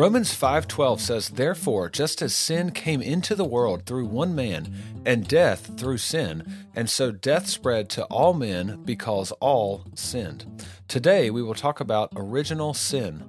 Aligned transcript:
Romans 0.00 0.32
5:12 0.32 0.98
says, 0.98 1.28
"Therefore, 1.28 1.90
just 1.90 2.22
as 2.22 2.34
sin 2.34 2.70
came 2.70 3.02
into 3.02 3.34
the 3.34 3.44
world 3.44 3.84
through 3.84 4.06
one 4.06 4.34
man, 4.34 4.72
and 5.04 5.28
death 5.28 5.72
through 5.76 5.98
sin, 5.98 6.42
and 6.74 6.88
so 6.88 7.12
death 7.12 7.50
spread 7.50 7.90
to 7.90 8.04
all 8.04 8.32
men 8.32 8.80
because 8.86 9.30
all 9.42 9.82
sinned." 9.94 10.46
Today 10.88 11.28
we 11.28 11.42
will 11.42 11.52
talk 11.52 11.80
about 11.80 12.14
original 12.16 12.72
sin. 12.72 13.24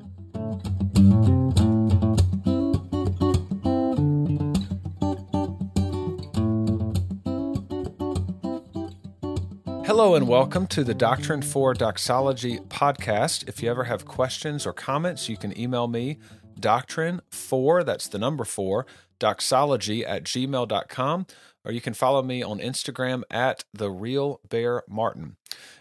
Hello 9.85 10.15
and 10.15 10.25
welcome 10.25 10.67
to 10.67 10.85
the 10.85 10.93
Doctrine 10.93 11.41
for 11.41 11.73
Doxology 11.73 12.59
podcast. 12.69 13.45
If 13.49 13.61
you 13.61 13.69
ever 13.69 13.83
have 13.83 14.05
questions 14.05 14.65
or 14.65 14.71
comments, 14.71 15.27
you 15.27 15.35
can 15.35 15.59
email 15.59 15.89
me 15.89 16.17
doctrine 16.61 17.21
four, 17.29 17.83
that's 17.83 18.07
the 18.07 18.19
number 18.19 18.45
four, 18.45 18.85
doxology 19.19 20.05
at 20.05 20.23
gmail.com, 20.23 21.25
or 21.63 21.71
you 21.71 21.81
can 21.81 21.93
follow 21.93 22.23
me 22.23 22.41
on 22.41 22.59
Instagram 22.59 23.23
at 23.29 23.63
the 23.73 23.91
real 23.91 24.41
bear 24.49 24.83
martin. 24.87 25.37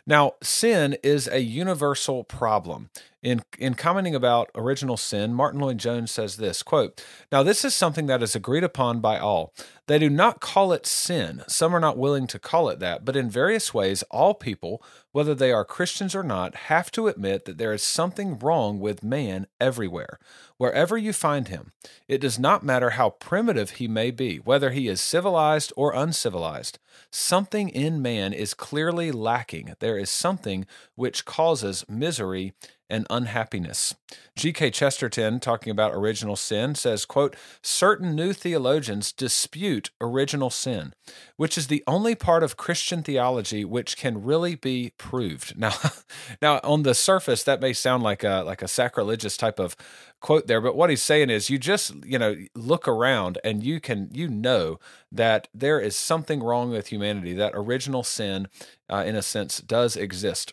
Now, 0.06 0.32
sin 0.42 0.96
is 1.02 1.28
a 1.28 1.40
universal 1.40 2.24
problem. 2.24 2.90
In, 3.22 3.42
in 3.58 3.74
commenting 3.74 4.14
about 4.14 4.50
original 4.54 4.96
sin, 4.96 5.34
Martyn 5.34 5.60
Lloyd-Jones 5.60 6.10
says 6.10 6.36
this 6.36 6.62
quote, 6.62 7.04
Now, 7.30 7.42
this 7.42 7.64
is 7.64 7.74
something 7.74 8.06
that 8.06 8.22
is 8.22 8.34
agreed 8.34 8.64
upon 8.64 9.00
by 9.00 9.18
all. 9.18 9.54
They 9.86 9.98
do 9.98 10.10
not 10.10 10.40
call 10.40 10.72
it 10.72 10.86
sin. 10.86 11.42
Some 11.46 11.74
are 11.74 11.80
not 11.80 11.98
willing 11.98 12.26
to 12.28 12.38
call 12.38 12.68
it 12.68 12.78
that, 12.80 13.04
but 13.04 13.16
in 13.16 13.30
various 13.30 13.74
ways, 13.74 14.02
all 14.10 14.34
people, 14.34 14.82
whether 15.12 15.34
they 15.34 15.52
are 15.52 15.64
Christians 15.64 16.14
or 16.14 16.22
not, 16.22 16.54
have 16.54 16.90
to 16.92 17.08
admit 17.08 17.44
that 17.44 17.58
there 17.58 17.72
is 17.72 17.82
something 17.82 18.38
wrong 18.38 18.80
with 18.80 19.04
man 19.04 19.46
everywhere, 19.60 20.18
wherever 20.60 20.98
you 20.98 21.10
find 21.10 21.48
him. 21.48 21.72
It 22.06 22.20
does 22.20 22.38
not 22.38 22.62
matter 22.62 22.90
how 22.90 23.08
primitive 23.08 23.70
he 23.70 23.88
may 23.88 24.10
be, 24.10 24.36
whether 24.36 24.72
he 24.72 24.88
is 24.88 25.00
civilized 25.00 25.72
or 25.74 25.94
uncivilized. 25.94 26.78
Something 27.10 27.70
in 27.70 28.02
man 28.02 28.34
is 28.34 28.52
clearly 28.52 29.10
lacking. 29.10 29.72
There 29.78 29.96
is 29.96 30.10
something 30.10 30.66
which 30.96 31.24
causes 31.24 31.86
misery 31.88 32.52
and 32.90 33.06
unhappiness. 33.08 33.94
G.K. 34.36 34.70
Chesterton, 34.70 35.40
talking 35.40 35.70
about 35.70 35.94
original 35.94 36.36
sin, 36.36 36.74
says, 36.74 37.04
quote, 37.04 37.36
Certain 37.62 38.14
new 38.14 38.32
theologians 38.32 39.12
dispute 39.12 39.90
original 40.00 40.50
sin, 40.50 40.94
which 41.36 41.56
is 41.56 41.66
the 41.66 41.84
only 41.86 42.14
part 42.14 42.42
of 42.42 42.56
Christian 42.56 43.02
theology 43.02 43.64
which 43.64 43.96
can 43.96 44.22
really 44.22 44.54
be 44.54 44.92
proved. 44.98 45.56
Now, 45.58 45.74
now 46.42 46.60
on 46.64 46.82
the 46.82 46.94
surface, 46.94 47.44
that 47.44 47.60
may 47.60 47.72
sound 47.72 48.02
like 48.02 48.24
a 48.24 48.42
like 48.44 48.62
a 48.62 48.68
sacrilegious 48.68 49.36
type 49.36 49.58
of 49.58 49.76
quote 50.20 50.46
there, 50.46 50.60
but 50.60 50.76
what 50.76 50.90
he's 50.90 51.02
saying 51.02 51.30
is 51.30 51.50
you 51.50 51.58
just, 51.58 51.94
you 52.04 52.18
know, 52.18 52.36
look 52.54 52.88
around 52.88 53.38
and 53.44 53.62
you 53.62 53.80
can 53.80 54.08
you 54.12 54.28
know 54.28 54.78
that 55.12 55.48
there 55.54 55.80
is 55.80 55.96
something 55.96 56.42
wrong 56.42 56.70
with 56.70 56.88
humanity, 56.88 57.32
that 57.34 57.52
original 57.54 58.02
sin, 58.02 58.48
uh, 58.88 59.04
in 59.06 59.16
a 59.16 59.22
sense, 59.22 59.60
does 59.60 59.96
exist. 59.96 60.52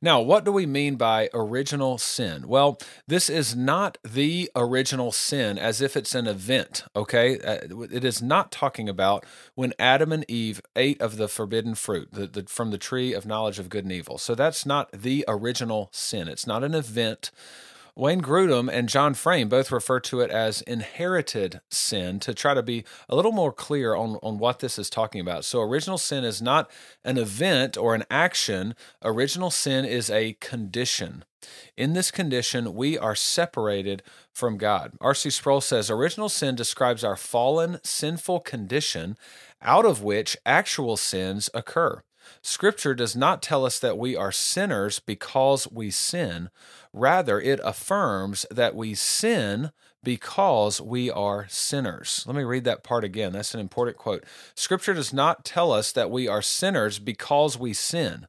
Now, 0.00 0.20
what 0.20 0.44
do 0.44 0.52
we 0.52 0.66
mean 0.66 0.96
by 0.96 1.28
original 1.32 1.98
sin? 1.98 2.48
Well, 2.48 2.78
this 3.06 3.28
is 3.28 3.56
not 3.56 3.98
the 4.04 4.50
original 4.54 5.12
sin 5.12 5.58
as 5.58 5.80
if 5.80 5.96
it's 5.96 6.14
an 6.14 6.26
event, 6.26 6.84
okay? 6.94 7.38
Uh, 7.40 7.84
it 7.90 8.04
is 8.04 8.22
not 8.22 8.52
talking 8.52 8.88
about 8.88 9.24
when 9.54 9.72
Adam 9.78 10.12
and 10.12 10.24
Eve 10.28 10.60
ate 10.76 11.00
of 11.00 11.16
the 11.16 11.28
forbidden 11.28 11.74
fruit 11.74 12.08
the, 12.12 12.26
the, 12.26 12.44
from 12.44 12.70
the 12.70 12.78
tree 12.78 13.12
of 13.12 13.26
knowledge 13.26 13.58
of 13.58 13.68
good 13.68 13.84
and 13.84 13.92
evil. 13.92 14.18
So 14.18 14.34
that's 14.34 14.66
not 14.66 14.92
the 14.92 15.24
original 15.28 15.88
sin. 15.92 16.28
It's 16.28 16.46
not 16.46 16.64
an 16.64 16.74
event. 16.74 17.30
Wayne 17.96 18.20
Grudem 18.20 18.68
and 18.72 18.88
John 18.88 19.14
Frame 19.14 19.48
both 19.48 19.70
refer 19.70 20.00
to 20.00 20.20
it 20.20 20.28
as 20.28 20.62
inherited 20.62 21.60
sin 21.70 22.18
to 22.20 22.34
try 22.34 22.52
to 22.52 22.62
be 22.62 22.84
a 23.08 23.14
little 23.14 23.30
more 23.30 23.52
clear 23.52 23.94
on, 23.94 24.16
on 24.20 24.38
what 24.38 24.58
this 24.58 24.80
is 24.80 24.90
talking 24.90 25.20
about. 25.20 25.44
So, 25.44 25.60
original 25.60 25.96
sin 25.96 26.24
is 26.24 26.42
not 26.42 26.68
an 27.04 27.18
event 27.18 27.76
or 27.76 27.94
an 27.94 28.02
action, 28.10 28.74
original 29.02 29.52
sin 29.52 29.84
is 29.84 30.10
a 30.10 30.32
condition. 30.40 31.24
In 31.76 31.92
this 31.92 32.10
condition, 32.10 32.74
we 32.74 32.98
are 32.98 33.14
separated 33.14 34.02
from 34.32 34.58
God. 34.58 34.94
R.C. 35.00 35.30
Sproul 35.30 35.60
says 35.60 35.88
original 35.88 36.28
sin 36.28 36.56
describes 36.56 37.04
our 37.04 37.16
fallen, 37.16 37.78
sinful 37.84 38.40
condition 38.40 39.16
out 39.62 39.84
of 39.84 40.02
which 40.02 40.36
actual 40.44 40.96
sins 40.96 41.48
occur. 41.54 42.02
Scripture 42.42 42.94
does 42.94 43.14
not 43.14 43.42
tell 43.42 43.64
us 43.64 43.78
that 43.78 43.98
we 43.98 44.16
are 44.16 44.32
sinners 44.32 44.98
because 44.98 45.70
we 45.70 45.90
sin. 45.90 46.50
Rather, 46.96 47.40
it 47.40 47.58
affirms 47.64 48.46
that 48.52 48.76
we 48.76 48.94
sin 48.94 49.72
because 50.04 50.80
we 50.80 51.10
are 51.10 51.44
sinners. 51.48 52.22
Let 52.24 52.36
me 52.36 52.44
read 52.44 52.62
that 52.64 52.84
part 52.84 53.02
again. 53.02 53.32
That's 53.32 53.52
an 53.52 53.58
important 53.58 53.96
quote. 53.96 54.22
Scripture 54.54 54.94
does 54.94 55.12
not 55.12 55.44
tell 55.44 55.72
us 55.72 55.90
that 55.90 56.08
we 56.08 56.28
are 56.28 56.40
sinners 56.40 57.00
because 57.00 57.58
we 57.58 57.72
sin. 57.72 58.28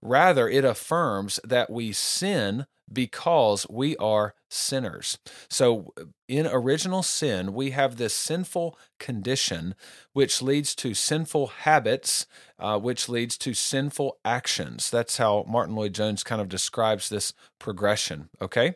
Rather, 0.00 0.48
it 0.48 0.64
affirms 0.64 1.40
that 1.42 1.68
we 1.68 1.90
sin 1.90 2.66
because 2.92 3.66
we 3.68 3.96
are 3.96 4.34
sinners. 4.48 5.18
So, 5.48 5.92
in 6.28 6.46
original 6.46 7.02
sin, 7.02 7.52
we 7.52 7.70
have 7.70 7.96
this 7.96 8.14
sinful 8.14 8.78
condition 8.98 9.74
which 10.12 10.42
leads 10.42 10.74
to 10.76 10.94
sinful 10.94 11.48
habits, 11.48 12.26
uh, 12.58 12.78
which 12.78 13.08
leads 13.08 13.36
to 13.38 13.54
sinful 13.54 14.18
actions. 14.24 14.90
That's 14.90 15.18
how 15.18 15.44
Martyn 15.48 15.74
Lloyd-Jones 15.74 16.24
kind 16.24 16.40
of 16.40 16.48
describes 16.48 17.08
this 17.08 17.32
progression, 17.58 18.28
okay? 18.40 18.74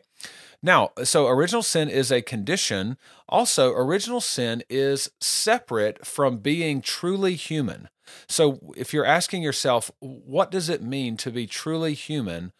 Now, 0.63 0.91
so 1.03 1.27
original 1.27 1.63
sin 1.63 1.89
is 1.89 2.11
a 2.11 2.21
condition. 2.21 2.97
Also, 3.27 3.71
original 3.73 4.21
sin 4.21 4.63
is 4.69 5.09
separate 5.19 6.05
from 6.05 6.37
being 6.37 6.81
truly 6.81 7.35
human. 7.35 7.89
So, 8.27 8.59
if 8.77 8.93
you're 8.93 9.05
asking 9.05 9.41
yourself, 9.41 9.89
what 9.99 10.51
does 10.51 10.69
it 10.69 10.83
mean 10.83 11.17
to 11.17 11.31
be 11.31 11.47
truly 11.47 11.93
human? 11.93 12.51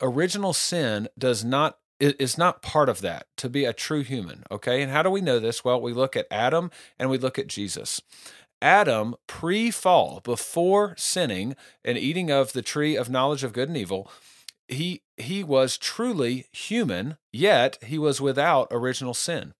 Original 0.00 0.52
sin 0.52 1.08
does 1.18 1.44
not 1.44 1.78
is 1.98 2.36
not 2.36 2.60
part 2.60 2.90
of 2.90 3.00
that 3.00 3.26
to 3.38 3.48
be 3.48 3.64
a 3.64 3.72
true 3.72 4.02
human 4.02 4.44
okay? 4.50 4.82
And 4.82 4.92
how 4.92 5.02
do 5.02 5.10
we 5.10 5.20
know 5.20 5.38
this? 5.38 5.64
Well 5.64 5.80
we 5.80 5.92
look 5.92 6.16
at 6.16 6.26
adam 6.30 6.70
and 6.98 7.10
we 7.10 7.18
look 7.18 7.38
at 7.38 7.46
jesus. 7.46 8.00
Adam 8.62 9.14
pre-fall 9.26 10.20
before 10.24 10.94
sinning 10.96 11.56
and 11.84 11.98
eating 11.98 12.30
of 12.30 12.52
the 12.52 12.62
tree 12.62 12.96
of 12.96 13.10
knowledge 13.10 13.44
of 13.44 13.52
good 13.52 13.68
and 13.68 13.76
evil 13.76 14.10
he 14.68 15.02
he 15.16 15.44
was 15.44 15.78
truly 15.78 16.46
human 16.52 17.16
yet 17.32 17.78
he 17.82 17.98
was 17.98 18.20
without 18.20 18.68
original 18.70 19.14
sin. 19.14 19.54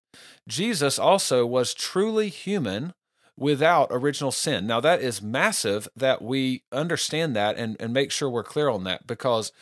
Jesus 0.48 0.98
also 0.98 1.44
was 1.46 1.74
truly 1.74 2.28
human 2.28 2.94
without 3.38 3.88
original 3.90 4.32
sin. 4.32 4.66
Now, 4.66 4.80
that 4.80 5.02
is 5.02 5.20
massive 5.20 5.88
that 5.94 6.22
we 6.22 6.62
understand 6.72 7.36
that 7.36 7.56
and, 7.56 7.76
and 7.78 7.92
make 7.92 8.10
sure 8.10 8.30
we're 8.30 8.42
clear 8.42 8.68
on 8.68 8.84
that 8.84 9.06
because 9.06 9.52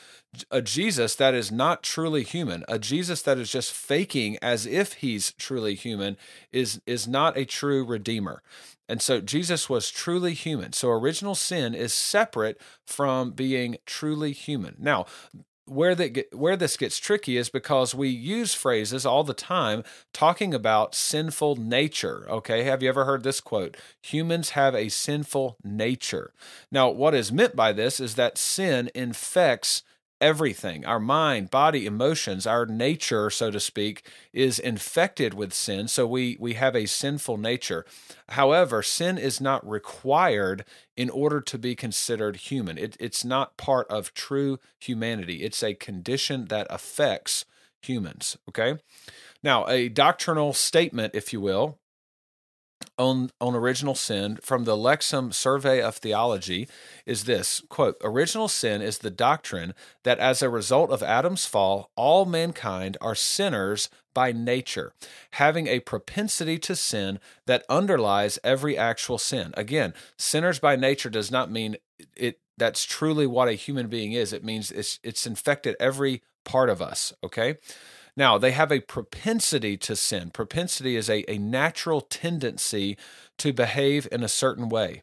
a 0.50 0.62
Jesus 0.62 1.14
that 1.16 1.34
is 1.34 1.50
not 1.50 1.82
truly 1.82 2.22
human, 2.22 2.64
a 2.68 2.78
Jesus 2.78 3.22
that 3.22 3.38
is 3.38 3.50
just 3.50 3.72
faking 3.72 4.38
as 4.40 4.66
if 4.66 4.94
he's 4.94 5.32
truly 5.32 5.74
human, 5.74 6.16
is, 6.52 6.80
is 6.86 7.08
not 7.08 7.36
a 7.36 7.44
true 7.44 7.84
redeemer. 7.84 8.42
And 8.88 9.00
so 9.00 9.20
Jesus 9.20 9.68
was 9.68 9.90
truly 9.90 10.34
human. 10.34 10.72
So 10.72 10.90
original 10.90 11.34
sin 11.34 11.74
is 11.74 11.94
separate 11.94 12.60
from 12.86 13.30
being 13.30 13.78
truly 13.86 14.32
human. 14.32 14.76
Now, 14.78 15.06
where 15.66 15.94
that 15.94 16.26
where 16.32 16.56
this 16.56 16.76
gets 16.76 16.98
tricky 16.98 17.36
is 17.36 17.48
because 17.48 17.94
we 17.94 18.08
use 18.08 18.54
phrases 18.54 19.06
all 19.06 19.24
the 19.24 19.34
time 19.34 19.82
talking 20.12 20.52
about 20.52 20.94
sinful 20.94 21.56
nature 21.56 22.26
okay? 22.28 22.64
Have 22.64 22.82
you 22.82 22.88
ever 22.88 23.04
heard 23.04 23.22
this 23.22 23.40
quote? 23.40 23.76
Humans 24.02 24.50
have 24.50 24.74
a 24.74 24.88
sinful 24.88 25.56
nature. 25.64 26.32
Now 26.70 26.90
what 26.90 27.14
is 27.14 27.32
meant 27.32 27.56
by 27.56 27.72
this 27.72 28.00
is 28.00 28.14
that 28.14 28.38
sin 28.38 28.90
infects 28.94 29.82
everything. 30.24 30.86
Our 30.86 30.98
mind 30.98 31.50
body 31.50 31.84
emotions 31.84 32.46
our 32.46 32.64
nature 32.64 33.28
so 33.28 33.50
to 33.50 33.60
speak 33.60 34.08
is 34.32 34.58
infected 34.58 35.34
with 35.34 35.52
sin 35.52 35.86
so 35.86 36.06
we 36.06 36.38
we 36.40 36.54
have 36.54 36.74
a 36.74 36.86
sinful 36.86 37.36
nature. 37.36 37.84
However 38.30 38.82
sin 38.82 39.18
is 39.18 39.38
not 39.38 39.68
required 39.68 40.64
in 40.96 41.10
order 41.10 41.42
to 41.42 41.58
be 41.58 41.74
considered 41.76 42.36
human. 42.36 42.78
It, 42.78 42.96
it's 42.98 43.22
not 43.22 43.58
part 43.58 43.86
of 43.90 44.14
true 44.14 44.58
humanity. 44.80 45.42
It's 45.42 45.62
a 45.62 45.74
condition 45.74 46.46
that 46.46 46.66
affects 46.70 47.44
humans 47.82 48.38
okay? 48.48 48.78
Now 49.42 49.68
a 49.68 49.90
doctrinal 49.90 50.54
statement 50.54 51.14
if 51.14 51.34
you 51.34 51.42
will 51.42 51.78
on, 52.98 53.30
on 53.40 53.54
original 53.54 53.94
sin 53.94 54.38
from 54.42 54.64
the 54.64 54.76
Lexham 54.76 55.32
Survey 55.32 55.80
of 55.80 55.96
Theology 55.96 56.68
is 57.06 57.24
this 57.24 57.62
quote, 57.68 57.96
Original 58.02 58.48
sin 58.48 58.82
is 58.82 58.98
the 58.98 59.10
doctrine 59.10 59.74
that 60.02 60.18
as 60.18 60.42
a 60.42 60.48
result 60.48 60.90
of 60.90 61.02
Adam's 61.02 61.46
fall, 61.46 61.90
all 61.96 62.24
mankind 62.24 62.96
are 63.00 63.14
sinners 63.14 63.88
by 64.14 64.32
nature, 64.32 64.92
having 65.32 65.66
a 65.66 65.80
propensity 65.80 66.58
to 66.58 66.76
sin 66.76 67.18
that 67.46 67.64
underlies 67.68 68.38
every 68.44 68.78
actual 68.78 69.18
sin. 69.18 69.52
Again, 69.56 69.92
sinners 70.16 70.58
by 70.58 70.76
nature 70.76 71.10
does 71.10 71.30
not 71.30 71.50
mean 71.50 71.76
it 72.16 72.38
that's 72.56 72.84
truly 72.84 73.26
what 73.26 73.48
a 73.48 73.54
human 73.54 73.88
being 73.88 74.12
is. 74.12 74.32
It 74.32 74.44
means 74.44 74.70
it's 74.70 75.00
it's 75.02 75.26
infected 75.26 75.76
every 75.80 76.22
part 76.44 76.70
of 76.70 76.80
us, 76.80 77.12
okay? 77.24 77.56
Now, 78.16 78.38
they 78.38 78.52
have 78.52 78.70
a 78.70 78.80
propensity 78.80 79.76
to 79.78 79.96
sin. 79.96 80.30
Propensity 80.30 80.96
is 80.96 81.10
a, 81.10 81.28
a 81.30 81.38
natural 81.38 82.00
tendency 82.00 82.96
to 83.38 83.52
behave 83.52 84.06
in 84.12 84.22
a 84.22 84.28
certain 84.28 84.68
way. 84.68 85.02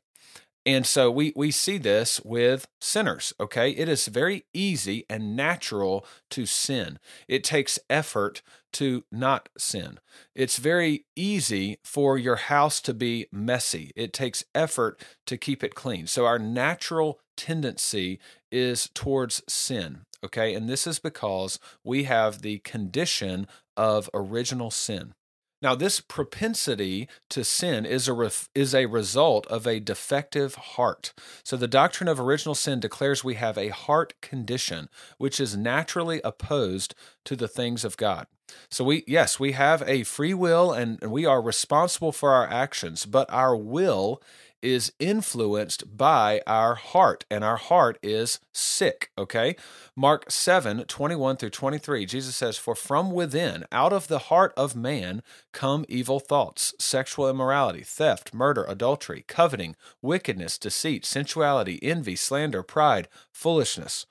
And 0.64 0.86
so 0.86 1.10
we 1.10 1.34
we 1.36 1.50
see 1.50 1.80
this 1.80 2.22
with 2.24 2.68
sinners, 2.80 3.34
okay? 3.40 3.72
It 3.72 3.90
is 3.90 4.08
very 4.08 4.46
easy 4.54 5.06
and 5.10 5.36
natural 5.36 6.06
to 6.30 6.46
sin. 6.46 7.00
It 7.28 7.44
takes 7.44 7.80
effort 7.90 8.44
to 8.74 9.04
not 9.12 9.50
sin. 9.58 10.00
It's 10.36 10.58
very 10.58 11.06
easy 11.16 11.80
for 11.84 12.18
your 12.18 12.36
house 12.36 12.80
to 12.82 12.94
be 12.94 13.26
messy. 13.32 13.92
It 13.96 14.14
takes 14.14 14.46
effort 14.54 15.04
to 15.26 15.36
keep 15.36 15.64
it 15.64 15.74
clean. 15.74 16.06
So 16.06 16.28
our 16.28 16.40
natural 16.40 17.20
tendency 17.36 18.20
is 18.52 18.88
towards 18.94 19.42
sin, 19.48 20.06
okay? 20.24 20.54
And 20.54 20.70
this 20.70 20.86
is 20.88 21.00
because 21.00 21.60
we 21.84 22.04
have 22.04 22.42
the 22.42 22.60
condition 22.60 23.48
of 23.76 24.10
original 24.14 24.72
sin. 24.72 25.14
Now, 25.62 25.76
this 25.76 26.02
propensity 26.02 27.08
to 27.30 27.44
sin 27.44 27.86
is 27.86 28.08
a, 28.08 28.14
ref, 28.14 28.50
is 28.56 28.74
a 28.74 28.88
result 28.88 29.46
of 29.48 29.68
a 29.68 29.80
defective 29.80 30.56
heart. 30.56 31.14
So, 31.44 31.56
the 31.56 31.68
doctrine 31.68 32.08
of 32.08 32.20
original 32.20 32.56
sin 32.56 32.80
declares 32.80 33.24
we 33.24 33.36
have 33.36 33.58
a 33.58 33.70
heart 33.70 34.16
condition 34.22 34.90
which 35.20 35.40
is 35.40 35.56
naturally 35.56 36.20
opposed 36.24 36.96
to 37.26 37.36
the 37.36 37.48
things 37.48 37.86
of 37.86 37.96
God. 37.96 38.26
So, 38.72 38.84
we, 38.84 39.04
yes, 39.06 39.40
we 39.40 39.52
have 39.52 39.84
a 39.86 40.02
free 40.02 40.34
will 40.34 40.72
and 40.72 41.00
we 41.04 41.28
are 41.28 41.42
responsible 41.42 42.12
for 42.12 42.32
our 42.32 42.50
actions, 42.50 43.06
but 43.06 43.32
our 43.32 43.56
will 43.56 44.20
is 44.62 44.94
influenced 45.00 45.98
by 45.98 46.42
our 46.46 46.76
heart, 46.76 47.26
and 47.30 47.44
our 47.44 47.58
heart 47.58 47.98
is 48.02 48.40
sick. 48.54 49.12
Okay. 49.18 49.56
Mark 49.96 50.30
7 50.32 50.84
21 50.86 51.38
through 51.38 51.50
23, 51.50 52.06
Jesus 52.06 52.36
says, 52.36 52.58
For 52.58 52.76
from 52.76 53.12
within, 53.12 53.66
out 53.72 53.94
of 53.94 54.08
the 54.08 54.20
heart 54.20 54.54
of 54.56 54.76
man, 54.76 55.24
come 55.52 55.86
evil 55.88 56.20
thoughts, 56.20 56.74
sexual 56.80 57.30
immorality, 57.30 57.82
theft, 57.82 58.34
murder, 58.34 58.64
adultery, 58.68 59.24
coveting, 59.28 59.76
wickedness, 60.02 60.58
deceit, 60.58 61.06
sensuality, 61.06 61.80
envy, 61.82 62.16
slander, 62.16 62.64
pride, 62.64 63.08
foolishness. 63.32 64.06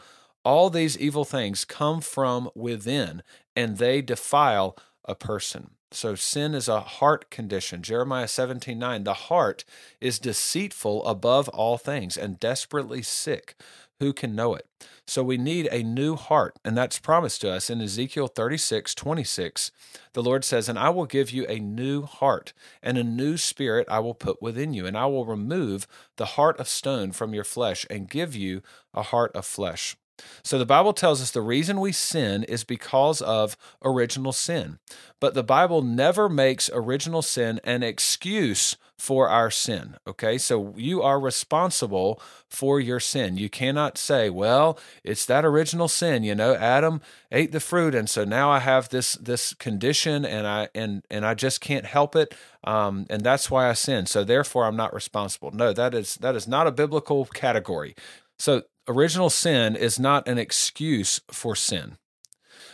All 0.45 0.71
these 0.71 0.99
evil 0.99 1.25
things 1.25 1.65
come 1.65 2.01
from 2.01 2.51
within, 2.55 3.23
and 3.55 3.77
they 3.77 4.01
defile 4.01 4.77
a 5.05 5.15
person. 5.15 5.71
So 5.93 6.15
sin 6.15 6.55
is 6.55 6.69
a 6.69 6.81
heart 6.81 7.31
condition. 7.31 7.83
Jeremiah 7.83 8.29
17 8.29 8.79
9. 8.79 9.05
The 9.05 9.15
heart 9.15 9.65
is 10.01 10.19
deceitful 10.19 11.05
above 11.05 11.49
all 11.49 11.79
things 11.79 12.17
and 12.17 12.39
desperately 12.39 13.03
sick. 13.03 13.57
Who 13.99 14.15
can 14.15 14.35
know 14.35 14.55
it? 14.55 14.67
So 15.07 15.23
we 15.23 15.37
need 15.37 15.69
a 15.71 15.83
new 15.83 16.17
heart, 16.17 16.57
and 16.65 16.75
that's 16.75 16.99
promised 16.99 17.43
to 17.43 17.51
us 17.51 17.69
in 17.69 17.83
Ezekiel 17.83 18.29
36 18.29 18.95
26. 18.95 19.73
The 20.15 20.23
Lord 20.23 20.45
says, 20.45 20.69
And 20.69 20.79
I 20.79 20.89
will 20.89 21.05
give 21.05 21.31
you 21.31 21.45
a 21.49 21.59
new 21.59 22.03
heart, 22.03 22.55
and 22.83 22.97
a 22.97 23.05
new 23.05 23.37
spirit 23.37 23.87
I 23.91 23.99
will 23.99 24.15
put 24.15 24.41
within 24.41 24.73
you, 24.73 24.87
and 24.87 24.97
I 24.97 25.07
will 25.07 25.27
remove 25.27 25.87
the 26.17 26.25
heart 26.25 26.59
of 26.59 26.69
stone 26.69 27.13
from 27.13 27.35
your 27.35 27.45
flesh 27.45 27.85
and 27.91 28.09
give 28.09 28.35
you 28.35 28.63
a 28.95 29.03
heart 29.03 29.33
of 29.35 29.45
flesh. 29.45 29.97
So 30.43 30.59
the 30.59 30.67
Bible 30.67 30.93
tells 30.93 31.21
us 31.21 31.31
the 31.31 31.43
reason 31.43 31.81
we 31.81 31.93
sin 31.93 32.45
is 32.45 32.65
because 32.65 33.21
of 33.21 33.57
original 33.85 34.33
sin. 34.33 34.79
But 35.21 35.35
the 35.35 35.43
Bible 35.43 35.83
never 35.83 36.29
makes 36.29 36.71
original 36.73 37.23
sin 37.23 37.61
an 37.65 37.83
excuse 37.83 38.77
for 39.01 39.31
our 39.31 39.51
sin. 39.51 39.97
Okay, 40.07 40.37
so 40.37 40.75
you 40.77 41.01
are 41.03 41.19
responsible 41.19 42.21
for 42.49 42.79
your 42.79 43.01
sin. 43.01 43.39
You 43.39 43.49
cannot 43.49 43.97
say, 43.97 44.29
well, 44.29 44.79
it's 45.03 45.25
that 45.25 45.45
original 45.45 45.89
sin, 45.89 46.23
you 46.23 46.35
know, 46.35 46.55
Adam 46.55 47.01
ate 47.33 47.53
the 47.53 47.61
fruit 47.61 47.95
and 47.95 48.11
so 48.11 48.25
now 48.25 48.51
I 48.51 48.59
have 48.59 48.91
this 48.91 49.15
this 49.15 49.55
condition 49.55 50.27
and 50.27 50.47
I 50.47 50.69
and 50.75 51.03
and 51.11 51.25
I 51.25 51.35
just 51.35 51.61
can't 51.61 51.87
help 51.87 52.15
it. 52.15 52.35
Um, 52.63 53.07
and 53.09 53.23
that's 53.23 53.51
why 53.51 53.71
I 53.71 53.73
sin. 53.73 54.05
So 54.05 54.23
therefore 54.23 54.67
I'm 54.67 54.77
not 54.77 54.93
responsible. 54.93 55.51
No, 55.51 55.73
that 55.73 55.95
is 55.95 56.17
that 56.17 56.37
is 56.37 56.47
not 56.47 56.67
a 56.67 56.73
biblical 56.73 57.25
category. 57.27 57.95
So 58.39 58.63
original 58.91 59.31
sin 59.31 59.77
is 59.77 60.01
not 60.01 60.27
an 60.27 60.37
excuse 60.37 61.21
for 61.31 61.55
sin. 61.55 61.97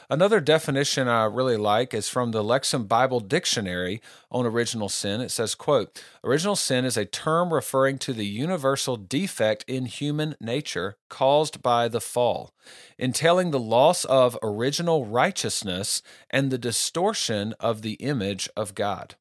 Another 0.08 0.40
definition 0.40 1.08
I 1.08 1.24
really 1.24 1.58
like 1.58 1.92
is 1.92 2.08
from 2.08 2.30
the 2.30 2.42
Lexham 2.42 2.88
Bible 2.88 3.20
Dictionary 3.20 4.00
on 4.30 4.46
original 4.46 4.88
sin. 4.88 5.20
It 5.20 5.30
says, 5.30 5.54
quote, 5.54 6.02
original 6.24 6.56
sin 6.56 6.84
is 6.84 6.96
a 6.96 7.04
term 7.04 7.52
referring 7.52 7.98
to 7.98 8.14
the 8.14 8.24
universal 8.24 8.96
defect 8.96 9.64
in 9.68 9.84
human 9.86 10.36
nature 10.40 10.96
caused 11.10 11.60
by 11.60 11.88
the 11.88 12.00
fall, 12.00 12.54
entailing 12.98 13.50
the 13.50 13.58
loss 13.58 14.04
of 14.06 14.38
original 14.42 15.04
righteousness 15.04 16.02
and 16.30 16.50
the 16.50 16.58
distortion 16.58 17.52
of 17.60 17.82
the 17.82 17.94
image 17.94 18.48
of 18.56 18.74
God. 18.74 19.16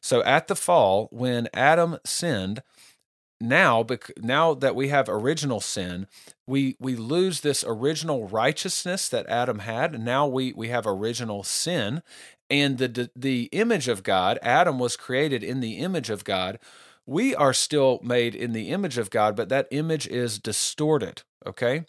So 0.00 0.22
at 0.24 0.48
the 0.48 0.56
fall, 0.56 1.08
when 1.10 1.48
Adam 1.54 1.98
sinned, 2.04 2.62
now 3.40 3.84
now 4.18 4.54
that 4.54 4.74
we 4.74 4.88
have 4.88 5.08
original 5.08 5.60
sin 5.60 6.06
we 6.46 6.76
we 6.78 6.94
lose 6.96 7.40
this 7.40 7.64
original 7.66 8.28
righteousness 8.28 9.08
that 9.08 9.28
adam 9.28 9.60
had 9.60 9.94
and 9.94 10.04
now 10.04 10.26
we 10.26 10.52
we 10.52 10.68
have 10.68 10.86
original 10.86 11.42
sin. 11.42 12.02
And 12.50 12.76
the 12.78 13.10
the 13.16 13.48
image 13.52 13.88
of 13.88 14.02
god 14.02 14.38
adam 14.42 14.78
was 14.78 14.96
created 14.96 15.42
in 15.42 15.60
the 15.60 15.78
image 15.78 16.10
of 16.10 16.24
god 16.24 16.58
we 17.06 17.34
are 17.34 17.52
still 17.52 18.00
made 18.02 18.34
in 18.34 18.52
the 18.52 18.70
image 18.70 18.98
of 18.98 19.10
god 19.10 19.36
but 19.36 19.48
that 19.48 19.68
image 19.70 20.06
is 20.08 20.38
distorted 20.38 21.22
okay 21.46 21.84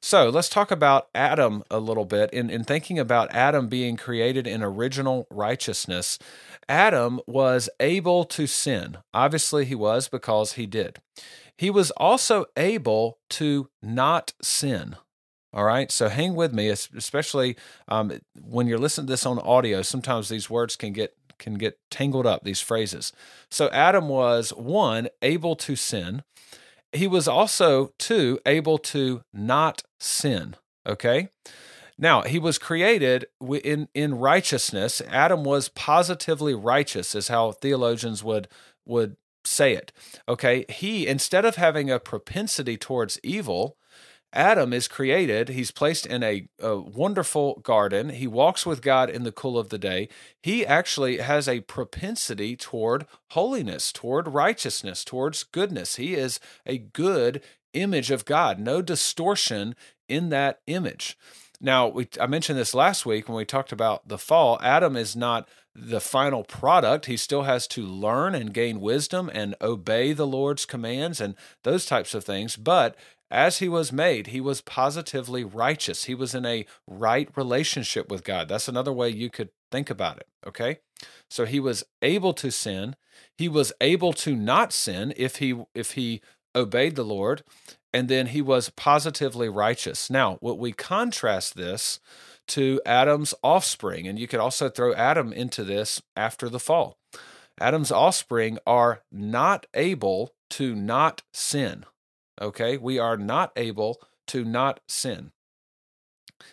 so 0.00 0.28
let's 0.28 0.48
talk 0.48 0.70
about 0.70 1.08
Adam 1.14 1.64
a 1.70 1.80
little 1.80 2.04
bit. 2.04 2.30
In, 2.30 2.50
in 2.50 2.64
thinking 2.64 2.98
about 2.98 3.34
Adam 3.34 3.68
being 3.68 3.96
created 3.96 4.46
in 4.46 4.62
original 4.62 5.26
righteousness, 5.30 6.18
Adam 6.68 7.20
was 7.26 7.68
able 7.80 8.24
to 8.26 8.46
sin. 8.46 8.98
Obviously, 9.12 9.64
he 9.64 9.74
was 9.74 10.08
because 10.08 10.52
he 10.52 10.66
did. 10.66 10.98
He 11.56 11.70
was 11.70 11.90
also 11.92 12.46
able 12.56 13.18
to 13.30 13.68
not 13.82 14.32
sin. 14.40 14.96
All 15.52 15.64
right, 15.64 15.90
so 15.90 16.08
hang 16.08 16.34
with 16.34 16.52
me, 16.52 16.68
especially 16.68 17.56
um, 17.88 18.12
when 18.40 18.66
you're 18.66 18.78
listening 18.78 19.06
to 19.06 19.12
this 19.12 19.26
on 19.26 19.38
audio. 19.40 19.82
Sometimes 19.82 20.28
these 20.28 20.50
words 20.50 20.76
can 20.76 20.92
get 20.92 21.16
can 21.38 21.54
get 21.54 21.78
tangled 21.90 22.26
up. 22.26 22.44
These 22.44 22.60
phrases. 22.60 23.12
So 23.50 23.68
Adam 23.70 24.08
was 24.08 24.50
one 24.50 25.08
able 25.22 25.56
to 25.56 25.76
sin. 25.76 26.22
He 26.92 27.06
was 27.06 27.28
also 27.28 27.92
two 27.98 28.38
able 28.46 28.78
to 28.78 29.22
not 29.32 29.82
sin. 29.98 30.56
Okay, 30.86 31.28
now, 31.98 32.22
he 32.22 32.38
was 32.38 32.58
created 32.58 33.26
in, 33.40 33.88
in 33.92 34.14
righteousness. 34.18 35.02
Adam 35.08 35.42
was 35.42 35.68
positively 35.68 36.54
righteous, 36.54 37.14
is 37.14 37.26
how 37.26 37.50
theologians 37.50 38.22
would, 38.22 38.46
would 38.86 39.16
say 39.44 39.74
it. 39.74 39.90
Okay, 40.28 40.64
he, 40.68 41.08
instead 41.08 41.44
of 41.44 41.56
having 41.56 41.90
a 41.90 41.98
propensity 41.98 42.76
towards 42.76 43.18
evil, 43.24 43.76
Adam 44.32 44.72
is 44.72 44.88
created. 44.88 45.48
He's 45.48 45.70
placed 45.70 46.04
in 46.04 46.22
a, 46.22 46.48
a, 46.60 46.78
wonderful 46.78 47.60
garden. 47.62 48.10
He 48.10 48.26
walks 48.26 48.66
with 48.66 48.82
God 48.82 49.08
in 49.08 49.22
the 49.22 49.32
cool 49.32 49.58
of 49.58 49.70
the 49.70 49.78
day. 49.78 50.08
He 50.42 50.66
actually 50.66 51.18
has 51.18 51.48
a 51.48 51.60
propensity 51.60 52.54
toward 52.54 53.06
holiness, 53.30 53.90
toward 53.90 54.28
righteousness, 54.28 55.02
towards 55.02 55.44
goodness. 55.44 55.96
He 55.96 56.14
is 56.14 56.40
a 56.66 56.78
good 56.78 57.42
image 57.72 58.10
of 58.10 58.26
God, 58.26 58.58
no 58.58 58.82
distortion 58.82 59.74
in 60.08 60.28
that 60.28 60.60
image. 60.66 61.16
Now, 61.60 61.88
we, 61.88 62.08
I 62.20 62.26
mentioned 62.26 62.58
this 62.58 62.74
last 62.74 63.04
week 63.04 63.28
when 63.28 63.36
we 63.36 63.44
talked 63.44 63.72
about 63.72 64.06
the 64.06 64.18
fall. 64.18 64.58
Adam 64.62 64.96
is 64.96 65.16
not 65.16 65.48
the 65.74 66.00
final 66.00 66.44
product. 66.44 67.06
He 67.06 67.16
still 67.16 67.42
has 67.42 67.66
to 67.68 67.84
learn 67.84 68.34
and 68.34 68.54
gain 68.54 68.80
wisdom 68.80 69.30
and 69.32 69.54
obey 69.60 70.12
the 70.12 70.26
Lord's 70.26 70.66
commands 70.66 71.20
and 71.20 71.34
those 71.64 71.86
types 71.86 72.14
of 72.14 72.24
things. 72.24 72.56
But 72.56 72.96
as 73.30 73.58
he 73.58 73.68
was 73.68 73.92
made, 73.92 74.28
he 74.28 74.40
was 74.40 74.60
positively 74.60 75.44
righteous. 75.44 76.04
He 76.04 76.14
was 76.14 76.34
in 76.34 76.46
a 76.46 76.66
right 76.86 77.28
relationship 77.36 78.10
with 78.10 78.24
God. 78.24 78.48
That's 78.48 78.68
another 78.68 78.92
way 78.92 79.10
you 79.10 79.30
could 79.30 79.50
think 79.70 79.90
about 79.90 80.18
it. 80.18 80.28
Okay. 80.46 80.78
So 81.30 81.44
he 81.44 81.60
was 81.60 81.84
able 82.00 82.32
to 82.34 82.50
sin. 82.50 82.96
He 83.36 83.48
was 83.48 83.72
able 83.80 84.12
to 84.14 84.34
not 84.34 84.72
sin 84.72 85.12
if 85.16 85.36
he 85.36 85.62
if 85.74 85.92
he 85.92 86.22
obeyed 86.56 86.96
the 86.96 87.04
Lord 87.04 87.42
and 87.92 88.08
then 88.08 88.28
he 88.28 88.42
was 88.42 88.70
positively 88.70 89.48
righteous. 89.48 90.10
Now, 90.10 90.36
what 90.40 90.58
we 90.58 90.72
contrast 90.72 91.56
this 91.56 92.00
to 92.48 92.80
Adam's 92.86 93.34
offspring, 93.42 94.06
and 94.06 94.18
you 94.18 94.26
could 94.26 94.40
also 94.40 94.68
throw 94.68 94.94
Adam 94.94 95.32
into 95.32 95.64
this 95.64 96.02
after 96.16 96.48
the 96.48 96.60
fall. 96.60 96.98
Adam's 97.60 97.90
offspring 97.90 98.58
are 98.66 99.02
not 99.10 99.66
able 99.74 100.34
to 100.50 100.74
not 100.74 101.22
sin. 101.32 101.84
Okay, 102.40 102.76
we 102.76 102.98
are 102.98 103.16
not 103.16 103.52
able 103.56 104.00
to 104.28 104.44
not 104.44 104.80
sin 104.88 105.32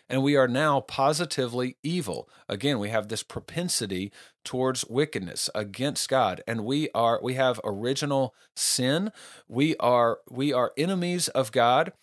and 0.09 0.23
we 0.23 0.35
are 0.35 0.47
now 0.47 0.79
positively 0.81 1.77
evil. 1.83 2.27
Again, 2.49 2.79
we 2.79 2.89
have 2.89 3.07
this 3.07 3.23
propensity 3.23 4.11
towards 4.43 4.85
wickedness 4.89 5.49
against 5.53 6.09
God, 6.09 6.41
and 6.47 6.65
we 6.65 6.89
are 6.95 7.19
we 7.21 7.35
have 7.35 7.59
original 7.63 8.33
sin. 8.55 9.11
We 9.47 9.75
are 9.77 10.19
we 10.29 10.53
are 10.53 10.73
enemies 10.77 11.27
of 11.29 11.51
God. 11.51 11.93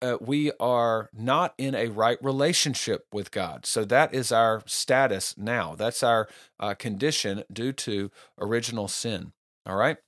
uh, 0.00 0.16
we 0.20 0.52
are 0.60 1.10
not 1.12 1.54
in 1.58 1.74
a 1.74 1.88
right 1.88 2.18
relationship 2.22 3.06
with 3.12 3.30
God. 3.30 3.66
So 3.66 3.84
that 3.84 4.14
is 4.14 4.30
our 4.30 4.62
status 4.66 5.36
now. 5.36 5.74
That's 5.74 6.02
our 6.02 6.28
uh, 6.60 6.74
condition 6.74 7.44
due 7.52 7.72
to 7.72 8.10
original 8.38 8.88
sin. 8.88 9.32
All 9.68 9.76
right. 9.76 9.98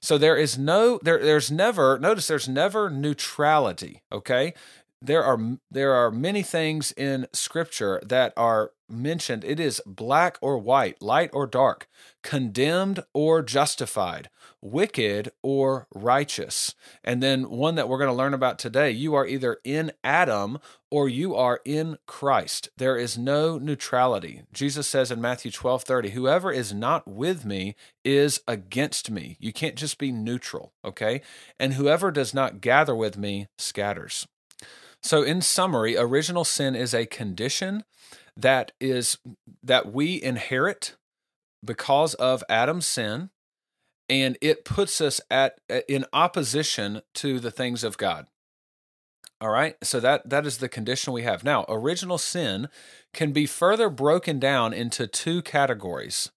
So 0.00 0.16
there 0.16 0.36
is 0.36 0.56
no 0.56 0.98
there 1.02 1.18
there's 1.22 1.50
never 1.50 1.98
notice 1.98 2.26
there's 2.26 2.48
never 2.48 2.88
neutrality, 2.88 4.02
okay? 4.10 4.54
There 5.02 5.24
are 5.24 5.38
there 5.70 5.94
are 5.94 6.10
many 6.10 6.42
things 6.42 6.92
in 6.92 7.26
scripture 7.32 8.02
that 8.04 8.34
are 8.36 8.72
mentioned. 8.90 9.44
It 9.44 9.58
is 9.58 9.80
black 9.86 10.36
or 10.42 10.58
white, 10.58 11.00
light 11.00 11.30
or 11.32 11.46
dark, 11.46 11.88
condemned 12.22 13.00
or 13.14 13.40
justified, 13.42 14.28
wicked 14.60 15.32
or 15.42 15.86
righteous. 15.94 16.74
And 17.02 17.22
then 17.22 17.48
one 17.48 17.76
that 17.76 17.88
we're 17.88 17.98
going 17.98 18.10
to 18.10 18.14
learn 18.14 18.34
about 18.34 18.58
today, 18.58 18.90
you 18.90 19.14
are 19.14 19.26
either 19.26 19.58
in 19.64 19.92
Adam 20.04 20.58
or 20.90 21.08
you 21.08 21.34
are 21.34 21.60
in 21.64 21.96
Christ. 22.06 22.68
There 22.76 22.96
is 22.96 23.16
no 23.16 23.58
neutrality. 23.58 24.42
Jesus 24.52 24.86
says 24.86 25.10
in 25.10 25.20
Matthew 25.20 25.50
12 25.50 25.84
30, 25.84 26.10
whoever 26.10 26.52
is 26.52 26.74
not 26.74 27.08
with 27.08 27.44
me 27.44 27.74
is 28.04 28.40
against 28.46 29.10
me. 29.10 29.36
You 29.40 29.52
can't 29.52 29.76
just 29.76 29.98
be 29.98 30.12
neutral, 30.12 30.72
okay? 30.84 31.22
And 31.58 31.74
whoever 31.74 32.10
does 32.10 32.34
not 32.34 32.60
gather 32.60 32.94
with 32.94 33.16
me 33.16 33.46
scatters. 33.56 34.26
So, 35.02 35.22
in 35.22 35.40
summary, 35.40 35.96
original 35.96 36.44
sin 36.44 36.74
is 36.74 36.92
a 36.92 37.06
condition 37.06 37.84
that 38.36 38.72
is 38.80 39.18
that 39.62 39.92
we 39.92 40.22
inherit 40.22 40.96
because 41.64 42.14
of 42.14 42.44
Adam's 42.48 42.86
sin 42.86 43.30
and 44.08 44.36
it 44.40 44.64
puts 44.64 45.00
us 45.00 45.20
at 45.30 45.60
in 45.88 46.04
opposition 46.12 47.00
to 47.14 47.38
the 47.38 47.50
things 47.50 47.84
of 47.84 47.96
God. 47.96 48.26
All 49.40 49.50
right? 49.50 49.76
So 49.82 50.00
that 50.00 50.28
that 50.28 50.44
is 50.44 50.58
the 50.58 50.68
condition 50.68 51.12
we 51.12 51.22
have. 51.22 51.44
Now, 51.44 51.64
original 51.68 52.18
sin 52.18 52.68
can 53.14 53.32
be 53.32 53.46
further 53.46 53.88
broken 53.88 54.38
down 54.38 54.72
into 54.74 55.06
two 55.06 55.42
categories. 55.42 56.30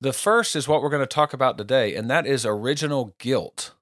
The 0.00 0.14
first 0.14 0.56
is 0.56 0.66
what 0.66 0.82
we're 0.82 0.88
going 0.88 1.02
to 1.02 1.06
talk 1.06 1.34
about 1.34 1.58
today, 1.58 1.94
and 1.94 2.10
that 2.10 2.26
is 2.26 2.46
original 2.46 3.14
guilt. 3.18 3.74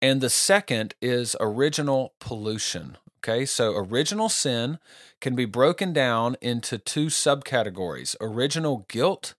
And 0.00 0.22
the 0.22 0.30
second 0.30 0.94
is 1.02 1.36
original 1.38 2.14
pollution. 2.20 2.96
Okay, 3.22 3.44
so 3.44 3.76
original 3.76 4.30
sin 4.30 4.78
can 5.20 5.34
be 5.34 5.44
broken 5.44 5.92
down 5.92 6.36
into 6.40 6.78
two 6.78 7.06
subcategories 7.06 8.16
original 8.18 8.86
guilt 8.88 9.34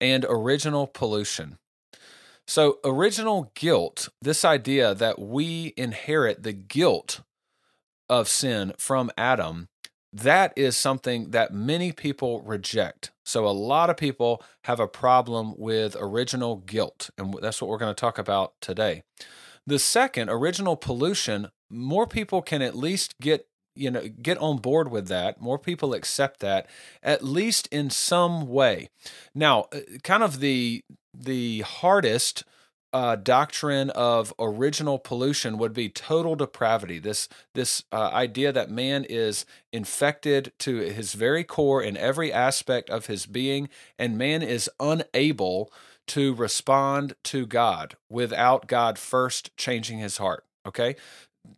and 0.00 0.26
original 0.28 0.88
pollution. 0.88 1.58
So, 2.48 2.78
original 2.84 3.52
guilt, 3.54 4.08
this 4.20 4.44
idea 4.44 4.94
that 4.96 5.20
we 5.20 5.72
inherit 5.76 6.42
the 6.42 6.52
guilt 6.52 7.20
of 8.08 8.28
sin 8.28 8.72
from 8.76 9.12
Adam, 9.16 9.68
that 10.12 10.52
is 10.56 10.76
something 10.76 11.30
that 11.30 11.54
many 11.54 11.92
people 11.92 12.42
reject. 12.42 13.12
So, 13.24 13.46
a 13.46 13.50
lot 13.50 13.88
of 13.88 13.96
people 13.96 14.42
have 14.64 14.80
a 14.80 14.88
problem 14.88 15.54
with 15.56 15.96
original 15.98 16.56
guilt, 16.56 17.10
and 17.16 17.32
that's 17.40 17.62
what 17.62 17.68
we're 17.68 17.78
going 17.78 17.94
to 17.94 18.00
talk 18.00 18.18
about 18.18 18.54
today. 18.60 19.04
The 19.64 19.78
second, 19.78 20.28
original 20.28 20.74
pollution, 20.74 21.48
more 21.72 22.06
people 22.06 22.42
can 22.42 22.62
at 22.62 22.76
least 22.76 23.18
get 23.20 23.46
you 23.74 23.90
know 23.90 24.06
get 24.20 24.36
on 24.38 24.58
board 24.58 24.90
with 24.90 25.08
that 25.08 25.40
more 25.40 25.58
people 25.58 25.94
accept 25.94 26.40
that 26.40 26.68
at 27.02 27.24
least 27.24 27.66
in 27.68 27.88
some 27.88 28.46
way 28.46 28.88
now 29.34 29.66
uh, 29.72 29.80
kind 30.02 30.22
of 30.22 30.40
the 30.40 30.82
the 31.14 31.60
hardest 31.60 32.44
uh, 32.92 33.16
doctrine 33.16 33.90
of 33.90 34.34
original 34.38 34.98
pollution 34.98 35.56
would 35.56 35.72
be 35.72 35.88
total 35.88 36.34
depravity. 36.36 36.98
This 36.98 37.28
this 37.54 37.84
uh, 37.90 38.10
idea 38.12 38.52
that 38.52 38.70
man 38.70 39.04
is 39.08 39.46
infected 39.72 40.52
to 40.58 40.76
his 40.76 41.14
very 41.14 41.44
core 41.44 41.82
in 41.82 41.96
every 41.96 42.32
aspect 42.32 42.90
of 42.90 43.06
his 43.06 43.24
being, 43.26 43.68
and 43.98 44.18
man 44.18 44.42
is 44.42 44.68
unable 44.78 45.72
to 46.08 46.34
respond 46.34 47.14
to 47.24 47.46
God 47.46 47.96
without 48.10 48.66
God 48.66 48.98
first 48.98 49.56
changing 49.56 49.98
his 49.98 50.18
heart. 50.18 50.44
Okay, 50.66 50.96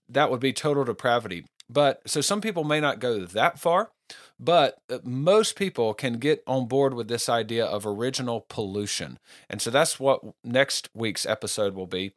that 0.09 0.31
would 0.31 0.41
be 0.41 0.53
total 0.53 0.85
depravity. 0.85 1.45
But 1.69 2.03
so 2.07 2.21
some 2.21 2.41
people 2.41 2.65
may 2.65 2.81
not 2.81 3.01
go 3.01 3.25
that 3.25 3.59
far. 3.59 3.91
But 4.39 4.79
uh, 4.91 4.99
most 5.03 5.57
people 5.57 5.95
can 5.95 6.15
get 6.15 6.43
on 6.47 6.67
board 6.67 6.93
with 6.95 7.09
this 7.09 7.29
idea 7.29 7.65
of 7.65 7.87
original 7.87 8.45
pollution. 8.49 9.19
And 9.49 9.63
so 9.63 9.71
that's 9.71 9.99
what 9.99 10.21
next 10.43 10.89
week's 10.95 11.25
episode 11.25 11.75
will 11.75 11.87
be. 11.87 12.13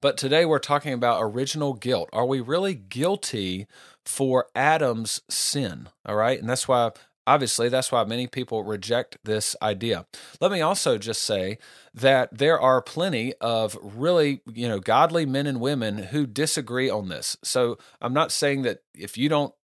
But 0.00 0.16
today 0.16 0.44
we're 0.44 0.58
talking 0.58 0.92
about 0.92 1.22
original 1.22 1.74
guilt. 1.74 2.08
Are 2.12 2.26
we 2.26 2.40
really 2.40 2.74
guilty 2.74 3.66
for 4.04 4.46
Adam's 4.54 5.22
sin? 5.28 5.88
All 6.04 6.16
right. 6.16 6.38
And 6.38 6.48
that's 6.48 6.68
why, 6.68 6.90
obviously, 7.30 7.68
that's 7.68 7.92
why 7.92 8.02
many 8.04 8.26
people 8.26 8.64
reject 8.64 9.18
this 9.24 9.54
idea. 9.62 10.04
Let 10.40 10.50
me 10.50 10.60
also 10.60 10.98
just 10.98 11.22
say 11.22 11.58
that 11.94 12.36
there 12.36 12.60
are 12.60 12.82
plenty 12.82 13.34
of 13.40 13.78
really, 13.80 14.42
you 14.52 14.68
know, 14.68 14.80
godly 14.80 15.26
men 15.26 15.46
and 15.46 15.60
women 15.60 15.98
who 15.98 16.26
disagree 16.26 16.90
on 16.90 17.08
this. 17.08 17.36
So 17.44 17.78
I'm 18.00 18.12
not 18.12 18.32
saying 18.32 18.62
that 18.62 18.80
if 18.94 19.16
you 19.16 19.28
don't 19.28 19.54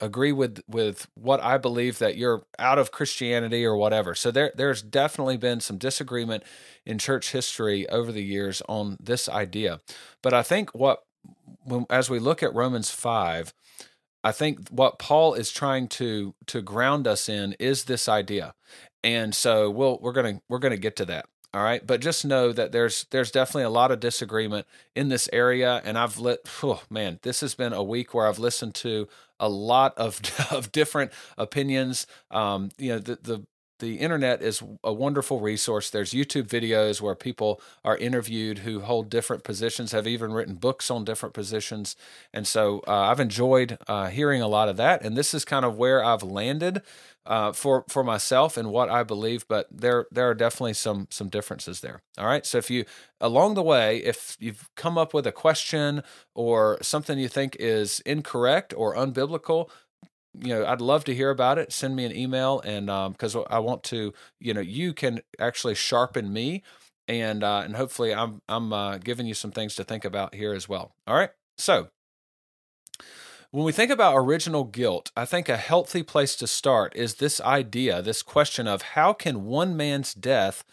agree 0.00 0.32
with 0.32 0.60
with 0.68 1.06
what 1.14 1.42
I 1.42 1.56
believe 1.56 1.98
that 1.98 2.16
you're 2.16 2.44
out 2.58 2.78
of 2.78 2.90
Christianity 2.90 3.64
or 3.64 3.76
whatever. 3.76 4.14
So 4.14 4.30
there 4.30 4.52
there's 4.54 4.82
definitely 4.82 5.38
been 5.38 5.60
some 5.60 5.78
disagreement 5.78 6.42
in 6.84 6.98
church 6.98 7.32
history 7.32 7.88
over 7.88 8.12
the 8.12 8.22
years 8.22 8.60
on 8.68 8.98
this 9.00 9.28
idea. 9.28 9.80
But 10.20 10.34
I 10.34 10.42
think 10.42 10.74
what 10.74 11.04
when, 11.62 11.86
as 11.88 12.10
we 12.10 12.18
look 12.18 12.42
at 12.42 12.54
Romans 12.54 12.90
5, 12.90 13.54
I 14.24 14.32
think 14.32 14.70
what 14.70 14.98
Paul 14.98 15.34
is 15.34 15.52
trying 15.52 15.86
to 15.88 16.34
to 16.46 16.62
ground 16.62 17.06
us 17.06 17.28
in 17.28 17.54
is 17.60 17.84
this 17.84 18.08
idea. 18.08 18.54
And 19.04 19.34
so 19.34 19.70
we'll 19.70 19.98
we're 20.00 20.12
going 20.12 20.36
to 20.36 20.42
we're 20.48 20.58
going 20.58 20.72
to 20.72 20.78
get 20.78 20.96
to 20.96 21.04
that. 21.04 21.26
All 21.52 21.62
right, 21.62 21.86
but 21.86 22.00
just 22.00 22.24
know 22.24 22.50
that 22.50 22.72
there's 22.72 23.06
there's 23.10 23.30
definitely 23.30 23.62
a 23.62 23.70
lot 23.70 23.92
of 23.92 24.00
disagreement 24.00 24.66
in 24.96 25.08
this 25.08 25.28
area, 25.32 25.80
and 25.84 25.96
I've 25.96 26.18
lit. 26.18 26.40
Oh 26.64 26.82
man, 26.90 27.20
this 27.22 27.42
has 27.42 27.54
been 27.54 27.72
a 27.72 27.82
week 27.82 28.12
where 28.12 28.26
I've 28.26 28.40
listened 28.40 28.74
to 28.76 29.06
a 29.38 29.48
lot 29.48 29.96
of 29.96 30.20
of 30.50 30.72
different 30.72 31.12
opinions. 31.38 32.08
Um, 32.32 32.70
you 32.76 32.88
know, 32.88 32.98
the 32.98 33.18
the 33.22 33.46
the 33.80 33.96
internet 33.96 34.40
is 34.42 34.62
a 34.82 34.92
wonderful 34.92 35.40
resource. 35.40 35.90
There's 35.90 36.12
YouTube 36.12 36.46
videos 36.46 37.00
where 37.00 37.14
people 37.14 37.60
are 37.84 37.96
interviewed 37.96 38.58
who 38.58 38.80
hold 38.80 39.10
different 39.10 39.42
positions, 39.42 39.92
have 39.92 40.06
even 40.06 40.32
written 40.32 40.54
books 40.54 40.90
on 40.90 41.04
different 41.04 41.34
positions. 41.34 41.96
And 42.32 42.46
so 42.46 42.82
uh, 42.86 42.92
I've 42.92 43.20
enjoyed 43.20 43.78
uh, 43.88 44.08
hearing 44.08 44.42
a 44.42 44.48
lot 44.48 44.68
of 44.68 44.76
that. 44.76 45.02
And 45.02 45.16
this 45.16 45.34
is 45.34 45.44
kind 45.44 45.64
of 45.64 45.76
where 45.76 46.04
I've 46.04 46.22
landed 46.22 46.82
uh, 47.26 47.52
for 47.52 47.84
for 47.88 48.04
myself 48.04 48.56
and 48.56 48.70
what 48.70 48.90
I 48.90 49.02
believe. 49.02 49.46
But 49.48 49.66
there 49.70 50.06
there 50.10 50.28
are 50.28 50.34
definitely 50.34 50.74
some 50.74 51.08
some 51.10 51.28
differences 51.28 51.80
there. 51.80 52.02
All 52.18 52.26
right. 52.26 52.44
So 52.46 52.58
if 52.58 52.70
you 52.70 52.84
along 53.20 53.54
the 53.54 53.62
way, 53.62 53.98
if 53.98 54.36
you've 54.38 54.68
come 54.76 54.98
up 54.98 55.14
with 55.14 55.26
a 55.26 55.32
question 55.32 56.02
or 56.34 56.78
something 56.82 57.18
you 57.18 57.28
think 57.28 57.56
is 57.58 58.00
incorrect 58.00 58.74
or 58.76 58.94
unbiblical, 58.94 59.70
you 60.40 60.48
know 60.48 60.66
i'd 60.66 60.80
love 60.80 61.04
to 61.04 61.14
hear 61.14 61.30
about 61.30 61.58
it. 61.58 61.72
Send 61.72 61.96
me 61.96 62.04
an 62.04 62.16
email 62.16 62.60
and 62.60 62.86
because 63.12 63.36
um, 63.36 63.44
i 63.48 63.58
want 63.58 63.82
to 63.84 64.12
you 64.40 64.54
know 64.54 64.60
you 64.60 64.92
can 64.92 65.20
actually 65.38 65.74
sharpen 65.74 66.32
me 66.32 66.62
and 67.08 67.44
uh, 67.44 67.62
and 67.64 67.76
hopefully 67.76 68.14
i'm 68.14 68.42
i'm 68.48 68.72
uh, 68.72 68.98
giving 68.98 69.26
you 69.26 69.34
some 69.34 69.50
things 69.50 69.74
to 69.76 69.84
think 69.84 70.04
about 70.04 70.34
here 70.34 70.54
as 70.54 70.68
well. 70.68 70.94
All 71.06 71.16
right. 71.16 71.30
So 71.58 71.88
when 73.50 73.64
we 73.64 73.72
think 73.72 73.90
about 73.92 74.16
original 74.16 74.64
guilt 74.64 75.12
i 75.16 75.24
think 75.24 75.48
a 75.48 75.56
healthy 75.56 76.02
place 76.02 76.34
to 76.34 76.46
start 76.46 76.92
is 76.96 77.16
this 77.16 77.40
idea 77.40 78.02
this 78.02 78.22
question 78.22 78.66
of 78.66 78.82
how 78.82 79.12
can 79.12 79.44
one 79.44 79.76
man's 79.76 80.12
death 80.12 80.64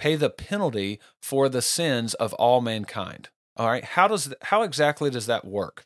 pay 0.00 0.16
the 0.16 0.30
penalty 0.30 0.98
for 1.20 1.48
the 1.48 1.62
sins 1.62 2.14
of 2.14 2.32
all 2.34 2.60
mankind? 2.60 3.28
All 3.56 3.68
right. 3.68 3.84
How 3.84 4.08
does 4.08 4.34
how 4.44 4.62
exactly 4.62 5.10
does 5.10 5.26
that 5.26 5.44
work 5.44 5.84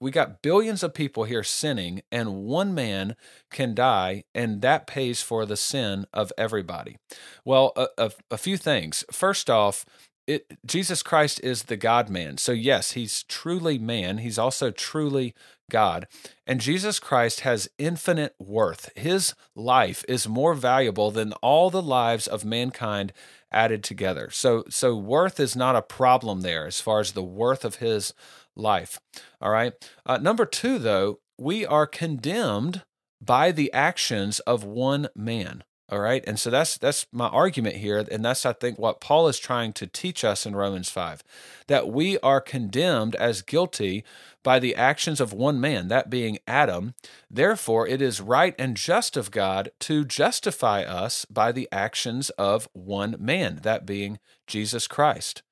we 0.00 0.10
got 0.10 0.42
billions 0.42 0.82
of 0.82 0.94
people 0.94 1.24
here 1.24 1.42
sinning, 1.42 2.02
and 2.10 2.44
one 2.44 2.74
man 2.74 3.16
can 3.50 3.74
die, 3.74 4.24
and 4.34 4.62
that 4.62 4.86
pays 4.86 5.22
for 5.22 5.44
the 5.44 5.56
sin 5.56 6.06
of 6.12 6.32
everybody. 6.38 6.96
Well, 7.44 7.72
a, 7.76 7.88
a, 7.98 8.10
a 8.32 8.38
few 8.38 8.56
things. 8.56 9.04
First 9.10 9.50
off, 9.50 9.84
it, 10.26 10.58
Jesus 10.66 11.02
Christ 11.02 11.40
is 11.44 11.64
the 11.64 11.76
God 11.76 12.08
man. 12.08 12.38
So, 12.38 12.52
yes, 12.52 12.92
he's 12.92 13.22
truly 13.24 13.78
man. 13.78 14.18
He's 14.18 14.38
also 14.38 14.70
truly 14.70 15.34
God. 15.70 16.06
And 16.46 16.60
Jesus 16.60 16.98
Christ 16.98 17.40
has 17.40 17.68
infinite 17.78 18.34
worth. 18.38 18.90
His 18.96 19.34
life 19.54 20.04
is 20.08 20.28
more 20.28 20.54
valuable 20.54 21.10
than 21.10 21.32
all 21.34 21.70
the 21.70 21.82
lives 21.82 22.26
of 22.26 22.44
mankind 22.44 23.12
added 23.52 23.84
together. 23.84 24.28
So, 24.30 24.64
so 24.68 24.96
worth 24.96 25.38
is 25.38 25.54
not 25.54 25.76
a 25.76 25.82
problem 25.82 26.40
there 26.40 26.66
as 26.66 26.80
far 26.80 27.00
as 27.00 27.12
the 27.12 27.22
worth 27.22 27.64
of 27.64 27.76
his 27.76 28.12
life. 28.56 28.98
All 29.40 29.50
right. 29.50 29.72
Uh, 30.04 30.18
number 30.18 30.46
two, 30.46 30.78
though, 30.78 31.20
we 31.38 31.66
are 31.66 31.86
condemned 31.86 32.82
by 33.20 33.52
the 33.52 33.72
actions 33.72 34.40
of 34.40 34.64
one 34.64 35.08
man. 35.14 35.64
All 35.88 36.00
right. 36.00 36.24
And 36.26 36.38
so 36.38 36.50
that's 36.50 36.76
that's 36.76 37.06
my 37.12 37.28
argument 37.28 37.76
here. 37.76 38.04
And 38.10 38.24
that's 38.24 38.44
I 38.44 38.52
think 38.52 38.76
what 38.76 39.00
Paul 39.00 39.28
is 39.28 39.38
trying 39.38 39.72
to 39.74 39.86
teach 39.86 40.24
us 40.24 40.44
in 40.44 40.56
Romans 40.56 40.90
5. 40.90 41.22
That 41.68 41.88
we 41.88 42.18
are 42.20 42.40
condemned 42.40 43.14
as 43.14 43.40
guilty 43.40 44.02
by 44.42 44.58
the 44.58 44.74
actions 44.74 45.20
of 45.20 45.32
one 45.32 45.60
man, 45.60 45.86
that 45.88 46.10
being 46.10 46.38
Adam. 46.46 46.94
Therefore, 47.30 47.86
it 47.86 48.02
is 48.02 48.20
right 48.20 48.54
and 48.58 48.76
just 48.76 49.16
of 49.16 49.30
God 49.30 49.70
to 49.80 50.04
justify 50.04 50.82
us 50.82 51.24
by 51.26 51.52
the 51.52 51.68
actions 51.70 52.30
of 52.30 52.68
one 52.72 53.14
man, 53.20 53.60
that 53.62 53.86
being 53.86 54.18
Jesus 54.48 54.88
Christ. 54.88 55.42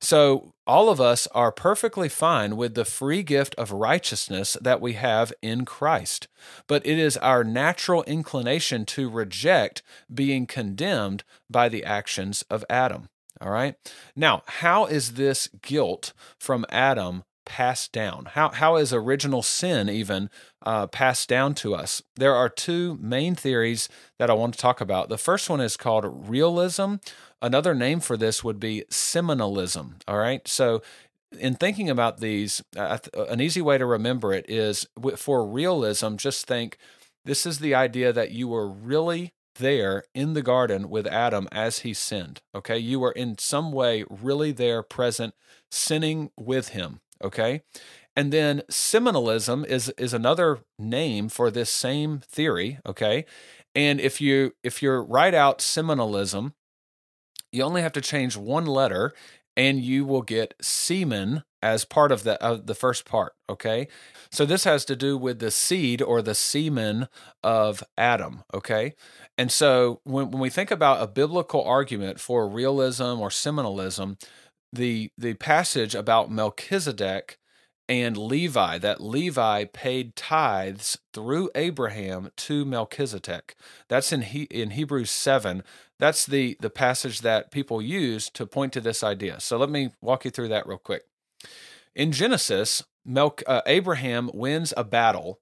So, 0.00 0.52
all 0.66 0.88
of 0.88 1.00
us 1.00 1.26
are 1.28 1.50
perfectly 1.50 2.08
fine 2.08 2.56
with 2.56 2.74
the 2.74 2.84
free 2.84 3.22
gift 3.22 3.54
of 3.56 3.72
righteousness 3.72 4.56
that 4.60 4.80
we 4.80 4.92
have 4.94 5.32
in 5.42 5.64
Christ. 5.64 6.28
But 6.66 6.86
it 6.86 6.98
is 6.98 7.16
our 7.16 7.42
natural 7.44 8.02
inclination 8.04 8.84
to 8.86 9.10
reject 9.10 9.82
being 10.12 10.46
condemned 10.46 11.24
by 11.50 11.68
the 11.68 11.84
actions 11.84 12.44
of 12.50 12.64
Adam. 12.70 13.08
All 13.40 13.50
right. 13.50 13.74
Now, 14.14 14.42
how 14.46 14.86
is 14.86 15.14
this 15.14 15.48
guilt 15.62 16.12
from 16.38 16.64
Adam 16.68 17.24
passed 17.44 17.92
down? 17.92 18.26
How, 18.32 18.50
how 18.50 18.76
is 18.76 18.92
original 18.92 19.42
sin 19.42 19.88
even 19.88 20.30
uh, 20.64 20.86
passed 20.86 21.28
down 21.28 21.54
to 21.56 21.74
us? 21.74 22.02
There 22.16 22.34
are 22.34 22.48
two 22.48 22.98
main 23.00 23.34
theories 23.34 23.88
that 24.18 24.30
I 24.30 24.34
want 24.34 24.54
to 24.54 24.60
talk 24.60 24.80
about. 24.80 25.08
The 25.08 25.18
first 25.18 25.50
one 25.50 25.60
is 25.60 25.76
called 25.76 26.28
realism 26.28 26.96
Another 27.42 27.74
name 27.74 27.98
for 27.98 28.16
this 28.16 28.44
would 28.44 28.60
be 28.60 28.84
seminalism. 28.88 29.96
All 30.06 30.16
right. 30.16 30.46
So, 30.46 30.80
in 31.36 31.56
thinking 31.56 31.90
about 31.90 32.20
these, 32.20 32.62
uh, 32.76 32.98
an 33.28 33.40
easy 33.40 33.60
way 33.60 33.78
to 33.78 33.86
remember 33.86 34.32
it 34.32 34.48
is 34.48 34.86
for 35.16 35.44
realism, 35.44 36.16
just 36.16 36.46
think 36.46 36.78
this 37.24 37.44
is 37.44 37.58
the 37.58 37.74
idea 37.74 38.12
that 38.12 38.30
you 38.30 38.46
were 38.46 38.68
really 38.68 39.32
there 39.56 40.04
in 40.14 40.34
the 40.34 40.42
garden 40.42 40.88
with 40.88 41.06
Adam 41.06 41.48
as 41.50 41.80
he 41.80 41.92
sinned. 41.92 42.40
Okay. 42.54 42.78
You 42.78 43.00
were 43.00 43.12
in 43.12 43.38
some 43.38 43.72
way 43.72 44.04
really 44.08 44.52
there, 44.52 44.82
present, 44.82 45.34
sinning 45.70 46.30
with 46.38 46.68
him. 46.68 47.00
Okay. 47.22 47.62
And 48.14 48.32
then 48.32 48.62
seminalism 48.68 49.64
is 49.64 49.88
is 49.98 50.12
another 50.12 50.60
name 50.78 51.28
for 51.28 51.50
this 51.50 51.70
same 51.70 52.20
theory, 52.20 52.78
okay? 52.84 53.24
And 53.74 54.00
if 54.00 54.20
you 54.20 54.52
if 54.62 54.82
you 54.82 54.92
write 54.92 55.34
out 55.34 55.60
seminalism, 55.60 56.54
you 57.52 57.62
only 57.62 57.82
have 57.82 57.92
to 57.92 58.00
change 58.00 58.36
one 58.36 58.66
letter 58.66 59.12
and 59.56 59.80
you 59.80 60.04
will 60.04 60.22
get 60.22 60.54
semen 60.60 61.42
as 61.62 61.84
part 61.84 62.10
of 62.10 62.22
the 62.24 62.42
of 62.42 62.66
the 62.66 62.74
first 62.74 63.04
part 63.04 63.34
okay 63.48 63.86
so 64.30 64.44
this 64.44 64.64
has 64.64 64.84
to 64.84 64.96
do 64.96 65.16
with 65.16 65.38
the 65.38 65.50
seed 65.50 66.00
or 66.02 66.22
the 66.22 66.34
semen 66.34 67.06
of 67.44 67.84
adam 67.96 68.42
okay 68.52 68.94
and 69.38 69.52
so 69.52 70.00
when, 70.04 70.30
when 70.30 70.40
we 70.40 70.50
think 70.50 70.70
about 70.70 71.02
a 71.02 71.06
biblical 71.06 71.62
argument 71.62 72.18
for 72.18 72.48
realism 72.48 73.20
or 73.20 73.30
seminalism 73.30 74.16
the 74.72 75.10
the 75.18 75.34
passage 75.34 75.94
about 75.94 76.30
melchizedek 76.30 77.38
and 77.88 78.16
Levi, 78.16 78.78
that 78.78 79.02
Levi 79.02 79.64
paid 79.64 80.16
tithes 80.16 80.98
through 81.12 81.50
Abraham 81.54 82.30
to 82.36 82.64
Melchizedek. 82.64 83.54
That's 83.88 84.12
in 84.12 84.22
he, 84.22 84.44
in 84.44 84.70
Hebrews 84.70 85.10
7. 85.10 85.62
That's 85.98 86.24
the, 86.24 86.56
the 86.60 86.70
passage 86.70 87.20
that 87.20 87.50
people 87.50 87.82
use 87.82 88.30
to 88.30 88.46
point 88.46 88.72
to 88.74 88.80
this 88.80 89.02
idea. 89.02 89.40
So 89.40 89.58
let 89.58 89.68
me 89.68 89.90
walk 90.00 90.24
you 90.24 90.30
through 90.30 90.48
that 90.48 90.66
real 90.66 90.78
quick. 90.78 91.02
In 91.94 92.12
Genesis, 92.12 92.82
Melch, 93.06 93.42
uh, 93.46 93.62
Abraham 93.66 94.30
wins 94.32 94.72
a 94.76 94.84
battle 94.84 95.40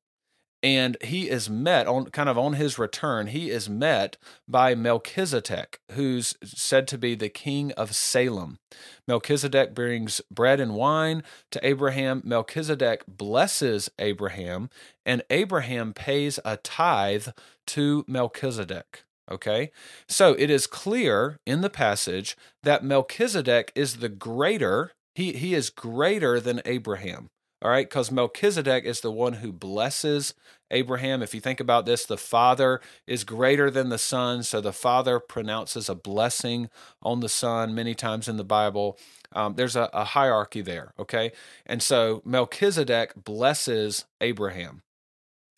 and 0.62 0.97
he 1.02 1.29
is 1.29 1.49
met 1.49 1.87
on 1.87 2.07
kind 2.07 2.29
of 2.29 2.37
on 2.37 2.55
his 2.55 2.79
return 2.79 3.29
he 3.29 3.50
is 3.50 3.69
met 3.69 4.17
by 4.47 4.75
melchizedek 4.75 5.81
who's 5.93 6.35
said 6.45 6.87
to 6.88 6.99
be 6.99 7.14
the 7.14 7.29
king 7.29 7.73
of 7.73 7.95
salem. 7.95 8.59
Melchizedek 9.07 9.75
brings 9.75 10.21
bread 10.31 10.61
and 10.61 10.75
wine 10.75 11.23
to 11.50 11.67
abraham. 11.67 12.23
Melchizedek 12.25 13.05
blesses 13.07 13.90
abraham 13.99 14.71
and 15.07 15.23
abraham 15.31 15.93
pays 15.93 16.38
a 16.45 16.57
tithe 16.59 17.29
to 17.69 18.05
melchizedek 18.07 19.04
okay? 19.30 19.71
So 20.08 20.34
it 20.39 20.50
is 20.50 20.67
clear 20.67 21.39
in 21.47 21.61
the 21.61 21.71
passage 21.71 22.37
that 22.63 22.84
melchizedek 22.84 23.73
is 23.75 23.97
the 23.97 24.08
greater 24.08 24.93
he, 25.15 25.32
he 25.32 25.54
is 25.54 25.71
greater 25.71 26.41
than 26.41 26.63
abraham 26.65 27.30
all 27.62 27.70
right, 27.70 27.88
because 27.88 28.10
Melchizedek 28.10 28.84
is 28.84 29.00
the 29.00 29.12
one 29.12 29.34
who 29.34 29.52
blesses 29.52 30.34
Abraham. 30.70 31.23
If 31.23 31.34
you 31.34 31.40
think 31.40 31.60
about 31.60 31.84
this, 31.84 32.06
the 32.06 32.16
father 32.16 32.80
is 33.06 33.23
greater 33.23 33.70
than 33.70 33.90
the 33.90 33.99
son, 33.99 34.42
so 34.42 34.60
the 34.60 34.73
father 34.73 35.20
pronounces 35.20 35.88
a 35.88 35.94
blessing 35.94 36.70
on 37.02 37.20
the 37.20 37.28
son 37.28 37.75
many 37.75 37.94
times 37.94 38.28
in 38.28 38.38
the 38.38 38.44
Bible. 38.44 38.99
Um, 39.32 39.54
there's 39.56 39.76
a, 39.76 39.90
a 39.92 40.04
hierarchy 40.04 40.62
there, 40.62 40.94
okay? 40.99 41.32
And 41.66 41.82
so 41.82 42.23
Melchizedek 42.25 43.12
blesses 43.14 44.06
Abraham, 44.23 44.82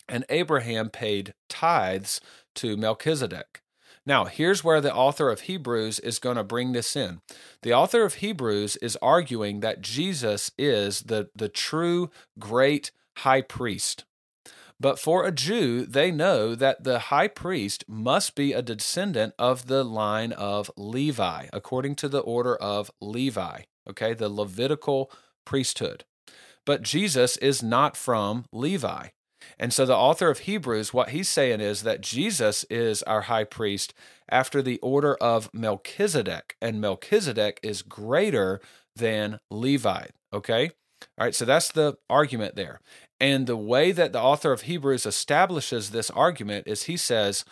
and 0.09 0.25
Abraham 0.29 0.89
paid 0.89 1.33
tithes 1.47 2.19
to 2.55 2.75
Melchizedek. 2.75 3.62
Now, 4.05 4.25
here's 4.25 4.63
where 4.63 4.81
the 4.81 4.93
author 4.93 5.29
of 5.29 5.41
Hebrews 5.41 5.99
is 5.99 6.19
going 6.19 6.35
to 6.35 6.43
bring 6.43 6.73
this 6.73 6.95
in. 6.95 7.21
The 7.61 7.73
author 7.73 8.03
of 8.03 8.15
Hebrews 8.15 8.75
is 8.77 8.97
arguing 9.01 9.61
that 9.61 9.81
Jesus 9.81 10.51
is 10.57 11.01
the, 11.01 11.29
the 11.35 11.47
true 11.47 12.09
great 12.37 12.91
high 13.17 13.41
priest. 13.41 14.03
But 14.79 14.99
for 14.99 15.25
a 15.25 15.31
Jew, 15.31 15.85
they 15.85 16.11
know 16.11 16.55
that 16.55 16.83
the 16.83 16.99
high 16.99 17.29
priest 17.29 17.85
must 17.87 18.35
be 18.35 18.51
a 18.51 18.61
descendant 18.61 19.33
of 19.39 19.67
the 19.67 19.85
line 19.85 20.33
of 20.33 20.69
Levi, 20.75 21.47
according 21.53 21.95
to 21.95 22.09
the 22.09 22.19
order 22.19 22.57
of 22.57 22.91
Levi, 22.99 23.61
okay, 23.89 24.13
the 24.13 24.27
Levitical 24.27 25.09
priesthood. 25.45 26.03
But 26.65 26.81
Jesus 26.81 27.37
is 27.37 27.63
not 27.63 27.95
from 27.95 28.45
Levi. 28.51 29.09
And 29.59 29.73
so 29.73 29.85
the 29.85 29.95
author 29.95 30.29
of 30.29 30.39
Hebrews, 30.39 30.93
what 30.93 31.09
he's 31.09 31.29
saying 31.29 31.61
is 31.61 31.83
that 31.83 32.01
Jesus 32.01 32.63
is 32.69 33.03
our 33.03 33.21
high 33.21 33.43
priest 33.43 33.93
after 34.29 34.61
the 34.61 34.79
order 34.79 35.15
of 35.15 35.49
Melchizedek, 35.53 36.55
and 36.61 36.81
Melchizedek 36.81 37.59
is 37.63 37.81
greater 37.81 38.61
than 38.95 39.39
Levi. 39.51 40.07
Okay? 40.33 40.71
All 41.17 41.25
right, 41.25 41.35
so 41.35 41.45
that's 41.45 41.71
the 41.71 41.97
argument 42.09 42.55
there. 42.55 42.79
And 43.19 43.47
the 43.47 43.57
way 43.57 43.91
that 43.91 44.13
the 44.13 44.21
author 44.21 44.51
of 44.51 44.63
Hebrews 44.63 45.05
establishes 45.05 45.89
this 45.89 46.09
argument 46.09 46.67
is 46.67 46.83
he 46.83 46.97
says, 46.97 47.45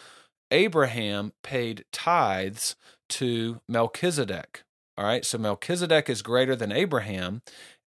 Abraham 0.52 1.34
paid 1.44 1.86
tithes 1.92 2.76
to 3.10 3.62
Melchizedek. 3.68 4.64
All 4.98 5.06
right, 5.06 5.26
so 5.26 5.38
Melchizedek 5.38 6.10
is 6.10 6.22
greater 6.22 6.56
than 6.56 6.72
Abraham. 6.72 7.42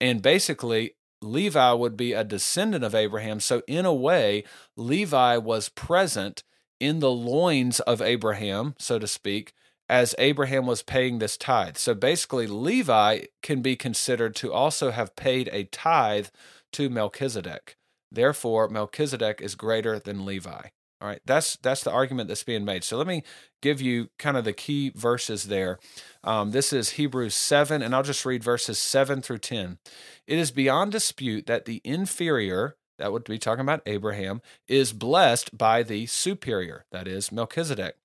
And 0.00 0.22
basically, 0.22 0.94
Levi 1.22 1.72
would 1.72 1.96
be 1.96 2.12
a 2.12 2.24
descendant 2.24 2.84
of 2.84 2.94
Abraham. 2.94 3.40
So, 3.40 3.62
in 3.66 3.86
a 3.86 3.94
way, 3.94 4.44
Levi 4.76 5.36
was 5.38 5.68
present 5.68 6.42
in 6.78 7.00
the 7.00 7.10
loins 7.10 7.80
of 7.80 8.02
Abraham, 8.02 8.74
so 8.78 8.98
to 8.98 9.06
speak, 9.06 9.52
as 9.88 10.14
Abraham 10.18 10.66
was 10.66 10.82
paying 10.82 11.18
this 11.18 11.36
tithe. 11.36 11.76
So, 11.76 11.94
basically, 11.94 12.46
Levi 12.46 13.24
can 13.42 13.62
be 13.62 13.76
considered 13.76 14.36
to 14.36 14.52
also 14.52 14.90
have 14.90 15.16
paid 15.16 15.48
a 15.52 15.64
tithe 15.64 16.28
to 16.72 16.90
Melchizedek. 16.90 17.76
Therefore, 18.12 18.68
Melchizedek 18.68 19.40
is 19.40 19.54
greater 19.54 19.98
than 19.98 20.24
Levi. 20.24 20.68
All 21.00 21.08
right, 21.08 21.20
that's 21.26 21.56
that's 21.56 21.82
the 21.82 21.92
argument 21.92 22.28
that's 22.28 22.42
being 22.42 22.64
made. 22.64 22.82
So 22.82 22.96
let 22.96 23.06
me 23.06 23.22
give 23.60 23.82
you 23.82 24.08
kind 24.18 24.36
of 24.36 24.44
the 24.44 24.54
key 24.54 24.90
verses 24.94 25.44
there. 25.44 25.78
Um, 26.24 26.52
this 26.52 26.72
is 26.72 26.90
Hebrews 26.90 27.34
seven, 27.34 27.82
and 27.82 27.94
I'll 27.94 28.02
just 28.02 28.24
read 28.24 28.42
verses 28.42 28.78
seven 28.78 29.20
through 29.20 29.38
ten. 29.38 29.76
It 30.26 30.38
is 30.38 30.50
beyond 30.50 30.92
dispute 30.92 31.46
that 31.46 31.66
the 31.66 31.82
inferior, 31.84 32.76
that 32.98 33.12
would 33.12 33.24
be 33.24 33.38
talking 33.38 33.60
about 33.60 33.82
Abraham, 33.84 34.40
is 34.68 34.94
blessed 34.94 35.56
by 35.58 35.82
the 35.82 36.06
superior, 36.06 36.86
that 36.92 37.06
is 37.06 37.30
Melchizedek. 37.30 37.96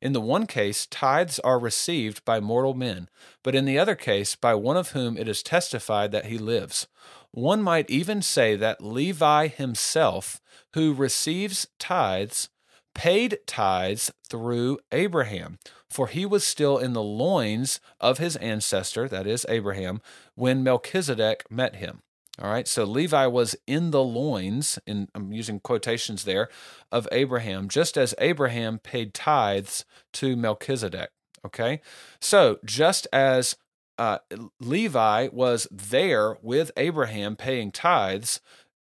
In 0.00 0.14
the 0.14 0.20
one 0.20 0.46
case, 0.46 0.86
tithes 0.86 1.38
are 1.40 1.58
received 1.58 2.24
by 2.24 2.40
mortal 2.40 2.72
men, 2.72 3.10
but 3.42 3.54
in 3.54 3.66
the 3.66 3.78
other 3.78 3.94
case, 3.94 4.34
by 4.34 4.54
one 4.54 4.78
of 4.78 4.92
whom 4.92 5.18
it 5.18 5.28
is 5.28 5.42
testified 5.42 6.10
that 6.12 6.24
he 6.24 6.38
lives. 6.38 6.86
One 7.32 7.62
might 7.62 7.90
even 7.90 8.22
say 8.22 8.56
that 8.56 8.82
Levi 8.82 9.48
himself, 9.48 10.40
who 10.74 10.94
receives 10.94 11.68
tithes, 11.78 12.48
paid 12.94 13.38
tithes 13.46 14.10
through 14.28 14.78
Abraham, 14.90 15.58
for 15.88 16.08
he 16.08 16.26
was 16.26 16.44
still 16.44 16.78
in 16.78 16.94
the 16.94 17.02
loins 17.02 17.80
of 18.00 18.18
his 18.18 18.36
ancestor, 18.36 19.08
that 19.08 19.26
is 19.26 19.46
Abraham, 19.48 20.00
when 20.34 20.62
Melchizedek 20.62 21.44
met 21.50 21.76
him. 21.76 22.02
All 22.40 22.50
right, 22.50 22.68
so 22.68 22.84
Levi 22.84 23.26
was 23.26 23.56
in 23.66 23.90
the 23.90 24.02
loins, 24.02 24.78
and 24.86 25.08
I'm 25.14 25.32
using 25.32 25.58
quotations 25.58 26.24
there, 26.24 26.48
of 26.92 27.08
Abraham, 27.10 27.68
just 27.68 27.98
as 27.98 28.14
Abraham 28.18 28.78
paid 28.78 29.12
tithes 29.12 29.84
to 30.14 30.36
Melchizedek. 30.36 31.10
Okay, 31.44 31.80
so 32.20 32.58
just 32.64 33.06
as 33.12 33.56
uh, 33.98 34.18
Levi 34.60 35.28
was 35.32 35.66
there 35.70 36.38
with 36.42 36.70
Abraham 36.76 37.36
paying 37.36 37.72
tithes, 37.72 38.40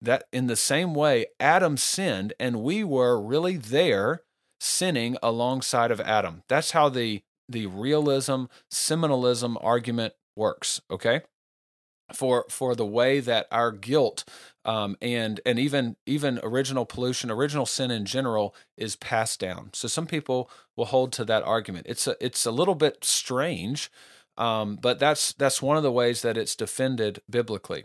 that 0.00 0.24
in 0.32 0.46
the 0.46 0.56
same 0.56 0.94
way 0.94 1.26
Adam 1.40 1.76
sinned 1.76 2.34
and 2.38 2.62
we 2.62 2.84
were 2.84 3.20
really 3.20 3.56
there 3.56 4.22
sinning 4.60 5.16
alongside 5.22 5.90
of 5.90 6.00
Adam. 6.00 6.42
That's 6.48 6.72
how 6.72 6.88
the 6.88 7.22
the 7.48 7.66
realism 7.66 8.44
seminalism 8.70 9.58
argument 9.60 10.14
works. 10.36 10.80
Okay, 10.90 11.22
for 12.12 12.44
for 12.48 12.74
the 12.74 12.86
way 12.86 13.20
that 13.20 13.46
our 13.50 13.72
guilt 13.72 14.24
um, 14.64 14.96
and 15.00 15.40
and 15.44 15.58
even 15.58 15.96
even 16.06 16.40
original 16.42 16.86
pollution, 16.86 17.30
original 17.30 17.66
sin 17.66 17.90
in 17.90 18.04
general 18.04 18.54
is 18.76 18.96
passed 18.96 19.40
down. 19.40 19.70
So 19.72 19.88
some 19.88 20.06
people 20.06 20.50
will 20.76 20.86
hold 20.86 21.12
to 21.14 21.24
that 21.24 21.42
argument. 21.42 21.86
It's 21.88 22.06
a 22.06 22.16
it's 22.24 22.46
a 22.46 22.50
little 22.50 22.74
bit 22.74 23.04
strange 23.04 23.90
um, 24.36 24.76
but 24.76 24.98
that's 24.98 25.32
that's 25.32 25.62
one 25.62 25.76
of 25.76 25.82
the 25.82 25.92
ways 25.92 26.22
that 26.22 26.36
it's 26.36 26.56
defended 26.56 27.20
biblically. 27.28 27.84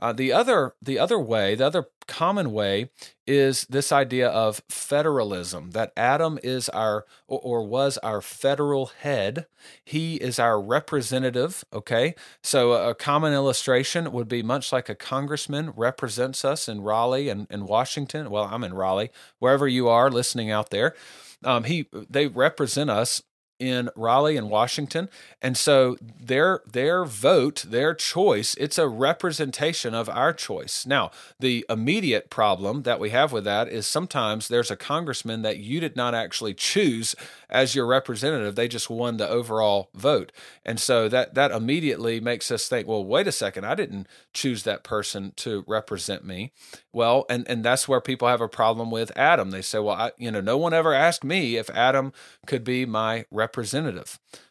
Uh, 0.00 0.12
the 0.12 0.32
other 0.32 0.74
the 0.80 0.98
other 0.98 1.18
way, 1.18 1.54
the 1.54 1.66
other 1.66 1.86
common 2.06 2.52
way, 2.52 2.90
is 3.26 3.66
this 3.68 3.92
idea 3.92 4.28
of 4.28 4.62
federalism. 4.68 5.70
That 5.72 5.92
Adam 5.96 6.38
is 6.42 6.68
our 6.70 7.04
or, 7.28 7.38
or 7.40 7.66
was 7.66 7.98
our 7.98 8.20
federal 8.20 8.86
head. 8.86 9.46
He 9.84 10.16
is 10.16 10.38
our 10.38 10.60
representative. 10.60 11.64
Okay, 11.72 12.14
so 12.42 12.72
a, 12.72 12.90
a 12.90 12.94
common 12.94 13.32
illustration 13.32 14.10
would 14.10 14.28
be 14.28 14.42
much 14.42 14.72
like 14.72 14.88
a 14.88 14.94
congressman 14.94 15.72
represents 15.76 16.44
us 16.44 16.68
in 16.68 16.80
Raleigh 16.80 17.28
and, 17.28 17.46
and 17.50 17.68
Washington. 17.68 18.30
Well, 18.30 18.48
I'm 18.50 18.64
in 18.64 18.74
Raleigh, 18.74 19.10
wherever 19.38 19.68
you 19.68 19.88
are 19.88 20.10
listening 20.10 20.50
out 20.50 20.70
there. 20.70 20.94
Um, 21.44 21.64
he 21.64 21.86
they 21.92 22.26
represent 22.26 22.90
us 22.90 23.22
in 23.60 23.90
Raleigh 23.94 24.36
and 24.36 24.50
Washington. 24.50 25.08
And 25.40 25.56
so 25.56 25.96
their 26.00 26.62
their 26.66 27.04
vote, 27.04 27.64
their 27.68 27.94
choice, 27.94 28.56
it's 28.58 28.78
a 28.78 28.88
representation 28.88 29.94
of 29.94 30.08
our 30.08 30.32
choice. 30.32 30.86
Now, 30.86 31.10
the 31.38 31.64
immediate 31.68 32.30
problem 32.30 32.82
that 32.82 32.98
we 32.98 33.10
have 33.10 33.32
with 33.32 33.44
that 33.44 33.68
is 33.68 33.86
sometimes 33.86 34.48
there's 34.48 34.70
a 34.70 34.76
congressman 34.76 35.42
that 35.42 35.58
you 35.58 35.78
did 35.78 35.94
not 35.94 36.14
actually 36.14 36.54
choose 36.54 37.14
as 37.48 37.74
your 37.74 37.86
representative. 37.86 38.54
They 38.54 38.68
just 38.68 38.88
won 38.90 39.18
the 39.18 39.28
overall 39.28 39.90
vote. 39.94 40.32
And 40.64 40.80
so 40.80 41.08
that 41.08 41.34
that 41.34 41.50
immediately 41.50 42.20
makes 42.20 42.50
us 42.50 42.68
think, 42.68 42.88
well, 42.88 43.04
wait 43.04 43.26
a 43.26 43.32
second, 43.32 43.66
I 43.66 43.74
didn't 43.74 44.06
choose 44.32 44.62
that 44.62 44.82
person 44.82 45.32
to 45.36 45.64
represent 45.66 46.24
me. 46.24 46.52
Well, 46.92 47.26
and 47.28 47.46
and 47.48 47.64
that's 47.64 47.86
where 47.86 48.00
people 48.00 48.28
have 48.28 48.40
a 48.40 48.48
problem 48.48 48.90
with 48.90 49.12
Adam. 49.16 49.50
They 49.50 49.62
say, 49.62 49.78
well, 49.78 49.96
I, 49.96 50.12
you 50.16 50.30
know, 50.30 50.40
no 50.40 50.56
one 50.56 50.72
ever 50.72 50.94
asked 50.94 51.24
me 51.24 51.56
if 51.56 51.68
Adam 51.70 52.12
could 52.46 52.64
be 52.64 52.86
my 52.86 53.26
representative. 53.30 53.49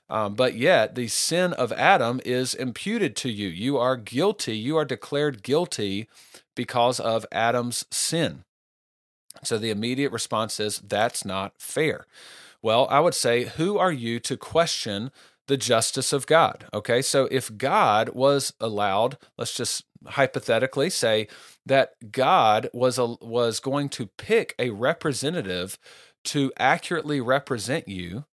Um, 0.10 0.34
but 0.34 0.56
yet, 0.56 0.96
the 0.96 1.08
sin 1.08 1.54
of 1.54 1.72
Adam 1.74 2.20
is 2.26 2.54
imputed 2.54 3.16
to 3.18 3.30
you. 3.30 3.48
You 3.48 3.78
are 3.78 3.96
guilty. 3.96 4.58
You 4.58 4.78
are 4.78 4.86
declared 4.86 5.44
guilty 5.44 6.08
because 6.56 7.00
of 7.00 7.26
Adam's 7.32 7.86
sin. 7.92 8.44
So 9.44 9.58
the 9.58 9.70
immediate 9.70 10.12
response 10.12 10.60
is, 10.60 10.80
that's 10.80 11.24
not 11.24 11.54
fair. 11.60 12.08
Well, 12.62 12.88
I 12.90 13.00
would 13.00 13.14
say, 13.14 13.46
who 13.46 13.78
are 13.78 13.92
you 13.92 14.20
to 14.22 14.36
question 14.36 15.12
the 15.48 15.58
justice 15.58 16.12
of 16.12 16.28
God? 16.28 16.66
Okay, 16.74 17.02
so 17.02 17.28
if 17.32 17.56
God 17.56 18.10
was 18.10 18.54
allowed, 18.60 19.18
let's 19.38 19.54
just 19.54 19.86
hypothetically 20.06 20.90
say 20.90 21.28
that 21.66 22.12
God 22.12 22.70
was 22.74 22.98
a, 22.98 23.06
was 23.22 23.60
going 23.60 23.90
to 23.90 24.08
pick 24.18 24.56
a 24.60 24.72
representative 24.72 25.78
to 26.26 26.52
accurately 26.58 27.22
represent 27.22 27.88
you, 27.88 28.26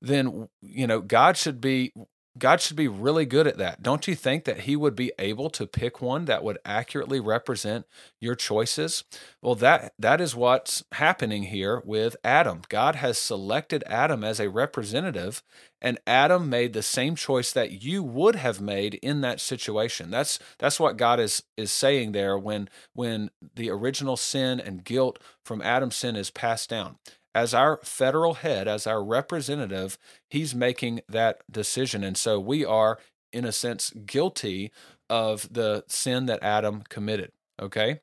then 0.00 0.48
you 0.62 0.86
know 0.86 1.00
God 1.00 1.36
should 1.36 1.60
be 1.60 1.92
God 2.38 2.60
should 2.60 2.76
be 2.76 2.88
really 2.88 3.26
good 3.26 3.46
at 3.48 3.58
that. 3.58 3.82
Don't 3.82 4.06
you 4.06 4.14
think 4.14 4.44
that 4.44 4.60
he 4.60 4.76
would 4.76 4.94
be 4.94 5.12
able 5.18 5.50
to 5.50 5.66
pick 5.66 6.00
one 6.00 6.26
that 6.26 6.44
would 6.44 6.58
accurately 6.64 7.18
represent 7.18 7.86
your 8.20 8.36
choices? 8.36 9.04
Well, 9.42 9.56
that 9.56 9.94
that 9.98 10.20
is 10.20 10.36
what's 10.36 10.84
happening 10.92 11.44
here 11.44 11.82
with 11.84 12.16
Adam. 12.22 12.62
God 12.68 12.96
has 12.96 13.18
selected 13.18 13.82
Adam 13.86 14.22
as 14.22 14.38
a 14.38 14.48
representative 14.48 15.42
and 15.82 15.98
Adam 16.06 16.48
made 16.48 16.72
the 16.72 16.82
same 16.82 17.16
choice 17.16 17.52
that 17.52 17.82
you 17.82 18.02
would 18.02 18.36
have 18.36 18.60
made 18.60 18.94
in 18.94 19.22
that 19.22 19.40
situation. 19.40 20.10
That's 20.10 20.38
that's 20.58 20.78
what 20.78 20.96
God 20.96 21.18
is 21.18 21.42
is 21.56 21.72
saying 21.72 22.12
there 22.12 22.38
when 22.38 22.68
when 22.92 23.30
the 23.56 23.70
original 23.70 24.16
sin 24.16 24.60
and 24.60 24.84
guilt 24.84 25.18
from 25.44 25.60
Adam's 25.62 25.96
sin 25.96 26.14
is 26.14 26.30
passed 26.30 26.70
down 26.70 26.98
as 27.34 27.54
our 27.54 27.80
federal 27.82 28.34
head, 28.34 28.66
as 28.66 28.86
our 28.86 29.02
representative, 29.02 29.98
he's 30.28 30.54
making 30.54 31.00
that 31.08 31.42
decision. 31.50 32.02
And 32.02 32.16
so 32.16 32.40
we 32.40 32.64
are, 32.64 32.98
in 33.32 33.44
a 33.44 33.52
sense, 33.52 33.90
guilty 33.90 34.72
of 35.08 35.52
the 35.52 35.84
sin 35.86 36.26
that 36.26 36.42
Adam 36.42 36.82
committed. 36.88 37.32
Okay? 37.60 38.00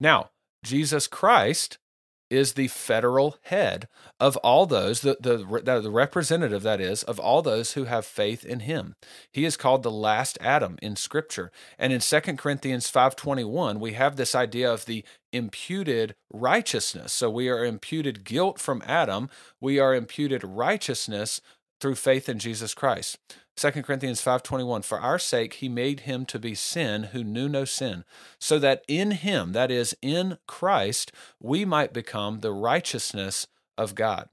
Now, 0.00 0.30
Jesus 0.64 1.06
Christ 1.06 1.78
is 2.32 2.54
the 2.54 2.68
federal 2.68 3.36
head 3.42 3.86
of 4.18 4.38
all 4.38 4.64
those, 4.64 5.02
the, 5.02 5.18
the, 5.20 5.36
the 5.80 5.90
representative, 5.90 6.62
that 6.62 6.80
is, 6.80 7.02
of 7.02 7.20
all 7.20 7.42
those 7.42 7.74
who 7.74 7.84
have 7.84 8.06
faith 8.06 8.42
in 8.44 8.60
him. 8.60 8.96
He 9.30 9.44
is 9.44 9.58
called 9.58 9.82
the 9.82 9.90
last 9.90 10.38
Adam 10.40 10.78
in 10.80 10.96
Scripture. 10.96 11.52
And 11.78 11.92
in 11.92 12.00
2 12.00 12.20
Corinthians 12.36 12.90
5.21, 12.90 13.78
we 13.78 13.92
have 13.92 14.16
this 14.16 14.34
idea 14.34 14.72
of 14.72 14.86
the 14.86 15.04
imputed 15.30 16.14
righteousness. 16.32 17.12
So 17.12 17.28
we 17.28 17.50
are 17.50 17.64
imputed 17.64 18.24
guilt 18.24 18.58
from 18.58 18.82
Adam. 18.86 19.28
We 19.60 19.78
are 19.78 19.94
imputed 19.94 20.42
righteousness 20.42 21.42
through 21.82 21.96
faith 21.96 22.28
in 22.28 22.38
Jesus 22.38 22.74
Christ. 22.74 23.18
2 23.56 23.82
Corinthians 23.82 24.22
5:21 24.22 24.84
For 24.84 25.00
our 25.00 25.18
sake 25.18 25.54
he 25.54 25.68
made 25.68 26.00
him 26.00 26.24
to 26.26 26.38
be 26.38 26.54
sin 26.54 27.10
who 27.12 27.24
knew 27.24 27.48
no 27.48 27.64
sin 27.64 28.04
so 28.38 28.60
that 28.60 28.84
in 28.86 29.10
him 29.10 29.52
that 29.52 29.70
is 29.70 29.96
in 30.00 30.38
Christ 30.46 31.10
we 31.40 31.64
might 31.64 31.92
become 31.92 32.38
the 32.38 32.52
righteousness 32.52 33.48
of 33.76 33.96
God. 33.96 34.28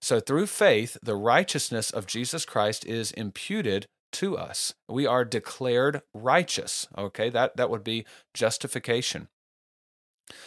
So 0.00 0.20
through 0.20 0.46
faith 0.46 0.96
the 1.02 1.14
righteousness 1.14 1.90
of 1.90 2.06
Jesus 2.06 2.46
Christ 2.46 2.86
is 2.86 3.12
imputed 3.12 3.86
to 4.12 4.38
us. 4.38 4.72
We 4.88 5.06
are 5.06 5.24
declared 5.26 6.00
righteous. 6.14 6.88
Okay? 6.96 7.28
That 7.28 7.58
that 7.58 7.68
would 7.68 7.84
be 7.84 8.06
justification. 8.32 9.28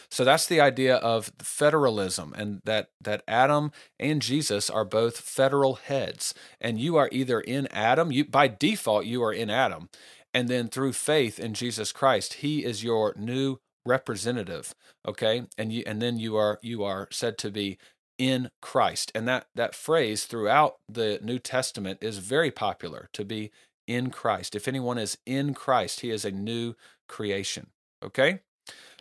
So 0.09 0.23
that's 0.23 0.47
the 0.47 0.59
idea 0.59 0.95
of 0.95 1.31
federalism 1.39 2.33
and 2.37 2.61
that 2.65 2.89
that 3.01 3.23
Adam 3.27 3.71
and 3.99 4.21
Jesus 4.21 4.69
are 4.69 4.85
both 4.85 5.19
federal 5.19 5.75
heads 5.75 6.33
and 6.59 6.79
you 6.79 6.97
are 6.97 7.09
either 7.11 7.39
in 7.39 7.67
Adam 7.67 8.11
you 8.11 8.25
by 8.25 8.47
default 8.47 9.05
you 9.05 9.23
are 9.23 9.33
in 9.33 9.49
Adam 9.49 9.89
and 10.33 10.47
then 10.47 10.67
through 10.67 10.93
faith 10.93 11.39
in 11.39 11.53
Jesus 11.53 11.91
Christ 11.91 12.35
he 12.35 12.63
is 12.65 12.83
your 12.83 13.13
new 13.17 13.59
representative 13.85 14.75
okay? 15.07 15.43
And 15.57 15.71
you 15.71 15.83
and 15.85 16.01
then 16.01 16.17
you 16.19 16.35
are 16.35 16.59
you 16.61 16.83
are 16.83 17.07
said 17.11 17.37
to 17.39 17.51
be 17.51 17.77
in 18.17 18.51
Christ. 18.61 19.11
And 19.15 19.27
that 19.27 19.47
that 19.55 19.75
phrase 19.75 20.25
throughout 20.25 20.77
the 20.89 21.19
New 21.23 21.39
Testament 21.39 21.99
is 22.01 22.17
very 22.17 22.51
popular 22.51 23.09
to 23.13 23.23
be 23.23 23.51
in 23.87 24.11
Christ. 24.11 24.55
If 24.55 24.67
anyone 24.67 24.97
is 24.97 25.17
in 25.25 25.53
Christ 25.53 26.01
he 26.01 26.11
is 26.11 26.25
a 26.25 26.31
new 26.31 26.75
creation 27.07 27.67
okay 28.03 28.39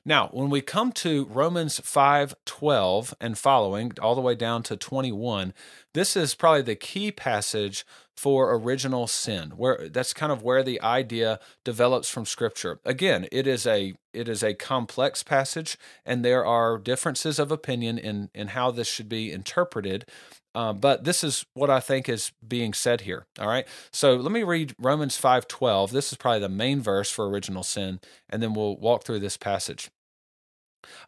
now, 0.08 0.28
when 0.28 0.48
we 0.48 0.62
come 0.62 0.90
to 0.92 1.26
Romans 1.26 1.80
5:12 1.80 3.12
and 3.20 3.36
following 3.36 3.92
all 4.00 4.14
the 4.14 4.22
way 4.22 4.34
down 4.34 4.62
to 4.62 4.74
21, 4.74 5.52
this 5.92 6.16
is 6.16 6.34
probably 6.34 6.62
the 6.62 6.76
key 6.76 7.12
passage 7.12 7.84
for 8.16 8.54
original 8.54 9.06
sin. 9.06 9.50
Where 9.50 9.86
that's 9.90 10.14
kind 10.14 10.32
of 10.32 10.42
where 10.42 10.62
the 10.62 10.80
idea 10.80 11.38
develops 11.62 12.08
from 12.08 12.24
scripture. 12.24 12.80
Again, 12.86 13.28
it 13.30 13.46
is 13.46 13.66
a 13.66 13.96
it 14.14 14.30
is 14.30 14.42
a 14.42 14.54
complex 14.54 15.22
passage 15.22 15.76
and 16.06 16.24
there 16.24 16.44
are 16.44 16.78
differences 16.78 17.38
of 17.38 17.52
opinion 17.52 17.98
in 17.98 18.30
in 18.34 18.48
how 18.48 18.70
this 18.70 18.88
should 18.88 19.10
be 19.10 19.30
interpreted. 19.30 20.06
Uh, 20.54 20.72
but 20.72 21.04
this 21.04 21.22
is 21.22 21.44
what 21.52 21.68
I 21.68 21.80
think 21.80 22.08
is 22.08 22.32
being 22.46 22.72
said 22.72 23.02
here. 23.02 23.26
All 23.38 23.46
right. 23.46 23.66
So 23.92 24.16
let 24.16 24.32
me 24.32 24.42
read 24.42 24.74
Romans 24.78 25.18
5:12. 25.18 25.90
This 25.90 26.12
is 26.12 26.16
probably 26.16 26.40
the 26.40 26.48
main 26.48 26.80
verse 26.80 27.10
for 27.10 27.28
original 27.28 27.62
sin, 27.62 28.00
and 28.30 28.42
then 28.42 28.54
we'll 28.54 28.78
walk 28.78 29.04
through 29.04 29.20
this 29.20 29.36
passage. 29.36 29.90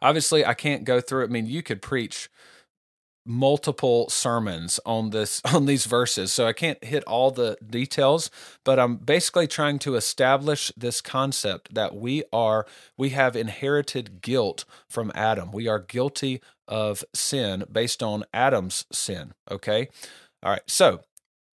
Obviously, 0.01 0.45
I 0.45 0.53
can't 0.53 0.83
go 0.83 1.01
through. 1.01 1.23
I 1.23 1.27
mean, 1.27 1.47
you 1.47 1.63
could 1.63 1.81
preach 1.81 2.29
multiple 3.25 4.09
sermons 4.09 4.79
on 4.85 5.11
this 5.11 5.41
on 5.53 5.65
these 5.65 5.85
verses 5.85 6.33
so 6.33 6.47
i 6.47 6.53
can't 6.53 6.83
hit 6.83 7.03
all 7.03 7.29
the 7.29 7.55
details 7.65 8.31
but 8.63 8.79
i'm 8.79 8.95
basically 8.95 9.47
trying 9.47 9.77
to 9.77 9.95
establish 9.95 10.71
this 10.75 11.01
concept 11.01 11.73
that 11.73 11.95
we 11.95 12.23
are 12.33 12.65
we 12.97 13.09
have 13.09 13.35
inherited 13.35 14.21
guilt 14.21 14.65
from 14.89 15.11
adam 15.13 15.51
we 15.51 15.67
are 15.67 15.79
guilty 15.79 16.41
of 16.67 17.03
sin 17.13 17.63
based 17.71 18.01
on 18.01 18.23
adam's 18.33 18.85
sin 18.91 19.33
okay 19.49 19.87
all 20.41 20.51
right 20.51 20.63
so 20.67 21.01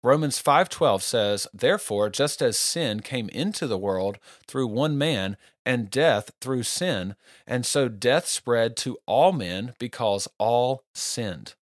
Romans 0.00 0.40
5:12 0.40 1.02
says, 1.02 1.48
"Therefore, 1.52 2.08
just 2.08 2.40
as 2.40 2.56
sin 2.56 3.00
came 3.00 3.28
into 3.30 3.66
the 3.66 3.76
world 3.76 4.18
through 4.46 4.68
one 4.68 4.96
man, 4.96 5.36
and 5.68 5.90
death 5.90 6.32
through 6.40 6.64
sin, 6.64 7.14
and 7.46 7.64
so 7.64 7.88
death 7.88 8.26
spread 8.26 8.76
to 8.78 8.98
all 9.06 9.32
men 9.32 9.74
because 9.78 10.26
all 10.38 10.82
sinned." 10.94 11.54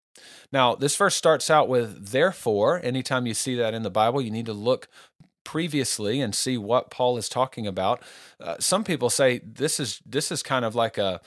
Now, 0.52 0.74
this 0.74 0.96
verse 0.96 1.14
starts 1.14 1.50
out 1.50 1.68
with 1.68 2.08
therefore. 2.08 2.80
Anytime 2.82 3.26
you 3.26 3.34
see 3.34 3.54
that 3.56 3.74
in 3.74 3.82
the 3.82 3.90
Bible, 3.90 4.22
you 4.22 4.30
need 4.30 4.46
to 4.46 4.52
look 4.52 4.88
previously 5.44 6.20
and 6.20 6.34
see 6.34 6.58
what 6.58 6.90
Paul 6.90 7.16
is 7.16 7.28
talking 7.28 7.66
about. 7.66 8.02
Uh, 8.40 8.56
some 8.58 8.82
people 8.82 9.10
say 9.10 9.38
this 9.44 9.78
is 9.78 10.00
this 10.04 10.32
is 10.32 10.42
kind 10.42 10.64
of 10.64 10.74
like 10.74 10.98
a 10.98 11.20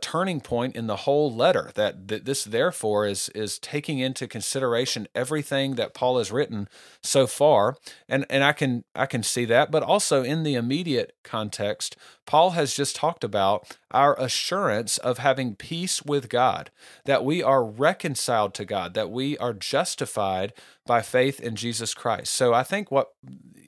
turning 0.00 0.40
point 0.40 0.74
in 0.74 0.86
the 0.86 0.96
whole 0.96 1.32
letter. 1.32 1.70
That, 1.74 2.08
that 2.08 2.24
this 2.24 2.44
therefore 2.44 3.06
is 3.06 3.28
is 3.30 3.58
taking 3.58 3.98
into 3.98 4.26
consideration 4.26 5.08
everything 5.14 5.76
that 5.76 5.94
Paul 5.94 6.18
has 6.18 6.32
written 6.32 6.68
so 7.02 7.26
far, 7.26 7.76
and 8.08 8.26
and 8.28 8.42
I 8.42 8.52
can 8.52 8.84
I 8.94 9.06
can 9.06 9.22
see 9.22 9.44
that, 9.46 9.70
but 9.70 9.82
also 9.82 10.22
in 10.22 10.42
the 10.42 10.54
immediate 10.54 11.14
context, 11.22 11.96
Paul 12.28 12.50
has 12.50 12.74
just 12.74 12.94
talked 12.94 13.24
about 13.24 13.74
our 13.90 14.14
assurance 14.20 14.98
of 14.98 15.16
having 15.16 15.54
peace 15.54 16.02
with 16.02 16.28
God, 16.28 16.70
that 17.06 17.24
we 17.24 17.42
are 17.42 17.64
reconciled 17.64 18.52
to 18.52 18.66
God, 18.66 18.92
that 18.92 19.10
we 19.10 19.38
are 19.38 19.54
justified 19.54 20.52
by 20.84 21.00
faith 21.00 21.40
in 21.40 21.56
Jesus 21.56 21.94
Christ. 21.94 22.34
So 22.34 22.52
I 22.52 22.64
think 22.64 22.90
what 22.90 23.14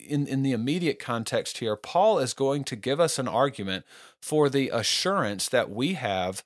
in, 0.07 0.27
in 0.27 0.43
the 0.43 0.51
immediate 0.51 0.99
context 0.99 1.57
here, 1.57 1.75
Paul 1.75 2.19
is 2.19 2.35
going 2.35 2.63
to 2.65 2.75
give 2.75 2.99
us 2.99 3.17
an 3.17 3.27
argument 3.27 3.83
for 4.21 4.47
the 4.47 4.69
assurance 4.69 5.49
that 5.49 5.71
we 5.71 5.93
have 5.93 6.43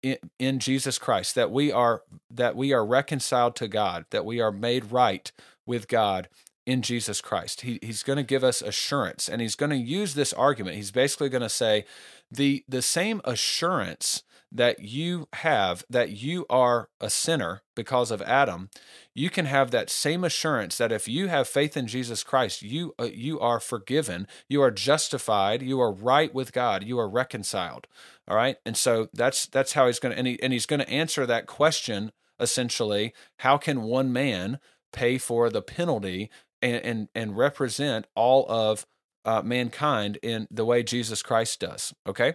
in, 0.00 0.18
in 0.38 0.60
Jesus 0.60 0.96
Christ, 0.96 1.34
that 1.34 1.50
we 1.50 1.72
are 1.72 2.02
that 2.30 2.54
we 2.54 2.72
are 2.72 2.86
reconciled 2.86 3.56
to 3.56 3.66
God, 3.66 4.04
that 4.10 4.24
we 4.24 4.40
are 4.40 4.52
made 4.52 4.92
right 4.92 5.32
with 5.66 5.88
God 5.88 6.28
in 6.68 6.82
Jesus 6.82 7.22
Christ. 7.22 7.62
He, 7.62 7.78
he's 7.80 8.02
going 8.02 8.18
to 8.18 8.22
give 8.22 8.44
us 8.44 8.60
assurance, 8.60 9.26
and 9.26 9.40
he's 9.40 9.54
going 9.54 9.70
to 9.70 9.76
use 9.76 10.12
this 10.12 10.34
argument. 10.34 10.76
He's 10.76 10.90
basically 10.90 11.30
going 11.30 11.42
to 11.42 11.48
say 11.48 11.86
the 12.30 12.62
the 12.68 12.82
same 12.82 13.22
assurance 13.24 14.22
that 14.52 14.80
you 14.80 15.28
have 15.34 15.82
that 15.88 16.10
you 16.10 16.44
are 16.50 16.90
a 17.00 17.08
sinner 17.08 17.62
because 17.74 18.10
of 18.10 18.20
Adam, 18.22 18.68
you 19.14 19.30
can 19.30 19.46
have 19.46 19.70
that 19.70 19.88
same 19.88 20.24
assurance 20.24 20.76
that 20.76 20.92
if 20.92 21.08
you 21.08 21.28
have 21.28 21.48
faith 21.48 21.74
in 21.74 21.86
Jesus 21.86 22.22
Christ, 22.22 22.60
you 22.60 22.94
uh, 22.98 23.04
you 23.04 23.40
are 23.40 23.60
forgiven, 23.60 24.28
you 24.46 24.60
are 24.60 24.70
justified, 24.70 25.62
you 25.62 25.80
are 25.80 25.92
right 25.92 26.34
with 26.34 26.52
God, 26.52 26.84
you 26.84 26.98
are 26.98 27.08
reconciled. 27.08 27.86
All 28.28 28.36
right, 28.36 28.56
and 28.66 28.76
so 28.76 29.08
that's 29.14 29.46
that's 29.46 29.72
how 29.72 29.86
he's 29.86 30.00
going 30.00 30.12
to 30.12 30.18
and, 30.18 30.26
he, 30.26 30.42
and 30.42 30.52
he's 30.52 30.66
going 30.66 30.80
to 30.80 30.90
answer 30.90 31.24
that 31.24 31.46
question 31.46 32.12
essentially. 32.38 33.14
How 33.38 33.56
can 33.56 33.82
one 33.82 34.12
man 34.12 34.58
pay 34.92 35.18
for 35.18 35.50
the 35.50 35.62
penalty 35.62 36.30
and 36.62 36.76
and, 36.84 37.08
and 37.14 37.36
represent 37.36 38.06
all 38.14 38.46
of 38.50 38.86
uh, 39.24 39.42
mankind 39.42 40.18
in 40.22 40.46
the 40.50 40.64
way 40.64 40.82
Jesus 40.82 41.22
Christ 41.22 41.60
does? 41.60 41.94
Okay. 42.06 42.34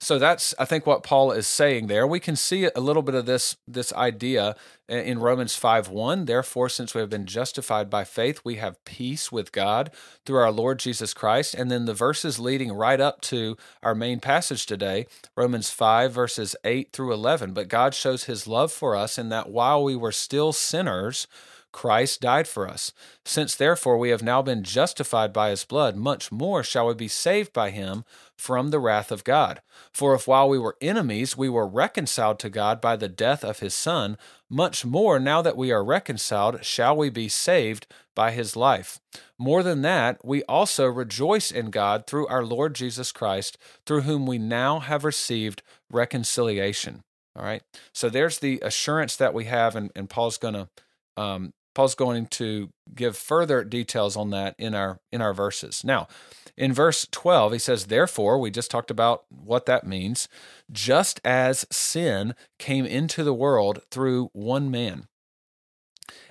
So 0.00 0.18
that's 0.18 0.54
I 0.58 0.64
think 0.64 0.86
what 0.86 1.02
Paul 1.02 1.32
is 1.32 1.46
saying 1.46 1.88
there. 1.88 2.06
We 2.06 2.20
can 2.20 2.36
see 2.36 2.68
a 2.74 2.80
little 2.80 3.02
bit 3.02 3.14
of 3.14 3.26
this 3.26 3.56
this 3.66 3.92
idea 3.92 4.56
in 4.88 5.18
Romans 5.18 5.54
5 5.56 5.88
1. 5.88 6.24
Therefore, 6.24 6.68
since 6.68 6.94
we 6.94 7.00
have 7.00 7.10
been 7.10 7.26
justified 7.26 7.90
by 7.90 8.04
faith, 8.04 8.40
we 8.44 8.56
have 8.56 8.82
peace 8.84 9.30
with 9.30 9.52
God 9.52 9.90
through 10.24 10.38
our 10.38 10.52
Lord 10.52 10.78
Jesus 10.78 11.12
Christ. 11.12 11.54
And 11.54 11.70
then 11.70 11.84
the 11.84 11.94
verses 11.94 12.38
leading 12.38 12.72
right 12.72 13.00
up 13.00 13.20
to 13.22 13.56
our 13.82 13.94
main 13.94 14.20
passage 14.20 14.66
today, 14.66 15.06
Romans 15.36 15.70
5, 15.70 16.12
verses 16.12 16.56
8 16.64 16.92
through 16.92 17.12
11. 17.12 17.52
But 17.52 17.68
God 17.68 17.94
shows 17.94 18.24
his 18.24 18.46
love 18.46 18.72
for 18.72 18.96
us 18.96 19.18
in 19.18 19.28
that 19.30 19.50
while 19.50 19.82
we 19.82 19.96
were 19.96 20.12
still 20.12 20.52
sinners, 20.52 21.26
Christ 21.72 22.20
died 22.20 22.48
for 22.48 22.68
us. 22.68 22.92
Since 23.24 23.54
therefore 23.54 23.98
we 23.98 24.10
have 24.10 24.22
now 24.22 24.42
been 24.42 24.62
justified 24.62 25.32
by 25.32 25.50
his 25.50 25.64
blood, 25.64 25.96
much 25.96 26.32
more 26.32 26.62
shall 26.62 26.86
we 26.86 26.94
be 26.94 27.08
saved 27.08 27.52
by 27.52 27.70
him 27.70 28.04
from 28.36 28.70
the 28.70 28.78
wrath 28.78 29.12
of 29.12 29.24
God. 29.24 29.60
For 29.92 30.14
if 30.14 30.26
while 30.26 30.48
we 30.48 30.58
were 30.58 30.76
enemies 30.80 31.36
we 31.36 31.48
were 31.48 31.66
reconciled 31.66 32.38
to 32.40 32.50
God 32.50 32.80
by 32.80 32.96
the 32.96 33.08
death 33.08 33.44
of 33.44 33.58
his 33.58 33.74
Son, 33.74 34.16
much 34.48 34.84
more 34.84 35.18
now 35.18 35.42
that 35.42 35.56
we 35.56 35.70
are 35.70 35.84
reconciled 35.84 36.64
shall 36.64 36.96
we 36.96 37.10
be 37.10 37.28
saved 37.28 37.86
by 38.14 38.30
his 38.30 38.56
life. 38.56 38.98
More 39.38 39.62
than 39.62 39.82
that, 39.82 40.24
we 40.24 40.42
also 40.44 40.86
rejoice 40.86 41.50
in 41.50 41.70
God 41.70 42.06
through 42.06 42.26
our 42.26 42.44
Lord 42.44 42.74
Jesus 42.74 43.12
Christ, 43.12 43.58
through 43.86 44.02
whom 44.02 44.26
we 44.26 44.38
now 44.38 44.80
have 44.80 45.04
received 45.04 45.62
reconciliation. 45.90 47.02
All 47.36 47.44
right. 47.44 47.62
So 47.92 48.08
there's 48.08 48.40
the 48.40 48.58
assurance 48.62 49.14
that 49.16 49.32
we 49.32 49.44
have, 49.44 49.76
and, 49.76 49.92
and 49.94 50.10
Paul's 50.10 50.38
going 50.38 50.54
to 50.54 50.68
um, 51.16 51.52
Paul's 51.78 51.94
going 51.94 52.26
to 52.26 52.70
give 52.92 53.16
further 53.16 53.62
details 53.62 54.16
on 54.16 54.30
that 54.30 54.56
in 54.58 54.74
our 54.74 54.98
in 55.12 55.22
our 55.22 55.32
verses. 55.32 55.84
Now, 55.84 56.08
in 56.56 56.72
verse 56.72 57.06
12, 57.12 57.52
he 57.52 57.58
says, 57.60 57.86
"Therefore, 57.86 58.36
we 58.36 58.50
just 58.50 58.68
talked 58.68 58.90
about 58.90 59.26
what 59.28 59.66
that 59.66 59.86
means, 59.86 60.26
just 60.72 61.20
as 61.24 61.66
sin 61.70 62.34
came 62.58 62.84
into 62.84 63.22
the 63.22 63.32
world 63.32 63.82
through 63.92 64.30
one 64.32 64.72
man, 64.72 65.06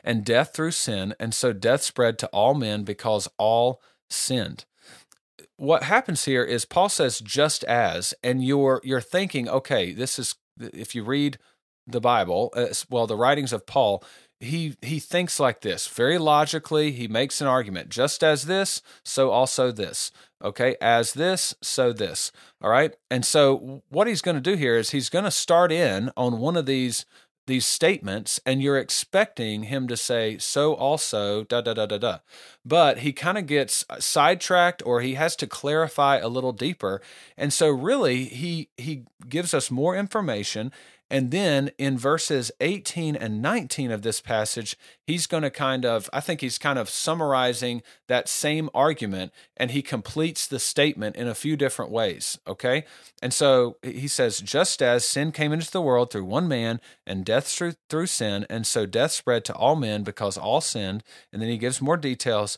and 0.03 0.25
death 0.25 0.53
through 0.53 0.71
sin, 0.71 1.15
and 1.17 1.33
so 1.33 1.53
death 1.53 1.81
spread 1.81 2.19
to 2.19 2.27
all 2.33 2.53
men 2.53 2.83
because 2.83 3.29
all 3.38 3.81
sinned." 4.10 4.65
What 5.55 5.83
happens 5.83 6.25
here 6.25 6.43
is 6.43 6.65
Paul 6.65 6.89
says 6.89 7.21
just 7.21 7.63
as 7.63 8.13
and 8.21 8.43
you're 8.43 8.81
you're 8.83 8.99
thinking, 8.99 9.47
okay, 9.47 9.93
this 9.93 10.19
is 10.19 10.36
if 10.60 10.93
you 10.93 11.05
read 11.05 11.39
the 11.88 12.01
Bible, 12.01 12.51
uh, 12.53 12.67
well, 12.89 13.07
the 13.07 13.15
writings 13.15 13.53
of 13.53 13.65
Paul, 13.65 14.03
he 14.39 14.76
he 14.82 15.00
thinks 15.00 15.39
like 15.39 15.62
this 15.62 15.88
very 15.88 16.17
logically. 16.17 16.91
He 16.91 17.08
makes 17.08 17.41
an 17.41 17.47
argument 17.47 17.89
just 17.89 18.23
as 18.23 18.45
this 18.45 18.82
so 19.04 19.32
also 19.32 19.71
this. 19.71 20.12
Okay 20.43 20.76
as 20.80 21.13
this 21.13 21.56
so 21.62 21.91
this. 21.91 22.32
All 22.62 22.69
right? 22.69 22.95
And 23.10 23.26
so 23.26 23.82
what 23.89 24.08
he's 24.08 24.21
going 24.21 24.36
to 24.36 24.41
do 24.41 24.56
here 24.56 24.76
is 24.76 24.91
he's 24.91 25.10
going 25.10 25.26
to 25.26 25.32
start 25.32 25.71
in 25.71 26.12
on 26.15 26.39
one 26.39 26.56
of 26.56 26.65
these 26.65 27.06
these 27.47 27.65
statements 27.65 28.41
and 28.45 28.62
you're 28.62 28.78
expecting 28.78 29.63
him 29.63 29.88
to 29.88 29.95
say 29.95 30.38
so 30.38 30.73
also 30.73 31.43
da 31.45 31.62
da 31.62 31.73
da 31.73 31.86
da 31.86 31.97
da. 31.97 32.17
But 32.63 33.00
he 33.00 33.13
kind 33.13 33.38
of 33.38 33.47
gets 33.47 33.86
uh, 33.89 34.00
sidetracked 34.00 34.84
or 34.86 35.02
he 35.02 35.15
has 35.15 35.36
to 35.38 35.47
clarify 35.47 36.17
a 36.17 36.28
little 36.28 36.52
deeper. 36.52 37.02
And 37.38 37.52
so 37.52 37.69
really 37.69 38.26
he 38.26 38.69
he 38.78 39.06
gives 39.28 39.54
us 39.54 39.71
more 39.71 39.95
information 39.95 40.71
and 41.10 41.32
then 41.32 41.72
in 41.78 41.98
verses 41.98 42.52
18 42.60 43.15
and 43.15 43.41
19 43.41 43.91
of 43.91 44.02
this 44.02 44.20
passage, 44.20 44.76
he's 45.06 45.26
going 45.26 45.43
to 45.43 45.50
kind 45.50 45.86
of, 45.86 46.10
I 46.12 46.20
think 46.20 46.41
he's 46.41 46.58
kind 46.58 46.78
of 46.78 46.89
summarizing 46.89 47.82
that 48.08 48.28
same 48.28 48.70
argument 48.74 49.32
and 49.56 49.72
he 49.72 49.82
completes 49.82 50.48
the 50.48 50.60
statement 50.60 51.15
in 51.15 51.28
a 51.28 51.36
few 51.36 51.56
different 51.56 51.91
ways. 51.91 52.38
Okay. 52.46 52.84
And 53.22 53.34
so 53.34 53.78
he 53.82 54.08
says, 54.08 54.39
just 54.39 54.82
as 54.82 55.06
sin 55.06 55.32
came 55.32 55.54
into 55.54 55.72
the 55.72 55.82
world 55.82 56.12
through 56.12 56.26
one 56.26 56.48
man 56.48 56.82
and 57.06 57.24
death 57.24 57.48
through, 57.48 57.76
through 57.89 58.08
sin, 58.08 58.46
and 58.50 58.67
so 58.67 58.86
death 58.86 59.13
spread 59.13 59.46
to 59.46 59.56
all 59.56 59.78
men 59.78 60.04
because 60.04 60.38
all 60.38 60.62
sinned. 60.62 61.04
And 61.32 61.41
then 61.41 61.50
he 61.50 61.58
gives 61.58 61.82
more 61.82 61.98
details. 61.98 62.58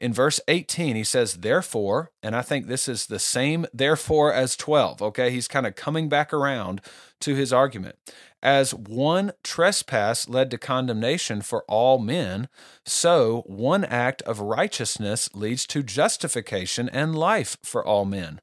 In 0.00 0.14
verse 0.14 0.40
18, 0.48 0.96
he 0.96 1.04
says, 1.04 1.34
therefore, 1.34 2.10
and 2.22 2.34
I 2.34 2.40
think 2.40 2.66
this 2.66 2.88
is 2.88 3.06
the 3.06 3.18
same 3.18 3.66
therefore 3.72 4.32
as 4.32 4.56
12. 4.56 5.02
Okay. 5.02 5.30
He's 5.30 5.46
kind 5.46 5.66
of 5.66 5.76
coming 5.76 6.08
back 6.08 6.32
around 6.32 6.80
to 7.20 7.34
his 7.34 7.52
argument. 7.52 7.96
As 8.42 8.72
one 8.72 9.32
trespass 9.42 10.26
led 10.26 10.50
to 10.50 10.58
condemnation 10.58 11.42
for 11.42 11.64
all 11.68 11.98
men, 11.98 12.48
so 12.86 13.42
one 13.46 13.84
act 13.84 14.22
of 14.22 14.40
righteousness 14.40 15.28
leads 15.34 15.66
to 15.66 15.82
justification 15.82 16.88
and 16.88 17.14
life 17.14 17.58
for 17.62 17.84
all 17.84 18.06
men. 18.06 18.40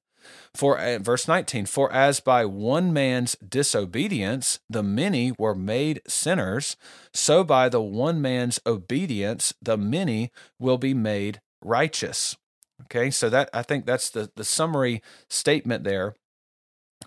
For 0.54 0.78
uh, 0.80 1.00
verse 1.00 1.28
19, 1.28 1.66
for 1.66 1.92
as 1.92 2.20
by 2.20 2.46
one 2.46 2.94
man's 2.94 3.36
disobedience 3.38 4.60
the 4.70 4.84
many 4.84 5.32
were 5.38 5.56
made 5.56 6.02
sinners, 6.08 6.78
so 7.14 7.44
by 7.44 7.70
the 7.70 7.82
one 7.82 8.22
man's 8.22 8.60
obedience 8.66 9.54
the 9.62 9.78
many 9.78 10.32
will 10.60 10.78
be 10.78 10.94
made 10.94 11.42
righteous. 11.68 12.36
Okay, 12.84 13.10
so 13.10 13.30
that 13.30 13.50
I 13.54 13.64
think 13.64 13.86
that's 13.86 14.10
the, 14.10 14.32
the 14.36 14.44
summary 14.44 15.02
statement 15.30 15.84
there 15.84 16.16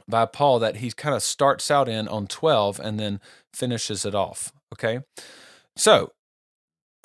by 0.09 0.27
Paul 0.27 0.59
that 0.59 0.77
he 0.77 0.91
kind 0.91 1.15
of 1.15 1.23
starts 1.23 1.71
out 1.71 1.89
in 1.89 2.09
on 2.09 2.27
12 2.27 2.81
and 2.81 2.99
then 2.99 3.21
finishes 3.53 4.05
it 4.05 4.15
off. 4.15 4.53
Okay. 4.73 5.01
So 5.77 6.13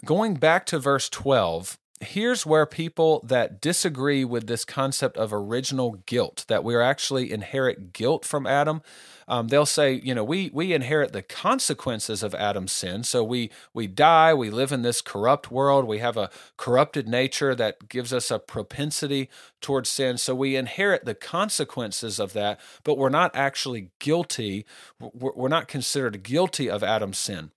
going 0.03 0.35
back 0.35 0.65
to 0.67 0.79
verse 0.79 1.09
12, 1.09 1.77
here's 2.05 2.45
where 2.45 2.65
people 2.65 3.21
that 3.27 3.61
disagree 3.61 4.23
with 4.23 4.47
this 4.47 4.65
concept 4.65 5.17
of 5.17 5.33
original 5.33 6.03
guilt, 6.05 6.45
that 6.47 6.63
we 6.63 6.75
actually 6.75 7.31
inherit 7.31 7.93
guilt 7.93 8.25
from 8.25 8.47
Adam, 8.47 8.81
um, 9.27 9.47
they'll 9.47 9.65
say, 9.65 9.93
you 9.93 10.13
know, 10.13 10.23
we 10.23 10.51
we 10.53 10.73
inherit 10.73 11.11
the 11.11 11.23
consequences 11.23 12.21
of 12.21 12.35
Adam's 12.35 12.71
sin. 12.71 13.03
So 13.03 13.23
we 13.23 13.51
we 13.73 13.87
die, 13.87 14.33
we 14.33 14.49
live 14.49 14.71
in 14.71 14.83
this 14.83 15.01
corrupt 15.01 15.49
world, 15.51 15.85
we 15.85 15.97
have 15.99 16.15
a 16.17 16.29
corrupted 16.57 17.07
nature 17.07 17.55
that 17.55 17.89
gives 17.89 18.13
us 18.13 18.29
a 18.29 18.39
propensity 18.39 19.29
towards 19.61 19.89
sin. 19.89 20.17
So 20.17 20.35
we 20.35 20.55
inherit 20.55 21.05
the 21.05 21.15
consequences 21.15 22.19
of 22.19 22.33
that, 22.33 22.59
but 22.83 22.97
we're 22.97 23.09
not 23.09 23.35
actually 23.35 23.89
guilty. 23.99 24.65
We're 24.99 25.47
not 25.47 25.67
considered 25.67 26.21
guilty 26.23 26.69
of 26.69 26.83
Adam's 26.83 27.17
sin. 27.17 27.51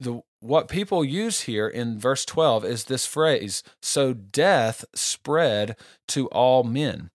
The 0.00 0.22
what 0.40 0.68
people 0.68 1.04
use 1.04 1.42
here 1.42 1.68
in 1.68 1.98
verse 1.98 2.24
12 2.24 2.64
is 2.64 2.84
this 2.84 3.06
phrase 3.06 3.62
so 3.80 4.12
death 4.12 4.84
spread 4.94 5.76
to 6.08 6.26
all 6.28 6.64
men 6.64 7.10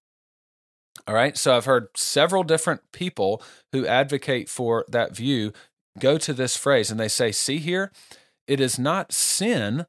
all 1.10 1.16
right. 1.16 1.36
So 1.36 1.58
I've 1.58 1.66
heard 1.66 1.88
several 1.96 2.44
different 2.44 2.82
people 2.92 3.42
who 3.72 3.88
advocate 3.88 4.48
for 4.48 4.86
that 4.90 5.16
view 5.16 5.54
go 5.98 6.20
to 6.20 6.34
this 6.34 6.56
phrase 6.56 6.92
and 6.92 7.00
they 7.00 7.08
say, 7.08 7.32
see 7.32 7.58
here, 7.58 7.92
it 8.48 8.60
is 8.60 8.78
not 8.78 9.12
sin 9.12 9.88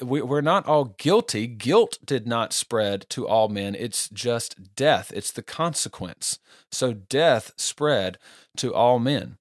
we, 0.00 0.20
we're 0.22 0.40
not 0.40 0.66
all 0.66 0.96
guilty. 0.98 1.46
Guilt 1.46 1.98
did 2.04 2.26
not 2.26 2.52
spread 2.52 3.06
to 3.10 3.28
all 3.28 3.48
men. 3.48 3.76
It's 3.76 4.08
just 4.08 4.74
death. 4.74 5.12
It's 5.14 5.30
the 5.30 5.42
consequence. 5.42 6.38
So 6.72 6.92
death 6.92 7.52
spread 7.56 8.18
to 8.56 8.74
all 8.74 8.98
men. 8.98 9.36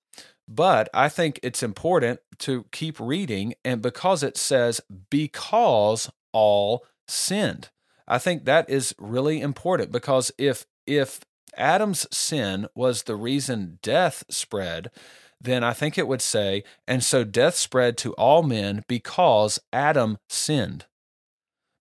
But 0.53 0.89
I 0.93 1.07
think 1.07 1.39
it's 1.41 1.63
important 1.63 2.19
to 2.39 2.65
keep 2.73 2.99
reading, 2.99 3.53
and 3.63 3.81
because 3.81 4.21
it 4.21 4.35
says, 4.35 4.81
because 5.09 6.11
all 6.33 6.85
sinned. 7.07 7.69
I 8.05 8.17
think 8.17 8.43
that 8.43 8.69
is 8.69 8.93
really 8.99 9.39
important 9.39 9.93
because 9.93 10.29
if 10.37 10.65
if 10.85 11.21
Adam's 11.55 12.05
sin 12.15 12.67
was 12.75 13.03
the 13.03 13.15
reason 13.15 13.79
death 13.81 14.25
spread, 14.29 14.91
then 15.39 15.63
I 15.63 15.71
think 15.71 15.97
it 15.97 16.07
would 16.07 16.21
say, 16.21 16.65
and 16.85 17.01
so 17.01 17.23
death 17.23 17.55
spread 17.55 17.97
to 17.99 18.11
all 18.13 18.43
men 18.43 18.83
because 18.89 19.57
Adam 19.71 20.17
sinned. 20.27 20.85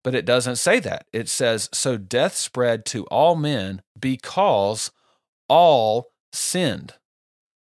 But 0.04 0.14
it 0.14 0.24
doesn't 0.24 0.56
say 0.56 0.78
that. 0.78 1.06
It 1.12 1.28
says, 1.28 1.68
so 1.72 1.96
death 1.96 2.36
spread 2.36 2.84
to 2.86 3.04
all 3.06 3.34
men 3.34 3.82
because 3.98 4.92
all 5.48 6.12
sinned. 6.32 6.94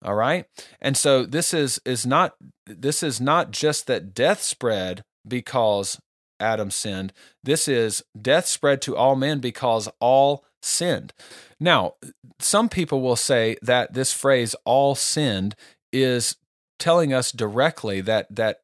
All 0.05 0.15
right? 0.15 0.47
And 0.81 0.97
so 0.97 1.25
this 1.25 1.55
is 1.55 1.81
is 1.85 2.05
not 2.05 2.35
this 2.67 3.03
is 3.03 3.21
not 3.21 3.51
just 3.51 3.87
that 3.87 4.15
death 4.15 4.43
spread 4.43 5.03
because 5.27 5.99
Adam 6.39 6.71
sinned. 6.71 7.13
This 7.43 7.69
is 7.69 8.03
death 8.21 8.47
spread 8.47 8.83
to 8.83 8.97
all 8.97 9.17
men 9.17 9.41
because 9.41 9.89
all 10.01 10.45
sinned. 10.63 11.13
Now, 11.59 11.95
some 12.39 12.69
people 12.69 13.01
will 13.01 13.17
say 13.17 13.57
that 13.63 13.95
this 13.95 14.13
phrase 14.13 14.55
all 14.65 14.95
sinned 14.95 15.55
is 15.93 16.37
telling 16.79 17.13
us 17.13 17.33
directly 17.33 18.01
that 18.01 18.35
that 18.35 18.61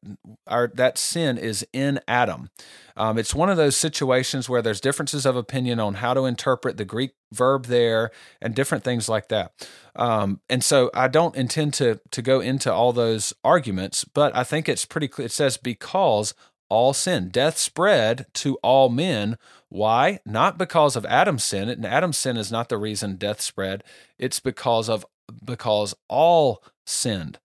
our 0.47 0.71
that 0.75 0.97
sin 0.97 1.37
is 1.37 1.65
in 1.73 1.99
Adam. 2.07 2.49
Um, 2.97 3.17
it's 3.17 3.33
one 3.33 3.49
of 3.49 3.57
those 3.57 3.77
situations 3.77 4.49
where 4.49 4.61
there's 4.61 4.81
differences 4.81 5.25
of 5.25 5.35
opinion 5.35 5.79
on 5.79 5.95
how 5.95 6.13
to 6.13 6.25
interpret 6.25 6.77
the 6.77 6.85
Greek 6.85 7.11
verb 7.31 7.65
there 7.65 8.11
and 8.41 8.53
different 8.53 8.83
things 8.83 9.07
like 9.07 9.29
that. 9.29 9.53
Um, 9.95 10.41
and 10.49 10.63
so 10.63 10.91
I 10.93 11.07
don't 11.07 11.35
intend 11.35 11.73
to 11.75 11.99
to 12.11 12.21
go 12.21 12.39
into 12.41 12.71
all 12.71 12.93
those 12.93 13.33
arguments, 13.43 14.03
but 14.03 14.35
I 14.35 14.43
think 14.43 14.67
it's 14.67 14.85
pretty 14.85 15.07
clear. 15.07 15.25
It 15.27 15.31
says 15.31 15.57
because 15.57 16.33
all 16.71 16.93
sin, 16.93 17.27
death 17.29 17.57
spread 17.57 18.27
to 18.35 18.55
all 18.63 18.87
men. 18.87 19.37
Why? 19.67 20.19
Not 20.25 20.57
because 20.57 20.95
of 20.95 21.05
Adam's 21.05 21.43
sin. 21.43 21.67
And 21.67 21.85
Adam's 21.85 22.17
sin 22.17 22.37
is 22.37 22.49
not 22.49 22.69
the 22.69 22.77
reason 22.77 23.17
death 23.17 23.41
spread. 23.41 23.83
It's 24.17 24.39
because 24.39 24.87
of 24.87 25.05
because 25.43 25.93
all 26.07 26.63
sinned. 26.85 27.39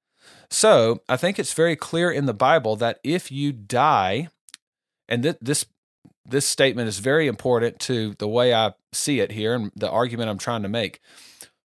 So 0.50 1.02
I 1.08 1.16
think 1.16 1.38
it's 1.38 1.54
very 1.54 1.76
clear 1.76 2.10
in 2.10 2.26
the 2.26 2.34
Bible 2.34 2.76
that 2.76 3.00
if 3.02 3.30
you 3.30 3.52
die, 3.52 4.28
and 5.08 5.22
th- 5.22 5.38
this 5.40 5.66
this 6.24 6.46
statement 6.46 6.88
is 6.88 6.98
very 6.98 7.28
important 7.28 7.78
to 7.78 8.14
the 8.18 8.28
way 8.28 8.52
I 8.52 8.72
see 8.92 9.20
it 9.20 9.32
here 9.32 9.54
and 9.54 9.70
the 9.76 9.90
argument 9.90 10.28
I'm 10.28 10.38
trying 10.38 10.62
to 10.62 10.68
make. 10.68 11.00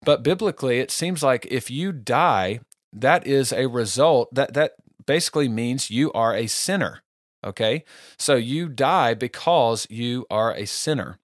But 0.03 0.23
biblically, 0.23 0.81
it 0.81 0.90
seems 0.90 1.23
like 1.23 1.47
if 1.51 1.71
you 1.71 1.93
die, 1.93 2.61
that 2.93 3.27
is 3.27 3.53
a 3.53 3.69
result 3.69 4.35
that 4.35 4.55
that 4.55 4.73
basically 5.07 5.49
means 5.49 5.90
you 5.90 6.12
are 6.12 6.35
a 6.35 6.47
sinner. 6.47 7.03
Okay, 7.43 7.85
so 8.19 8.35
you 8.35 8.69
die 8.69 9.14
because 9.14 9.87
you 9.88 10.27
are 10.31 10.53
a 10.55 10.66
sinner. 10.66 11.19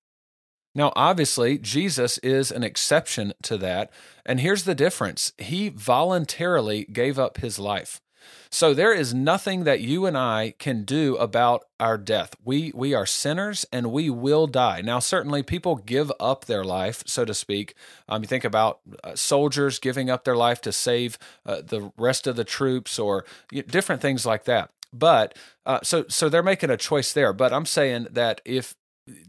Now, 0.76 0.92
obviously, 0.94 1.56
Jesus 1.56 2.18
is 2.18 2.52
an 2.52 2.62
exception 2.62 3.32
to 3.44 3.56
that. 3.56 3.90
And 4.26 4.40
here's 4.40 4.64
the 4.64 4.74
difference 4.74 5.32
He 5.38 5.70
voluntarily 5.70 6.84
gave 6.84 7.18
up 7.18 7.38
His 7.38 7.58
life. 7.58 8.02
So 8.50 8.74
there 8.74 8.92
is 8.92 9.14
nothing 9.14 9.64
that 9.64 9.80
you 9.80 10.04
and 10.04 10.18
I 10.18 10.54
can 10.58 10.84
do 10.84 11.16
about 11.16 11.64
our 11.80 11.96
death. 11.96 12.36
We 12.44 12.72
we 12.74 12.92
are 12.92 13.06
sinners 13.06 13.64
and 13.72 13.90
we 13.90 14.10
will 14.10 14.46
die. 14.46 14.82
Now, 14.82 14.98
certainly, 14.98 15.42
people 15.42 15.76
give 15.76 16.12
up 16.20 16.44
their 16.44 16.64
life, 16.64 17.02
so 17.06 17.24
to 17.24 17.32
speak. 17.32 17.74
Um, 18.06 18.22
you 18.22 18.28
think 18.28 18.44
about 18.44 18.80
uh, 19.02 19.14
soldiers 19.14 19.78
giving 19.78 20.10
up 20.10 20.24
their 20.24 20.36
life 20.36 20.60
to 20.62 20.72
save 20.72 21.18
uh, 21.46 21.62
the 21.66 21.90
rest 21.96 22.26
of 22.26 22.36
the 22.36 22.44
troops, 22.44 22.98
or 22.98 23.24
different 23.50 24.02
things 24.02 24.26
like 24.26 24.44
that. 24.44 24.70
But 24.92 25.38
uh, 25.64 25.80
so 25.82 26.04
so 26.08 26.28
they're 26.28 26.42
making 26.42 26.70
a 26.70 26.76
choice 26.76 27.14
there. 27.14 27.32
But 27.32 27.54
I'm 27.54 27.66
saying 27.66 28.08
that 28.10 28.42
if 28.44 28.74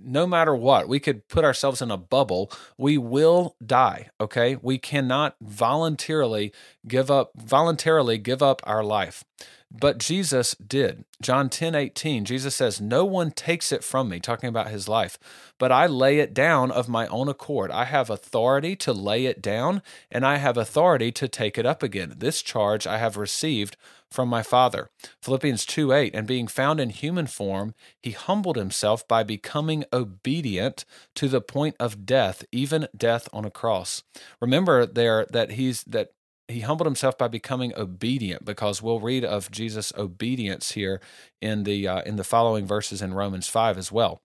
no 0.02 0.26
matter 0.26 0.56
what, 0.56 0.88
we 0.88 1.00
could 1.00 1.28
put 1.28 1.44
ourselves 1.44 1.82
in 1.82 1.92
a 1.92 1.98
bubble. 1.98 2.52
We 2.78 2.98
will 2.98 3.56
die. 3.64 4.10
Okay. 4.20 4.58
We 4.62 4.78
cannot 4.78 5.36
voluntarily 5.42 6.54
give 6.88 7.12
up, 7.12 7.32
voluntarily 7.36 8.18
give 8.18 8.42
up 8.42 8.62
our 8.66 8.84
life. 8.84 9.24
But 9.70 9.98
Jesus 9.98 10.56
did. 10.56 11.04
John 11.22 11.50
10 11.50 11.76
18, 11.76 12.24
Jesus 12.24 12.56
says, 12.56 12.80
No 12.80 13.04
one 13.04 13.32
takes 13.32 13.72
it 13.72 13.84
from 13.84 14.08
me, 14.08 14.20
talking 14.20 14.48
about 14.48 14.70
his 14.70 14.88
life, 14.88 15.20
but 15.58 15.72
I 15.72 15.88
lay 15.88 16.20
it 16.20 16.34
down 16.34 16.72
of 16.72 16.88
my 16.88 17.06
own 17.08 17.28
accord. 17.28 17.70
I 17.72 17.84
have 17.86 18.10
authority 18.10 18.76
to 18.78 18.94
lay 18.94 19.26
it 19.26 19.42
down, 19.42 19.82
and 20.10 20.26
I 20.26 20.38
have 20.38 20.58
authority 20.58 21.12
to 21.14 21.28
take 21.28 21.58
it 21.58 21.66
up 21.66 21.84
again. 21.84 22.14
This 22.18 22.42
charge 22.42 22.88
I 22.88 22.98
have 22.98 23.18
received 23.18 23.76
from 24.10 24.30
my 24.30 24.42
Father. 24.42 24.90
Philippians 25.22 25.66
2 25.66 25.92
8, 25.92 26.16
and 26.16 26.26
being 26.26 26.48
found 26.48 26.80
in 26.80 26.90
human 26.90 27.28
form, 27.28 27.74
he 28.02 28.12
humbled 28.12 28.56
himself 28.56 29.06
by 29.08 29.24
becoming 29.24 29.84
obedient 29.92 30.86
to 31.16 31.28
the 31.28 31.42
point 31.42 31.76
of 31.80 32.06
death, 32.06 32.46
even 32.52 32.88
death 32.96 33.28
on 33.34 33.44
a 33.44 33.52
cross. 33.52 34.04
Remember 34.40 34.86
there 34.86 35.26
that 35.32 35.52
he's 35.52 35.84
that 35.84 36.12
he 36.48 36.62
humbled 36.62 36.88
himself 36.88 37.18
by 37.18 37.28
becoming 37.28 37.74
obedient 37.76 38.46
because 38.46 38.82
we'll 38.82 39.00
read 39.00 39.26
of 39.26 39.52
Jesus 39.52 39.92
obedience 39.98 40.72
here 40.72 41.02
in 41.42 41.64
the 41.64 41.88
uh, 41.88 42.02
in 42.02 42.16
the 42.16 42.24
following 42.24 42.66
verses 42.66 43.02
in 43.02 43.14
Romans 43.14 43.48
5 43.48 43.78
as 43.78 43.92
well. 43.92 44.22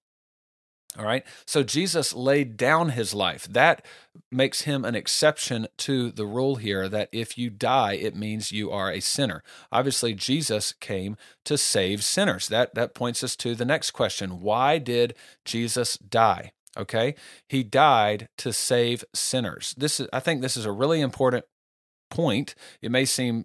All 0.98 1.06
right. 1.06 1.24
So 1.46 1.62
Jesus 1.62 2.12
laid 2.12 2.58
down 2.58 2.90
his 2.90 3.14
life. 3.14 3.46
That 3.48 3.84
makes 4.30 4.62
him 4.62 4.84
an 4.84 4.94
exception 4.94 5.66
to 5.78 6.10
the 6.10 6.26
rule 6.26 6.56
here 6.56 6.86
that 6.86 7.08
if 7.12 7.38
you 7.38 7.48
die, 7.48 7.94
it 7.94 8.14
means 8.14 8.52
you 8.52 8.70
are 8.70 8.92
a 8.92 9.00
sinner. 9.00 9.42
Obviously, 9.70 10.12
Jesus 10.12 10.74
came 10.74 11.16
to 11.46 11.56
save 11.56 12.04
sinners. 12.04 12.46
That, 12.48 12.74
that 12.74 12.94
points 12.94 13.24
us 13.24 13.36
to 13.36 13.54
the 13.54 13.64
next 13.64 13.92
question 13.92 14.42
Why 14.42 14.76
did 14.78 15.14
Jesus 15.46 15.96
die? 15.96 16.52
Okay. 16.76 17.14
He 17.48 17.62
died 17.62 18.28
to 18.38 18.52
save 18.52 19.02
sinners. 19.14 19.74
This 19.78 19.98
is, 19.98 20.08
I 20.12 20.20
think 20.20 20.42
this 20.42 20.58
is 20.58 20.66
a 20.66 20.72
really 20.72 21.00
important 21.00 21.44
point. 22.12 22.54
It 22.82 22.92
may 22.92 23.04
seem 23.06 23.44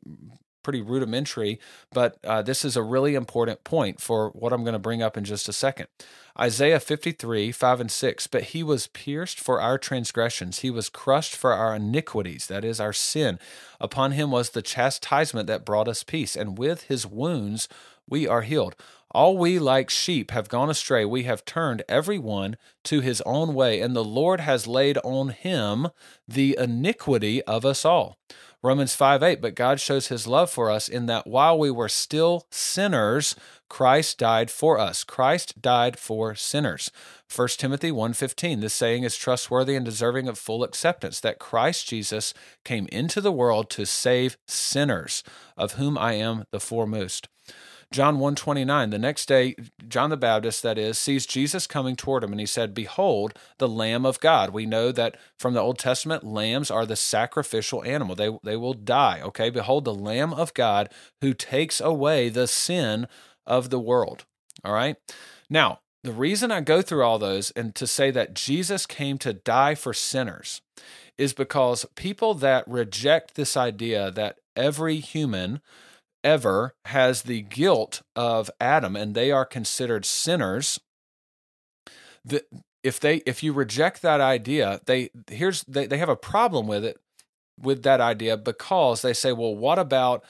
pretty 0.61 0.81
rudimentary, 0.81 1.61
but 1.93 2.17
uh, 2.25 2.41
this 2.41 2.65
is 2.65 2.75
a 2.75 2.83
really 2.83 3.15
important 3.15 3.63
point 3.63 4.01
for 4.01 4.31
what 4.31 4.51
I'm 4.51 4.65
going 4.65 4.73
to 4.73 4.79
bring 4.79 5.01
up 5.01 5.15
in 5.15 5.23
just 5.23 5.47
a 5.47 5.53
second. 5.53 5.87
Isaiah 6.37 6.81
53, 6.81 7.53
5 7.53 7.79
and 7.79 7.89
6. 7.89 8.27
But 8.27 8.43
he 8.43 8.63
was 8.63 8.87
pierced 8.87 9.39
for 9.39 9.61
our 9.61 9.77
transgressions, 9.77 10.59
he 10.59 10.69
was 10.69 10.89
crushed 10.89 11.37
for 11.37 11.53
our 11.53 11.75
iniquities, 11.75 12.47
that 12.47 12.65
is, 12.65 12.81
our 12.81 12.91
sin. 12.91 13.39
Upon 13.79 14.11
him 14.11 14.29
was 14.29 14.49
the 14.49 14.61
chastisement 14.61 15.47
that 15.47 15.65
brought 15.65 15.87
us 15.87 16.03
peace, 16.03 16.35
and 16.35 16.57
with 16.57 16.83
his 16.83 17.07
wounds 17.07 17.69
we 18.09 18.27
are 18.27 18.41
healed. 18.41 18.75
All 19.11 19.37
we 19.37 19.57
like 19.57 19.89
sheep 19.89 20.31
have 20.31 20.49
gone 20.49 20.69
astray. 20.69 21.05
We 21.05 21.23
have 21.23 21.45
turned 21.45 21.81
every 21.87 22.19
one 22.19 22.57
to 22.83 22.99
his 22.99 23.21
own 23.21 23.53
way, 23.53 23.79
and 23.79 23.95
the 23.95 24.03
Lord 24.03 24.41
has 24.41 24.67
laid 24.67 24.97
on 24.97 25.29
him 25.29 25.87
the 26.27 26.57
iniquity 26.59 27.41
of 27.43 27.65
us 27.65 27.85
all. 27.85 28.17
Romans 28.67 28.93
5 28.93 29.23
8, 29.23 29.41
but 29.41 29.55
God 29.55 29.79
shows 29.79 30.09
his 30.09 30.27
love 30.27 30.49
for 30.49 30.69
us 30.69 30.89
in 30.89 31.05
that 31.05 31.25
while 31.25 31.57
we 31.57 31.71
were 31.71 31.87
still 31.87 32.45
sinners, 32.51 33.33
Christ 33.69 34.17
died 34.17 34.51
for 34.51 34.77
us. 34.77 35.05
Christ 35.05 35.61
died 35.61 35.97
for 35.97 36.35
sinners. 36.35 36.91
1 37.33 37.47
Timothy 37.57 37.91
1:15 37.91 38.59
This 38.59 38.73
saying 38.73 39.03
is 39.03 39.15
trustworthy 39.15 39.75
and 39.75 39.85
deserving 39.85 40.27
of 40.27 40.37
full 40.37 40.65
acceptance 40.65 41.21
that 41.21 41.39
Christ 41.39 41.87
Jesus 41.87 42.33
came 42.65 42.89
into 42.91 43.21
the 43.21 43.31
world 43.31 43.69
to 43.69 43.85
save 43.85 44.37
sinners, 44.47 45.23
of 45.55 45.73
whom 45.73 45.97
I 45.97 46.15
am 46.15 46.43
the 46.51 46.59
foremost. 46.59 47.29
John 47.91 48.15
129, 48.15 48.89
the 48.89 48.99
next 48.99 49.27
day, 49.27 49.55
John 49.87 50.09
the 50.09 50.17
Baptist, 50.17 50.61
that 50.63 50.77
is, 50.77 50.99
sees 50.99 51.25
Jesus 51.25 51.65
coming 51.67 51.95
toward 51.95 52.23
him, 52.23 52.31
and 52.31 52.39
he 52.39 52.45
said, 52.45 52.73
Behold, 52.73 53.33
the 53.59 53.67
Lamb 53.67 54.05
of 54.05 54.19
God. 54.19 54.49
We 54.49 54.65
know 54.65 54.91
that 54.91 55.15
from 55.39 55.53
the 55.53 55.61
Old 55.61 55.79
Testament, 55.79 56.25
lambs 56.25 56.69
are 56.69 56.85
the 56.85 56.97
sacrificial 56.97 57.83
animal. 57.85 58.15
They, 58.15 58.37
they 58.43 58.57
will 58.57 58.73
die, 58.73 59.21
okay? 59.23 59.49
Behold, 59.49 59.85
the 59.85 59.93
Lamb 59.93 60.33
of 60.33 60.53
God 60.53 60.89
who 61.21 61.33
takes 61.33 61.79
away 61.79 62.27
the 62.27 62.47
sin 62.47 63.07
of 63.45 63.69
the 63.69 63.79
world, 63.79 64.25
all 64.65 64.73
right? 64.73 64.97
Now, 65.49 65.79
the 66.03 66.11
reason 66.11 66.51
I 66.51 66.61
go 66.61 66.81
through 66.81 67.03
all 67.03 67.19
those 67.19 67.51
and 67.51 67.73
to 67.75 67.87
say 67.87 68.11
that 68.11 68.33
Jesus 68.33 68.85
came 68.85 69.17
to 69.19 69.33
die 69.33 69.75
for 69.75 69.93
sinners 69.93 70.61
is 71.17 71.33
because 71.33 71.85
people 71.95 72.33
that 72.35 72.67
reject 72.67 73.35
this 73.35 73.57
idea 73.57 74.11
that 74.11 74.37
every 74.55 74.97
human 74.97 75.61
ever 76.23 76.75
has 76.85 77.23
the 77.23 77.41
guilt 77.41 78.01
of 78.15 78.49
Adam 78.59 78.95
and 78.95 79.13
they 79.15 79.31
are 79.31 79.45
considered 79.45 80.05
sinners, 80.05 80.79
the, 82.23 82.43
if 82.83 82.99
they 82.99 83.17
if 83.25 83.43
you 83.43 83.53
reject 83.53 84.01
that 84.01 84.21
idea, 84.21 84.79
they 84.85 85.09
here's 85.29 85.63
they, 85.63 85.87
they 85.87 85.97
have 85.97 86.09
a 86.09 86.15
problem 86.15 86.67
with 86.67 86.85
it 86.85 86.97
with 87.59 87.83
that 87.83 88.01
idea 88.01 88.37
because 88.37 89.01
they 89.01 89.13
say, 89.13 89.33
well, 89.33 89.55
what 89.55 89.79
about 89.79 90.23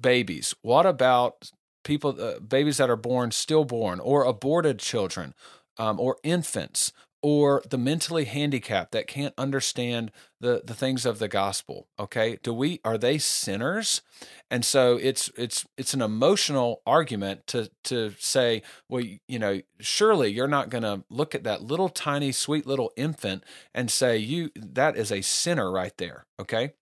babies? 0.00 0.54
What 0.62 0.86
about 0.86 1.50
people, 1.84 2.20
uh, 2.20 2.40
babies 2.40 2.78
that 2.78 2.90
are 2.90 2.96
born 2.96 3.30
stillborn, 3.30 4.00
or 4.00 4.24
aborted 4.24 4.78
children, 4.78 5.34
um, 5.78 6.00
or 6.00 6.16
infants, 6.22 6.92
or 7.28 7.60
the 7.68 7.76
mentally 7.76 8.24
handicapped 8.24 8.92
that 8.92 9.08
can't 9.08 9.34
understand 9.36 10.12
the 10.40 10.62
the 10.64 10.74
things 10.74 11.04
of 11.04 11.18
the 11.18 11.26
gospel 11.26 11.88
okay? 11.98 12.38
Do 12.44 12.52
we 12.52 12.80
are 12.84 12.96
they 12.96 13.18
sinners? 13.18 14.00
And 14.48 14.64
so 14.64 14.96
it's 14.96 15.28
it's 15.36 15.66
it's 15.76 15.92
an 15.92 16.02
emotional 16.02 16.82
argument 16.86 17.48
to 17.48 17.68
to 17.84 18.12
say 18.20 18.62
well 18.88 19.02
you 19.26 19.38
know 19.40 19.60
surely 19.80 20.30
you're 20.30 20.46
not 20.46 20.70
going 20.70 20.84
to 20.84 21.02
look 21.10 21.34
at 21.34 21.42
that 21.42 21.62
little 21.62 21.88
tiny 21.88 22.30
sweet 22.30 22.64
little 22.64 22.92
infant 22.96 23.42
and 23.74 23.90
say 23.90 24.16
you 24.16 24.50
that 24.54 24.96
is 24.96 25.10
a 25.10 25.20
sinner 25.22 25.68
right 25.72 25.96
there 25.98 26.26
okay? 26.40 26.74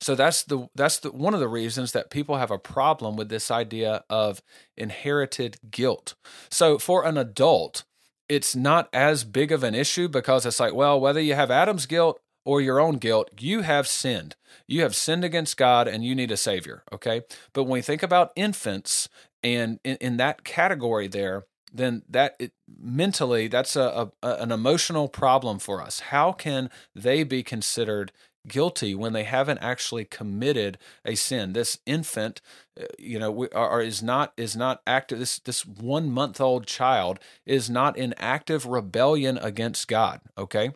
So 0.00 0.14
that's 0.14 0.42
the 0.44 0.68
that's 0.74 0.98
the 0.98 1.12
one 1.12 1.34
of 1.34 1.40
the 1.40 1.48
reasons 1.48 1.92
that 1.92 2.10
people 2.10 2.36
have 2.36 2.50
a 2.50 2.58
problem 2.58 3.16
with 3.16 3.28
this 3.28 3.50
idea 3.50 4.04
of 4.08 4.42
inherited 4.76 5.58
guilt. 5.70 6.14
So 6.50 6.78
for 6.78 7.04
an 7.04 7.16
adult 7.18 7.84
it's 8.28 8.56
not 8.56 8.88
as 8.92 9.24
big 9.24 9.52
of 9.52 9.62
an 9.62 9.74
issue 9.74 10.08
because 10.08 10.46
it's 10.46 10.60
like, 10.60 10.74
well, 10.74 10.98
whether 10.98 11.20
you 11.20 11.34
have 11.34 11.50
Adam's 11.50 11.86
guilt 11.86 12.20
or 12.44 12.60
your 12.60 12.80
own 12.80 12.96
guilt, 12.96 13.30
you 13.38 13.62
have 13.62 13.86
sinned. 13.86 14.36
You 14.66 14.82
have 14.82 14.96
sinned 14.96 15.24
against 15.24 15.56
God 15.56 15.88
and 15.88 16.04
you 16.04 16.14
need 16.14 16.30
a 16.30 16.36
savior. 16.36 16.82
Okay. 16.92 17.22
But 17.52 17.64
when 17.64 17.72
we 17.72 17.82
think 17.82 18.02
about 18.02 18.32
infants 18.36 19.08
and 19.42 19.78
in, 19.84 19.96
in 19.96 20.16
that 20.16 20.44
category 20.44 21.08
there, 21.08 21.44
then 21.72 22.02
that 22.08 22.36
it, 22.38 22.52
mentally, 22.80 23.48
that's 23.48 23.76
a, 23.76 24.10
a, 24.22 24.28
an 24.28 24.50
emotional 24.50 25.08
problem 25.08 25.58
for 25.58 25.82
us. 25.82 26.00
How 26.00 26.32
can 26.32 26.70
they 26.94 27.22
be 27.22 27.42
considered 27.42 28.12
guilty 28.48 28.94
when 28.94 29.12
they 29.12 29.24
haven't 29.24 29.58
actually 29.58 30.04
committed 30.04 30.78
a 31.04 31.14
sin. 31.14 31.52
This 31.52 31.78
infant, 31.86 32.40
uh, 32.80 32.84
you 32.98 33.18
know, 33.18 33.30
we, 33.30 33.48
are, 33.50 33.80
is 33.82 34.02
not 34.02 34.32
is 34.36 34.56
not 34.56 34.82
active. 34.86 35.18
This 35.18 35.38
this 35.38 35.64
one 35.66 36.10
month 36.10 36.40
old 36.40 36.66
child 36.66 37.18
is 37.44 37.68
not 37.70 37.96
in 37.96 38.14
active 38.18 38.66
rebellion 38.66 39.38
against 39.38 39.88
God. 39.88 40.20
Okay, 40.36 40.70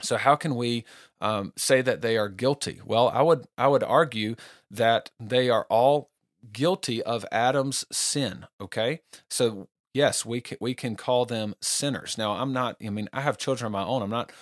so 0.00 0.16
how 0.16 0.36
can 0.36 0.54
we 0.54 0.84
um, 1.20 1.52
say 1.56 1.82
that 1.82 2.02
they 2.02 2.16
are 2.16 2.28
guilty? 2.28 2.80
Well, 2.84 3.08
I 3.08 3.22
would 3.22 3.46
I 3.56 3.68
would 3.68 3.84
argue 3.84 4.36
that 4.70 5.10
they 5.20 5.50
are 5.50 5.66
all 5.68 6.10
guilty 6.52 7.02
of 7.02 7.24
Adam's 7.30 7.84
sin. 7.92 8.46
Okay, 8.60 9.00
so 9.30 9.68
yes, 9.94 10.24
we 10.24 10.40
can, 10.40 10.58
we 10.60 10.74
can 10.74 10.96
call 10.96 11.24
them 11.26 11.54
sinners. 11.60 12.16
Now, 12.16 12.32
I'm 12.32 12.52
not. 12.52 12.76
I 12.84 12.90
mean, 12.90 13.08
I 13.12 13.20
have 13.20 13.38
children 13.38 13.66
of 13.66 13.72
my 13.72 13.84
own. 13.84 14.02
I'm 14.02 14.10
not 14.10 14.32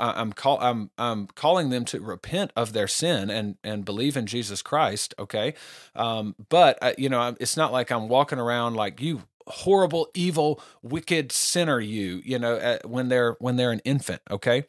I'm 0.00 0.32
call 0.32 0.60
I'm 0.60 0.90
I'm 0.98 1.26
calling 1.28 1.70
them 1.70 1.84
to 1.86 2.00
repent 2.00 2.52
of 2.56 2.72
their 2.72 2.88
sin 2.88 3.30
and 3.30 3.56
and 3.62 3.84
believe 3.84 4.16
in 4.16 4.26
Jesus 4.26 4.62
Christ. 4.62 5.14
Okay, 5.18 5.54
um, 5.94 6.34
but 6.48 6.78
uh, 6.82 6.92
you 6.98 7.08
know 7.08 7.36
it's 7.40 7.56
not 7.56 7.72
like 7.72 7.90
I'm 7.90 8.08
walking 8.08 8.38
around 8.38 8.74
like 8.74 9.00
you 9.00 9.22
horrible, 9.48 10.08
evil, 10.14 10.60
wicked 10.82 11.32
sinner. 11.32 11.80
You 11.80 12.22
you 12.24 12.38
know 12.38 12.78
when 12.84 13.08
they're 13.08 13.36
when 13.38 13.56
they're 13.56 13.72
an 13.72 13.80
infant. 13.84 14.22
Okay, 14.30 14.64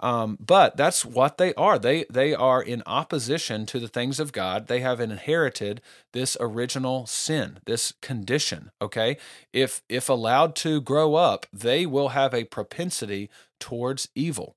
um, 0.00 0.38
but 0.40 0.76
that's 0.76 1.04
what 1.04 1.38
they 1.38 1.54
are. 1.54 1.78
They 1.78 2.04
they 2.10 2.34
are 2.34 2.62
in 2.62 2.82
opposition 2.86 3.66
to 3.66 3.80
the 3.80 3.88
things 3.88 4.20
of 4.20 4.32
God. 4.32 4.66
They 4.66 4.80
have 4.80 5.00
inherited 5.00 5.80
this 6.12 6.36
original 6.40 7.06
sin, 7.06 7.58
this 7.64 7.92
condition. 8.02 8.70
Okay, 8.82 9.16
if 9.52 9.82
if 9.88 10.08
allowed 10.08 10.54
to 10.56 10.80
grow 10.80 11.14
up, 11.14 11.46
they 11.52 11.86
will 11.86 12.10
have 12.10 12.34
a 12.34 12.44
propensity 12.44 13.30
towards 13.60 14.08
evil. 14.14 14.56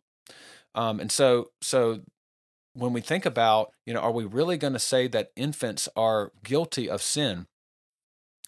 Um, 0.76 1.00
and 1.00 1.12
so, 1.12 1.50
so 1.62 2.02
when 2.74 2.94
we 2.94 3.02
think 3.02 3.26
about, 3.26 3.72
you 3.86 3.94
know, 3.94 4.00
are 4.00 4.12
we 4.12 4.26
really 4.26 4.58
going 4.58 4.74
to 4.74 4.80
say 4.80 5.08
that 5.08 5.32
infants 5.36 5.90
are 5.96 6.32
guilty 6.44 6.88
of 6.88 7.02
sin? 7.02 7.48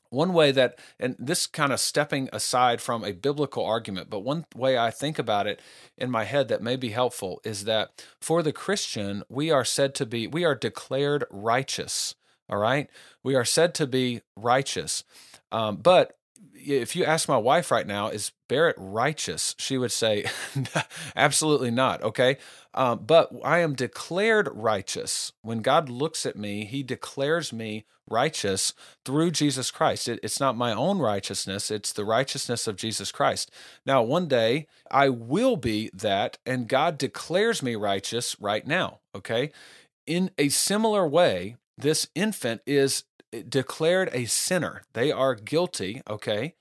One 0.10 0.34
way 0.34 0.52
that, 0.52 0.80
and 1.00 1.16
this 1.20 1.46
kind 1.46 1.72
of 1.72 1.80
stepping 1.80 2.30
aside 2.34 2.82
from 2.82 3.04
a 3.04 3.12
biblical 3.12 3.64
argument, 3.64 4.10
but 4.10 4.22
one 4.22 4.46
way 4.56 4.78
I 4.78 4.90
think 4.90 5.20
about 5.20 5.46
it 5.48 5.62
in 5.98 6.10
my 6.10 6.24
head 6.24 6.48
that 6.48 6.64
may 6.64 6.76
be 6.76 6.90
helpful 6.90 7.42
is 7.44 7.66
that 7.66 8.04
for 8.20 8.42
the 8.42 8.54
Christian, 8.54 9.24
we 9.30 9.52
are 9.52 9.66
said 9.66 9.94
to 9.96 10.06
be, 10.06 10.28
we 10.28 10.44
are 10.44 10.56
declared 10.56 11.26
righteous. 11.30 12.16
All 12.50 12.58
right. 12.58 12.90
We 13.24 13.36
are 13.36 13.46
said 13.46 13.76
to 13.76 13.86
be 13.86 14.22
righteous. 14.36 15.04
Um, 15.52 15.78
but 15.78 16.18
if 16.66 16.96
you 16.96 17.06
ask 17.06 17.28
my 17.28 17.38
wife 17.38 17.72
right 17.72 17.88
now, 17.88 18.10
is 18.10 18.32
Barrett 18.48 18.76
righteous? 18.78 19.56
She 19.58 19.78
would 19.78 19.92
say, 19.92 20.26
absolutely 21.16 21.72
not. 21.72 22.02
Okay. 22.04 22.38
Um, 22.74 23.00
but 23.06 23.32
I 23.44 23.60
am 23.60 23.74
declared 23.74 24.50
righteous. 24.54 25.34
When 25.42 25.60
God 25.60 25.90
looks 25.90 26.26
at 26.26 26.36
me, 26.36 26.66
he 26.66 26.84
declares 26.84 27.52
me 27.52 27.86
righteous 28.10 28.74
through 29.06 29.32
Jesus 29.32 29.72
Christ. 29.72 30.08
It, 30.08 30.20
it's 30.24 30.40
not 30.40 30.58
my 30.58 30.74
own 30.74 31.00
righteousness, 31.00 31.72
it's 31.72 31.94
the 31.94 32.06
righteousness 32.06 32.68
of 32.68 32.76
Jesus 32.76 33.12
Christ. 33.12 33.52
Now, 33.86 34.02
one 34.02 34.28
day 34.28 34.68
I 34.92 35.10
will 35.10 35.56
be 35.56 35.90
that, 35.94 36.38
and 36.46 36.68
God 36.68 36.98
declares 36.98 37.64
me 37.64 37.76
righteous 37.76 38.36
right 38.40 38.66
now. 38.66 39.00
Okay. 39.16 39.52
In 40.06 40.32
a 40.38 40.50
similar 40.50 41.08
way, 41.08 41.58
this 41.78 42.08
infant 42.16 42.62
is 42.66 43.04
declared 43.48 44.10
a 44.14 44.26
sinner. 44.26 44.84
They 44.94 45.12
are 45.12 45.36
guilty, 45.36 46.02
okay? 46.10 46.56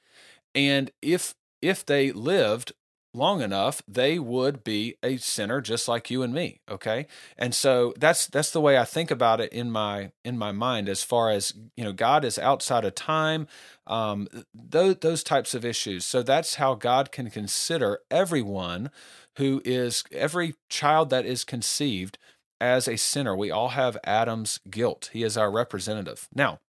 And 0.54 0.90
if 1.02 1.34
if 1.62 1.84
they 1.84 2.12
lived 2.12 2.72
long 3.14 3.40
enough, 3.40 3.82
they 3.88 4.18
would 4.18 4.62
be 4.62 4.96
a 5.02 5.16
sinner 5.16 5.60
just 5.60 5.88
like 5.88 6.10
you 6.10 6.22
and 6.22 6.32
me, 6.32 6.60
okay? 6.70 7.06
And 7.36 7.54
so 7.54 7.94
that's 7.98 8.26
that's 8.26 8.50
the 8.50 8.60
way 8.60 8.78
I 8.78 8.84
think 8.84 9.10
about 9.10 9.40
it 9.40 9.52
in 9.52 9.70
my 9.70 10.12
in 10.24 10.38
my 10.38 10.52
mind 10.52 10.88
as 10.88 11.02
far 11.02 11.30
as, 11.30 11.52
you 11.76 11.84
know, 11.84 11.92
God 11.92 12.24
is 12.24 12.38
outside 12.38 12.84
of 12.84 12.94
time, 12.94 13.46
um 13.86 14.28
those 14.54 14.96
those 15.00 15.22
types 15.22 15.54
of 15.54 15.64
issues. 15.64 16.04
So 16.04 16.22
that's 16.22 16.56
how 16.56 16.74
God 16.74 17.10
can 17.12 17.30
consider 17.30 18.00
everyone 18.10 18.90
who 19.36 19.62
is 19.64 20.04
every 20.12 20.54
child 20.68 21.10
that 21.10 21.24
is 21.24 21.44
conceived 21.44 22.18
as 22.60 22.88
a 22.88 22.96
sinner. 22.96 23.36
We 23.36 23.50
all 23.50 23.70
have 23.70 23.98
Adam's 24.04 24.60
guilt. 24.70 25.10
He 25.12 25.22
is 25.22 25.36
our 25.36 25.50
representative. 25.50 26.28
Now, 26.34 26.60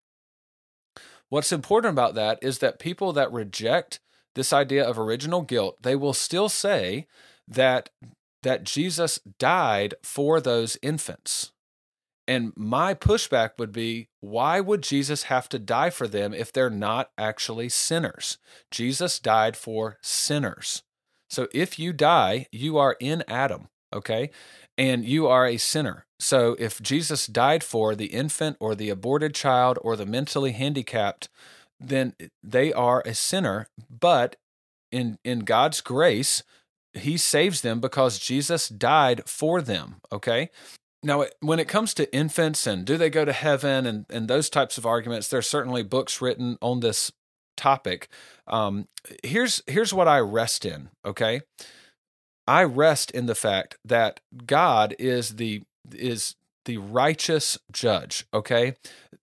what's 1.29 1.51
important 1.51 1.93
about 1.93 2.15
that 2.15 2.39
is 2.41 2.59
that 2.59 2.79
people 2.79 3.13
that 3.13 3.31
reject 3.31 3.99
this 4.35 4.53
idea 4.53 4.87
of 4.87 4.99
original 4.99 5.41
guilt, 5.41 5.77
they 5.81 5.95
will 5.95 6.13
still 6.13 6.49
say 6.49 7.07
that 7.47 7.89
that 8.41 8.63
Jesus 8.63 9.19
died 9.37 9.95
for 10.01 10.39
those 10.39 10.77
infants. 10.81 11.51
And 12.27 12.53
my 12.55 12.93
pushback 12.93 13.51
would 13.57 13.71
be 13.71 14.07
why 14.19 14.61
would 14.61 14.83
Jesus 14.83 15.23
have 15.23 15.49
to 15.49 15.57
die 15.57 15.89
for 15.89 16.07
them 16.07 16.33
if 16.33 16.53
they're 16.53 16.69
not 16.69 17.09
actually 17.17 17.69
sinners? 17.69 18.37
Jesus 18.69 19.19
died 19.19 19.57
for 19.57 19.97
sinners. 20.01 20.83
So 21.29 21.47
if 21.53 21.79
you 21.79 21.91
die, 21.91 22.45
you 22.51 22.77
are 22.77 22.95
in 22.99 23.23
Adam, 23.27 23.69
okay? 23.93 24.29
And 24.79 25.03
you 25.03 25.27
are 25.27 25.45
a 25.45 25.57
sinner. 25.57 26.05
So 26.19 26.55
if 26.57 26.81
Jesus 26.81 27.27
died 27.27 27.63
for 27.63 27.95
the 27.95 28.07
infant 28.07 28.55
or 28.59 28.73
the 28.73 28.89
aborted 28.89 29.35
child 29.35 29.77
or 29.81 29.95
the 29.95 30.05
mentally 30.05 30.53
handicapped, 30.53 31.27
then 31.79 32.13
they 32.41 32.71
are 32.73 33.03
a 33.05 33.13
sinner. 33.13 33.67
But 33.89 34.37
in 34.91 35.19
in 35.23 35.39
God's 35.39 35.81
grace, 35.81 36.43
He 36.93 37.17
saves 37.17 37.61
them 37.61 37.79
because 37.79 38.17
Jesus 38.17 38.69
died 38.69 39.23
for 39.27 39.61
them. 39.61 39.97
Okay. 40.11 40.49
Now, 41.01 41.25
when 41.39 41.59
it 41.59 41.69
comes 41.69 41.93
to 41.93 42.13
infants 42.13 42.67
and 42.67 42.83
do 42.83 42.97
they 42.97 43.09
go 43.09 43.23
to 43.23 43.31
heaven 43.31 43.85
and, 43.85 44.05
and 44.09 44.27
those 44.27 44.49
types 44.49 44.77
of 44.77 44.85
arguments, 44.85 45.29
there's 45.29 45.47
certainly 45.47 45.83
books 45.83 46.19
written 46.21 46.57
on 46.61 46.81
this 46.81 47.13
topic. 47.55 48.09
Um, 48.47 48.87
here's 49.23 49.61
here's 49.67 49.93
what 49.93 50.07
I 50.07 50.19
rest 50.19 50.65
in. 50.65 50.89
Okay, 51.05 51.41
I 52.49 52.63
rest 52.63 53.11
in 53.11 53.27
the 53.27 53.35
fact 53.35 53.77
that 53.85 54.21
God 54.47 54.95
is 54.97 55.35
the 55.35 55.61
is 55.91 56.35
the 56.65 56.79
righteous 56.79 57.59
judge, 57.71 58.25
okay? 58.33 58.73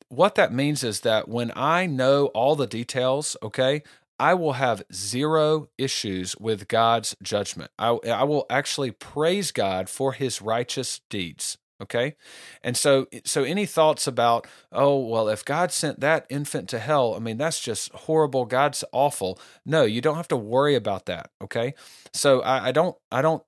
What 0.08 0.36
that 0.36 0.52
means 0.52 0.84
is 0.84 1.00
that 1.00 1.26
when 1.26 1.50
I 1.56 1.86
know 1.86 2.26
all 2.26 2.54
the 2.54 2.68
details, 2.68 3.36
okay, 3.42 3.82
I 4.20 4.34
will 4.34 4.52
have 4.52 4.84
zero 4.92 5.66
issues 5.76 6.36
with 6.36 6.68
God's 6.68 7.16
judgment. 7.20 7.72
I, 7.76 7.98
I 8.06 8.22
will 8.22 8.46
actually 8.48 8.92
praise 8.92 9.50
God 9.50 9.88
for 9.88 10.12
his 10.12 10.40
righteous 10.40 11.00
deeds 11.10 11.58
okay? 11.82 12.16
And 12.62 12.76
so 12.76 13.06
so 13.24 13.44
any 13.44 13.66
thoughts 13.66 14.06
about 14.06 14.46
oh 14.72 14.98
well 14.98 15.28
if 15.28 15.44
god 15.44 15.72
sent 15.72 16.00
that 16.00 16.26
infant 16.30 16.68
to 16.70 16.78
hell 16.78 17.14
i 17.14 17.18
mean 17.18 17.36
that's 17.38 17.60
just 17.60 17.92
horrible. 17.92 18.44
God's 18.46 18.84
awful. 18.92 19.38
No 19.64 19.84
you 19.84 20.00
don't 20.00 20.16
have 20.16 20.28
to 20.28 20.36
worry 20.36 20.74
about 20.74 21.06
that 21.06 21.30
okay? 21.42 21.74
So 22.12 22.40
i, 22.42 22.68
I 22.68 22.72
don't 22.72 22.96
i 23.10 23.22
don't 23.22 23.42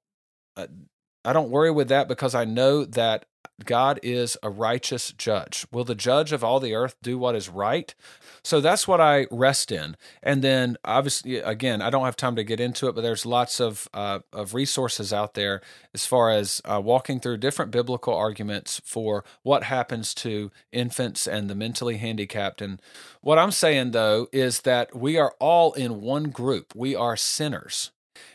uh, 0.56 0.66
i 1.24 1.32
don't 1.32 1.50
worry 1.50 1.70
with 1.70 1.88
that 1.88 2.08
because 2.08 2.34
i 2.34 2.44
know 2.44 2.84
that 2.84 3.26
God 3.64 3.98
is 4.02 4.36
a 4.42 4.50
righteous 4.50 5.12
judge. 5.12 5.66
Will 5.72 5.84
the 5.84 5.94
judge 5.94 6.32
of 6.32 6.44
all 6.44 6.60
the 6.60 6.74
earth 6.74 6.96
do 7.02 7.18
what 7.18 7.34
is 7.34 7.48
right? 7.48 7.92
So 8.44 8.60
that's 8.60 8.86
what 8.86 9.00
I 9.00 9.26
rest 9.30 9.72
in. 9.72 9.96
And 10.22 10.42
then, 10.42 10.76
obviously, 10.84 11.38
again, 11.38 11.82
I 11.82 11.90
don't 11.90 12.04
have 12.04 12.16
time 12.16 12.36
to 12.36 12.44
get 12.44 12.60
into 12.60 12.86
it, 12.88 12.94
but 12.94 13.02
there's 13.02 13.26
lots 13.26 13.60
of 13.60 13.88
uh, 13.92 14.20
of 14.32 14.54
resources 14.54 15.12
out 15.12 15.34
there 15.34 15.60
as 15.92 16.06
far 16.06 16.30
as 16.30 16.62
uh, 16.64 16.80
walking 16.82 17.18
through 17.18 17.38
different 17.38 17.72
biblical 17.72 18.14
arguments 18.14 18.80
for 18.84 19.24
what 19.42 19.64
happens 19.64 20.14
to 20.14 20.50
infants 20.70 21.26
and 21.26 21.50
the 21.50 21.54
mentally 21.54 21.96
handicapped. 21.96 22.62
And 22.62 22.80
what 23.20 23.38
I'm 23.38 23.50
saying 23.50 23.90
though 23.90 24.28
is 24.32 24.60
that 24.60 24.96
we 24.96 25.18
are 25.18 25.34
all 25.40 25.72
in 25.72 26.00
one 26.00 26.30
group. 26.30 26.74
We 26.76 26.94
are 26.94 27.16
sinners. 27.16 27.90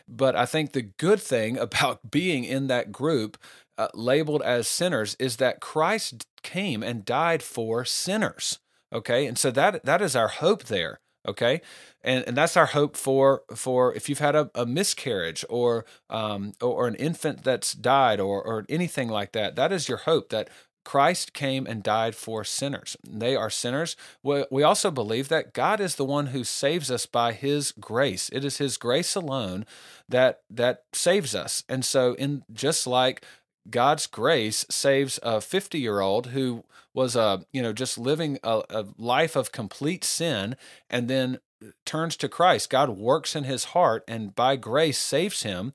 But 0.08 0.36
I 0.36 0.46
think 0.46 0.72
the 0.72 0.82
good 0.82 1.20
thing 1.20 1.58
about 1.58 2.10
being 2.10 2.44
in 2.44 2.66
that 2.68 2.92
group 2.92 3.38
uh, 3.78 3.88
labeled 3.94 4.42
as 4.42 4.68
sinners 4.68 5.16
is 5.18 5.36
that 5.36 5.60
Christ 5.60 6.26
came 6.42 6.82
and 6.82 7.04
died 7.04 7.42
for 7.42 7.84
sinners. 7.84 8.58
Okay, 8.92 9.26
and 9.26 9.36
so 9.36 9.50
that 9.50 9.84
that 9.84 10.00
is 10.00 10.14
our 10.14 10.28
hope 10.28 10.64
there. 10.64 11.00
Okay, 11.26 11.62
and 12.02 12.22
and 12.26 12.36
that's 12.36 12.56
our 12.56 12.66
hope 12.66 12.96
for 12.96 13.42
for 13.54 13.94
if 13.94 14.08
you've 14.08 14.18
had 14.18 14.36
a, 14.36 14.50
a 14.54 14.66
miscarriage 14.66 15.44
or 15.48 15.84
um 16.10 16.52
or, 16.60 16.84
or 16.84 16.86
an 16.86 16.94
infant 16.96 17.42
that's 17.42 17.72
died 17.72 18.20
or 18.20 18.42
or 18.42 18.66
anything 18.68 19.08
like 19.08 19.32
that. 19.32 19.56
That 19.56 19.72
is 19.72 19.88
your 19.88 19.98
hope 19.98 20.28
that 20.28 20.48
Christ 20.84 21.32
came 21.32 21.66
and 21.66 21.82
died 21.82 22.14
for 22.14 22.44
sinners. 22.44 22.96
They 23.02 23.34
are 23.34 23.50
sinners. 23.50 23.96
We 24.22 24.62
also 24.62 24.90
believe 24.90 25.28
that 25.28 25.54
God 25.54 25.80
is 25.80 25.96
the 25.96 26.04
one 26.04 26.26
who 26.26 26.44
saves 26.44 26.90
us 26.90 27.06
by 27.06 27.32
his 27.32 27.72
grace. 27.72 28.28
It 28.32 28.44
is 28.44 28.58
his 28.58 28.76
grace 28.76 29.14
alone 29.14 29.64
that 30.08 30.42
that 30.50 30.84
saves 30.92 31.34
us. 31.34 31.64
And 31.68 31.84
so 31.84 32.14
in 32.14 32.44
just 32.52 32.86
like 32.86 33.24
God's 33.68 34.06
grace 34.06 34.66
saves 34.70 35.18
a 35.22 35.40
50 35.40 35.78
year 35.78 36.00
old 36.00 36.28
who 36.28 36.64
was 36.92 37.16
a 37.16 37.20
uh, 37.20 37.38
you 37.52 37.62
know 37.62 37.72
just 37.72 37.98
living 37.98 38.38
a, 38.42 38.62
a, 38.70 38.84
life 38.98 39.36
of 39.36 39.52
complete 39.52 40.04
sin 40.04 40.56
and 40.88 41.08
then 41.08 41.38
turns 41.84 42.16
to 42.18 42.28
Christ. 42.28 42.70
God 42.70 42.90
works 42.90 43.34
in 43.34 43.44
his 43.44 43.64
heart 43.64 44.04
and 44.06 44.34
by 44.34 44.56
grace 44.56 44.98
saves 44.98 45.42
him. 45.42 45.72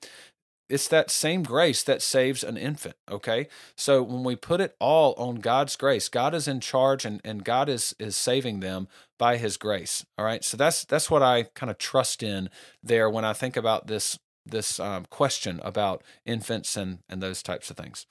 It's 0.68 0.86
that 0.86 1.10
same 1.10 1.42
grace 1.42 1.82
that 1.82 2.00
saves 2.00 2.44
an 2.44 2.56
infant. 2.56 2.94
Okay, 3.10 3.48
so 3.76 4.04
when 4.04 4.22
we 4.22 4.36
put 4.36 4.60
it 4.60 4.76
all 4.78 5.14
on 5.14 5.36
God's 5.36 5.74
grace, 5.74 6.08
God 6.08 6.32
is 6.32 6.46
in 6.46 6.60
charge 6.60 7.04
and, 7.04 7.20
and 7.24 7.44
God 7.44 7.68
is 7.68 7.94
is 7.98 8.14
saving 8.16 8.60
them 8.60 8.86
by 9.18 9.36
His 9.36 9.56
grace. 9.56 10.06
All 10.16 10.24
right, 10.24 10.44
so 10.44 10.56
that's 10.56 10.84
that's 10.84 11.10
what 11.10 11.24
I 11.24 11.42
kind 11.54 11.70
of 11.70 11.78
trust 11.78 12.22
in 12.22 12.50
there 12.84 13.10
when 13.10 13.24
I 13.24 13.32
think 13.32 13.56
about 13.56 13.88
this 13.88 14.16
this 14.50 14.80
um, 14.80 15.06
question 15.10 15.60
about 15.62 16.02
infants 16.24 16.76
and, 16.76 16.98
and 17.08 17.22
those 17.22 17.42
types 17.42 17.70
of 17.70 17.76
things. 17.76 18.06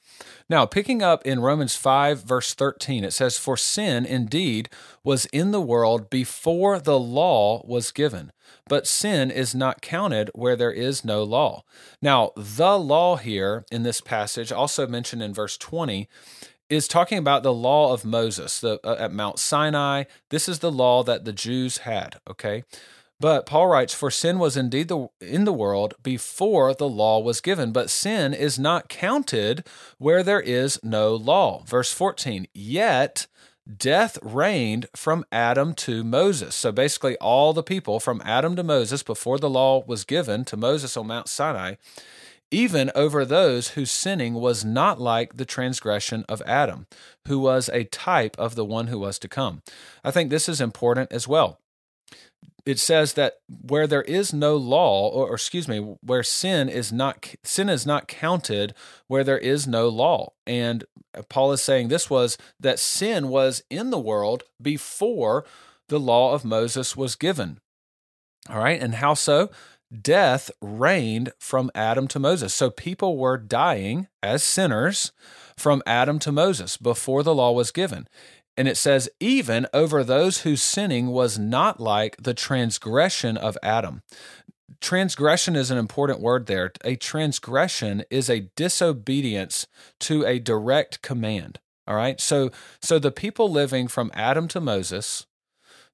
Now, 0.50 0.66
picking 0.66 1.02
up 1.02 1.26
in 1.26 1.40
Romans 1.40 1.76
5, 1.76 2.24
verse 2.24 2.54
13, 2.54 3.04
it 3.04 3.12
says, 3.12 3.38
For 3.38 3.58
sin 3.58 4.06
indeed 4.06 4.70
was 5.04 5.26
in 5.28 5.52
the 5.52 5.62
world 5.62 6.10
before 6.10 6.80
the 6.80 7.00
law 7.00 7.66
was 7.66 7.92
given, 7.92 8.32
but 8.68 8.88
sin 8.88 9.32
is 9.32 9.56
not 9.56 9.82
counted 9.82 10.30
where 10.34 10.56
there 10.56 10.72
is 10.72 11.06
no 11.06 11.24
law. 11.24 11.64
Now, 12.02 12.32
the 12.36 12.78
law 12.78 13.18
here 13.18 13.66
in 13.72 13.84
this 13.84 14.02
passage, 14.02 14.52
also 14.52 14.88
mentioned 14.88 15.24
in 15.24 15.34
verse 15.34 15.58
20, 15.58 16.08
is 16.70 16.88
talking 16.88 17.18
about 17.18 17.44
the 17.44 17.54
law 17.54 17.94
of 17.94 18.06
Moses 18.06 18.60
the, 18.60 18.80
uh, 18.84 18.96
at 19.00 19.12
Mount 19.12 19.40
Sinai. 19.40 20.04
This 20.30 20.48
is 20.48 20.60
the 20.60 20.72
law 20.72 21.04
that 21.04 21.26
the 21.26 21.34
Jews 21.34 21.80
had, 21.80 22.20
okay? 22.30 22.64
But 23.20 23.46
Paul 23.46 23.68
writes, 23.68 23.94
For 23.94 24.10
sin 24.10 24.40
was 24.40 24.56
indeed 24.56 24.88
the, 24.88 25.10
in 25.20 25.44
the 25.44 25.54
world 25.54 25.94
before 26.02 26.74
the 26.74 26.88
law 26.88 27.20
was 27.20 27.42
given, 27.42 27.74
but 27.74 27.90
sin 27.90 28.34
is 28.34 28.58
not 28.58 28.88
counted 28.88 29.68
where 29.98 30.24
there 30.24 30.40
is 30.40 30.80
no 30.84 31.16
law. 31.16 31.64
Verse 31.66 31.92
14, 31.92 32.48
Yet 32.54 33.28
death 33.78 34.18
reigned 34.22 34.88
from 34.96 35.26
Adam 35.34 35.74
to 35.74 36.04
Moses. 36.04 36.56
So 36.56 36.72
basically, 36.72 37.18
all 37.18 37.52
the 37.52 37.62
people 37.62 38.00
from 38.00 38.22
Adam 38.24 38.56
to 38.56 38.64
Moses, 38.64 39.04
before 39.04 39.38
the 39.38 39.50
law 39.50 39.84
was 39.86 40.06
given 40.06 40.46
to 40.46 40.58
Moses 40.58 40.96
on 40.96 41.08
Mount 41.08 41.28
Sinai, 41.28 41.76
even 42.52 42.90
over 42.96 43.26
those 43.26 43.70
whose 43.70 43.92
sinning 43.92 44.34
was 44.36 44.64
not 44.64 45.00
like 45.00 45.36
the 45.36 45.46
transgression 45.46 46.24
of 46.30 46.42
Adam, 46.46 46.88
who 47.28 47.38
was 47.38 47.70
a 47.70 47.84
type 47.84 48.36
of 48.40 48.56
the 48.56 48.66
one 48.66 48.88
who 48.88 48.98
was 48.98 49.20
to 49.20 49.28
come. 49.28 49.62
I 50.06 50.12
think 50.12 50.30
this 50.30 50.48
is 50.48 50.62
important 50.62 51.12
as 51.12 51.28
well 51.28 51.60
it 52.70 52.78
says 52.78 53.14
that 53.14 53.38
where 53.48 53.88
there 53.88 54.04
is 54.04 54.32
no 54.32 54.56
law 54.56 55.10
or, 55.10 55.30
or, 55.30 55.34
excuse 55.34 55.68
me 55.68 55.80
where 56.02 56.22
sin 56.22 56.70
is 56.70 56.92
not 56.92 57.34
sin 57.44 57.68
is 57.68 57.84
not 57.84 58.08
counted 58.08 58.76
where 59.08 59.24
there 59.24 59.40
is 59.40 59.66
no 59.66 59.90
law. 59.90 60.34
And 60.46 60.86
uh, 61.18 61.24
paul 61.30 61.52
is 61.52 61.64
saying 61.64 61.88
this 61.88 62.12
was 62.12 62.38
that 62.60 62.78
sin 62.78 63.30
was 63.30 63.64
in 63.72 63.90
the 63.90 64.00
world 64.00 64.44
before 64.62 65.46
the 65.88 66.00
law 66.00 66.34
of 66.36 66.46
moses 66.46 66.96
was 66.96 67.16
given. 67.16 67.60
All 68.48 68.60
right? 68.60 68.80
And 68.80 68.96
how 68.96 69.16
so? 69.16 69.50
Death 69.92 70.52
reigned 70.62 71.32
from 71.40 71.72
adam 71.74 72.08
to 72.10 72.20
moses. 72.20 72.54
So 72.54 72.70
people 72.70 73.18
were 73.18 73.40
dying 73.40 74.08
as 74.22 74.44
sinners 74.44 75.12
from 75.58 75.82
adam 75.88 76.20
to 76.20 76.32
moses 76.32 76.78
before 76.78 77.24
the 77.24 77.34
law 77.34 77.52
was 77.52 77.72
given 77.72 78.08
and 78.60 78.68
it 78.68 78.76
says, 78.76 79.08
even 79.22 79.68
over 79.74 80.04
those 80.04 80.40
whose 80.40 80.62
sinning 80.62 81.08
was 81.08 81.40
not 81.40 81.80
like 81.80 82.18
the 82.18 82.34
transgression 82.34 83.38
of 83.38 83.58
Adam. 83.64 84.02
Transgression 84.82 85.56
is 85.56 85.72
an 85.72 85.78
important 85.78 86.20
word 86.20 86.46
there. 86.46 86.74
A 86.84 86.98
transgression 86.98 88.04
is 88.10 88.30
a 88.30 88.50
disobedience 88.58 89.66
to 90.02 90.26
a 90.26 90.40
direct 90.40 91.02
command. 91.02 91.62
All 91.88 91.96
right. 91.96 92.20
So, 92.20 92.52
so 92.82 93.00
the 93.00 93.14
people 93.14 93.50
living 93.50 93.88
from 93.88 94.12
Adam 94.14 94.50
to 94.50 94.60
Moses, 94.60 95.26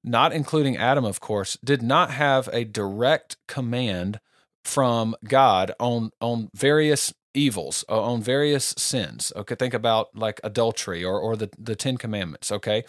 not 0.03 0.33
including 0.33 0.75
Adam, 0.75 1.05
of 1.05 1.19
course, 1.19 1.59
did 1.63 1.83
not 1.83 2.09
have 2.09 2.49
a 2.51 2.63
direct 2.63 3.37
command 3.47 4.19
from 4.63 5.15
God 5.23 5.71
on 5.79 6.09
on 6.19 6.49
various 6.55 7.13
evils, 7.35 7.85
uh, 7.89 8.01
on 8.01 8.21
various 8.21 8.73
sins. 8.77 9.31
Okay, 9.35 9.55
think 9.55 9.73
about 9.73 10.15
like 10.15 10.39
adultery 10.43 11.03
or, 11.03 11.19
or 11.19 11.35
the, 11.35 11.49
the 11.57 11.75
Ten 11.75 11.97
Commandments. 11.97 12.51
Okay, 12.51 12.83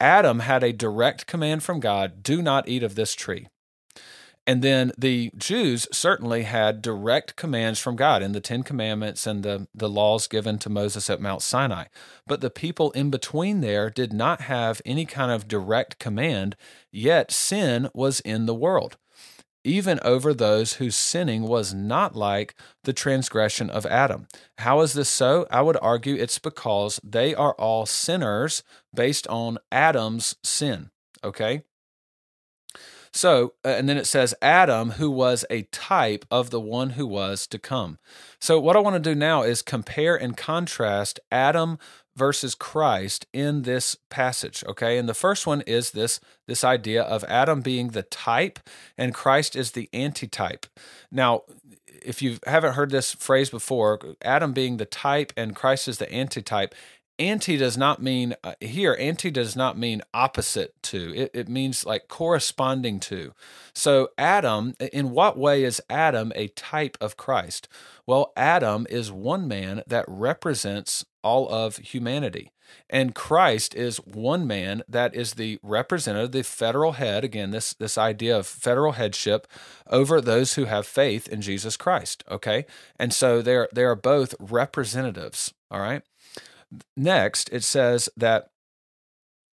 Adam 0.00 0.40
had 0.40 0.62
a 0.62 0.72
direct 0.72 1.26
command 1.26 1.62
from 1.62 1.80
God 1.80 2.22
do 2.22 2.42
not 2.42 2.68
eat 2.68 2.82
of 2.82 2.94
this 2.94 3.14
tree. 3.14 3.48
And 4.48 4.62
then 4.62 4.92
the 4.96 5.32
Jews 5.36 5.88
certainly 5.90 6.44
had 6.44 6.80
direct 6.80 7.34
commands 7.34 7.80
from 7.80 7.96
God 7.96 8.22
in 8.22 8.30
the 8.30 8.40
Ten 8.40 8.62
Commandments 8.62 9.26
and 9.26 9.42
the, 9.42 9.66
the 9.74 9.88
laws 9.88 10.28
given 10.28 10.58
to 10.58 10.70
Moses 10.70 11.10
at 11.10 11.20
Mount 11.20 11.42
Sinai. 11.42 11.86
But 12.28 12.40
the 12.40 12.50
people 12.50 12.92
in 12.92 13.10
between 13.10 13.60
there 13.60 13.90
did 13.90 14.12
not 14.12 14.42
have 14.42 14.80
any 14.86 15.04
kind 15.04 15.32
of 15.32 15.48
direct 15.48 15.98
command, 15.98 16.54
yet 16.92 17.32
sin 17.32 17.88
was 17.92 18.20
in 18.20 18.46
the 18.46 18.54
world 18.54 18.96
even 19.66 19.98
over 20.02 20.32
those 20.32 20.74
whose 20.74 20.96
sinning 20.96 21.42
was 21.42 21.74
not 21.74 22.14
like 22.14 22.54
the 22.84 22.92
transgression 22.92 23.68
of 23.68 23.84
Adam. 23.84 24.28
How 24.58 24.80
is 24.80 24.92
this 24.92 25.08
so? 25.08 25.46
I 25.50 25.60
would 25.62 25.76
argue 25.82 26.14
it's 26.14 26.38
because 26.38 27.00
they 27.02 27.34
are 27.34 27.54
all 27.54 27.84
sinners 27.84 28.62
based 28.94 29.26
on 29.26 29.58
Adam's 29.72 30.36
sin. 30.42 30.90
Okay? 31.24 31.64
So, 33.12 33.54
uh, 33.64 33.68
and 33.68 33.88
then 33.88 33.96
it 33.96 34.06
says 34.06 34.34
Adam, 34.42 34.92
who 34.92 35.10
was 35.10 35.44
a 35.48 35.62
type 35.62 36.26
of 36.30 36.50
the 36.50 36.60
one 36.60 36.90
who 36.90 37.06
was 37.06 37.46
to 37.46 37.58
come. 37.58 37.98
So, 38.38 38.60
what 38.60 38.76
I 38.76 38.80
want 38.80 39.02
to 39.02 39.10
do 39.10 39.14
now 39.14 39.42
is 39.42 39.62
compare 39.62 40.16
and 40.16 40.36
contrast 40.36 41.18
Adam 41.32 41.78
versus 42.16 42.54
Christ 42.54 43.26
in 43.32 43.62
this 43.62 43.96
passage, 44.10 44.64
okay? 44.66 44.98
And 44.98 45.08
the 45.08 45.14
first 45.14 45.46
one 45.46 45.60
is 45.62 45.90
this 45.90 46.18
this 46.46 46.64
idea 46.64 47.02
of 47.02 47.24
Adam 47.24 47.60
being 47.60 47.88
the 47.88 48.02
type 48.02 48.58
and 48.96 49.14
Christ 49.14 49.54
is 49.54 49.72
the 49.72 49.88
antitype. 49.92 50.66
Now, 51.10 51.42
if 52.02 52.22
you 52.22 52.38
haven't 52.46 52.74
heard 52.74 52.90
this 52.90 53.12
phrase 53.12 53.50
before, 53.50 53.98
Adam 54.22 54.52
being 54.52 54.76
the 54.76 54.84
type 54.84 55.32
and 55.36 55.54
Christ 55.54 55.88
is 55.88 55.98
the 55.98 56.12
antitype, 56.12 56.74
anti 57.18 57.56
does 57.56 57.76
not 57.76 58.02
mean 58.02 58.34
uh, 58.44 58.54
here 58.60 58.96
anti 58.98 59.30
does 59.30 59.56
not 59.56 59.78
mean 59.78 60.02
opposite 60.12 60.74
to 60.82 61.14
it, 61.14 61.30
it 61.32 61.48
means 61.48 61.86
like 61.86 62.08
corresponding 62.08 63.00
to 63.00 63.32
so 63.74 64.08
adam 64.18 64.74
in 64.92 65.10
what 65.10 65.38
way 65.38 65.64
is 65.64 65.80
adam 65.88 66.32
a 66.34 66.48
type 66.48 66.96
of 67.00 67.16
christ 67.16 67.68
well 68.06 68.32
adam 68.36 68.86
is 68.90 69.10
one 69.10 69.48
man 69.48 69.82
that 69.86 70.04
represents 70.08 71.04
all 71.26 71.48
of 71.48 71.76
humanity. 71.78 72.52
And 72.90 73.14
christ 73.14 73.74
is 73.74 73.98
one 73.98 74.46
man 74.46 74.82
that 74.88 75.14
is 75.14 75.34
the 75.34 75.58
representative 75.62 76.32
the 76.32 76.42
federal 76.42 76.92
head 76.92 77.22
again 77.22 77.50
this 77.50 77.74
this 77.74 77.96
idea 77.96 78.36
of 78.36 78.46
federal 78.46 78.92
headship 78.92 79.46
over 79.88 80.20
those 80.20 80.54
who 80.54 80.64
have 80.64 80.84
faith 80.86 81.28
in 81.28 81.40
jesus 81.40 81.76
christ 81.76 82.24
okay? 82.30 82.66
And 82.98 83.12
so 83.12 83.40
they're 83.42 83.68
they 83.72 83.84
are 83.84 83.94
both 83.94 84.34
representatives 84.40 85.52
all 85.70 85.80
right? 85.80 86.02
Next, 86.96 87.48
it 87.52 87.64
says 87.64 88.08
that 88.16 88.50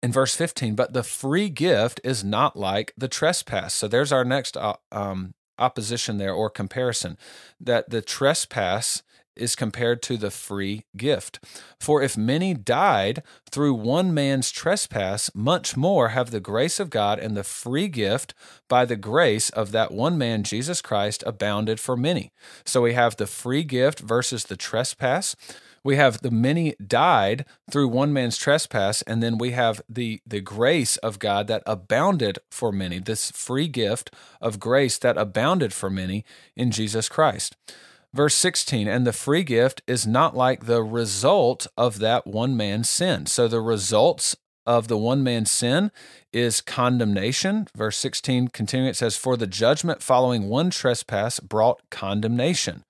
in 0.03 0.12
verse 0.12 0.35
15, 0.35 0.75
but 0.75 0.93
the 0.93 1.03
free 1.03 1.49
gift 1.49 2.01
is 2.03 2.25
not 2.25 2.57
like 2.57 2.93
the 2.97 3.09
trespass. 3.09 3.75
So 3.75 3.87
there's 3.87 4.12
our 4.12 4.25
next 4.25 4.57
uh, 4.57 4.75
um, 4.91 5.35
opposition 5.59 6.18
there 6.18 6.33
or 6.33 6.51
comparison 6.51 7.16
that 7.61 7.91
the 7.91 8.03
trespass 8.03 9.03
is 9.37 9.57
compared 9.57 10.03
to 10.03 10.16
the 10.16 10.30
free 10.30 10.85
gift. 10.97 11.41
For 11.80 12.03
if 12.03 12.16
many 12.16 12.55
died 12.55 13.22
through 13.51 13.74
one 13.74 14.12
man's 14.12 14.51
trespass, 14.51 15.30
much 15.35 15.76
more 15.76 16.11
have 16.11 16.30
the 16.30 16.41
grace 16.41 16.78
of 16.78 16.91
God 16.91 17.18
and 17.18 17.37
the 17.37 17.45
free 17.45 17.89
gift 17.89 18.35
by 18.68 18.85
the 18.85 18.97
grace 18.97 19.51
of 19.51 19.72
that 19.72 19.93
one 19.93 20.18
man, 20.18 20.43
Jesus 20.43 20.83
Christ, 20.83 21.22
abounded 21.26 21.80
for 21.80 21.97
many. 21.97 22.33
So 22.64 22.83
we 22.83 22.95
have 22.95 23.16
the 23.16 23.26
free 23.26 23.64
gift 23.64 24.01
versus 24.01 24.45
the 24.45 24.57
trespass 24.57 25.37
we 25.85 25.97
have 25.97 26.22
the 26.22 26.30
many 26.30 26.74
died 26.85 27.45
through 27.70 27.89
one 27.89 28.12
man's 28.12 28.37
trespass 28.37 29.03
and 29.03 29.22
then 29.22 29.39
we 29.39 29.51
have 29.51 29.83
the 29.89 30.20
the 30.26 30.41
grace 30.41 30.97
of 30.99 31.18
god 31.18 31.47
that 31.49 31.62
abounded 31.66 32.39
for 32.51 32.72
many 32.72 32.99
this 32.99 33.30
free 33.30 33.68
gift 33.68 34.14
of 34.41 34.61
grace 34.61 34.99
that 34.99 35.16
abounded 35.16 35.72
for 35.72 35.91
many 35.91 36.24
in 36.57 36.70
jesus 36.70 37.09
christ 37.09 37.57
Verse 38.15 38.35
16, 38.35 38.89
and 38.89 39.07
the 39.07 39.13
free 39.13 39.43
gift 39.43 39.81
is 39.87 40.07
not 40.07 40.37
like 40.37 40.67
the 40.67 40.83
result 40.83 41.67
of 41.79 41.99
that 42.01 42.27
one 42.27 42.55
man's 42.55 42.91
sin. 42.91 43.25
So 43.25 43.49
the 43.49 43.61
results 43.63 44.37
of 44.67 44.89
the 44.89 44.99
one 44.99 45.23
man's 45.23 45.51
sin 45.51 45.91
is 46.31 46.61
condemnation. 46.61 47.69
Verse 47.75 47.97
16 47.97 48.49
continuing, 48.49 48.91
it 48.91 48.97
says, 48.97 49.17
For 49.17 49.39
the 49.39 49.47
judgment 49.47 50.03
following 50.03 50.49
one 50.49 50.69
trespass 50.69 51.41
brought 51.41 51.81
condemnation. 51.91 52.85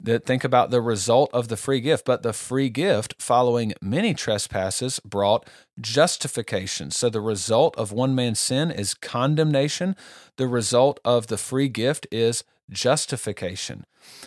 That 0.00 0.24
think 0.24 0.44
about 0.44 0.70
the 0.70 0.80
result 0.80 1.28
of 1.32 1.48
the 1.48 1.56
free 1.56 1.80
gift, 1.80 2.04
but 2.04 2.22
the 2.22 2.32
free 2.32 2.70
gift 2.70 3.16
following 3.18 3.74
many 3.82 4.14
trespasses 4.14 5.00
brought 5.00 5.46
justification. 5.80 6.92
So 6.92 7.10
the 7.10 7.20
result 7.20 7.76
of 7.76 7.90
one 7.90 8.14
man's 8.14 8.38
sin 8.38 8.70
is 8.70 8.94
condemnation. 8.94 9.96
The 10.36 10.46
result 10.46 11.00
of 11.04 11.26
the 11.26 11.36
free 11.36 11.68
gift 11.68 12.06
is 12.12 12.44
justification. 12.70 13.84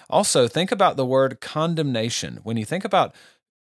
Also, 0.09 0.47
think 0.47 0.71
about 0.71 0.97
the 0.97 1.05
word 1.05 1.39
condemnation. 1.41 2.39
When 2.43 2.57
you 2.57 2.65
think 2.65 2.85
about 2.85 3.15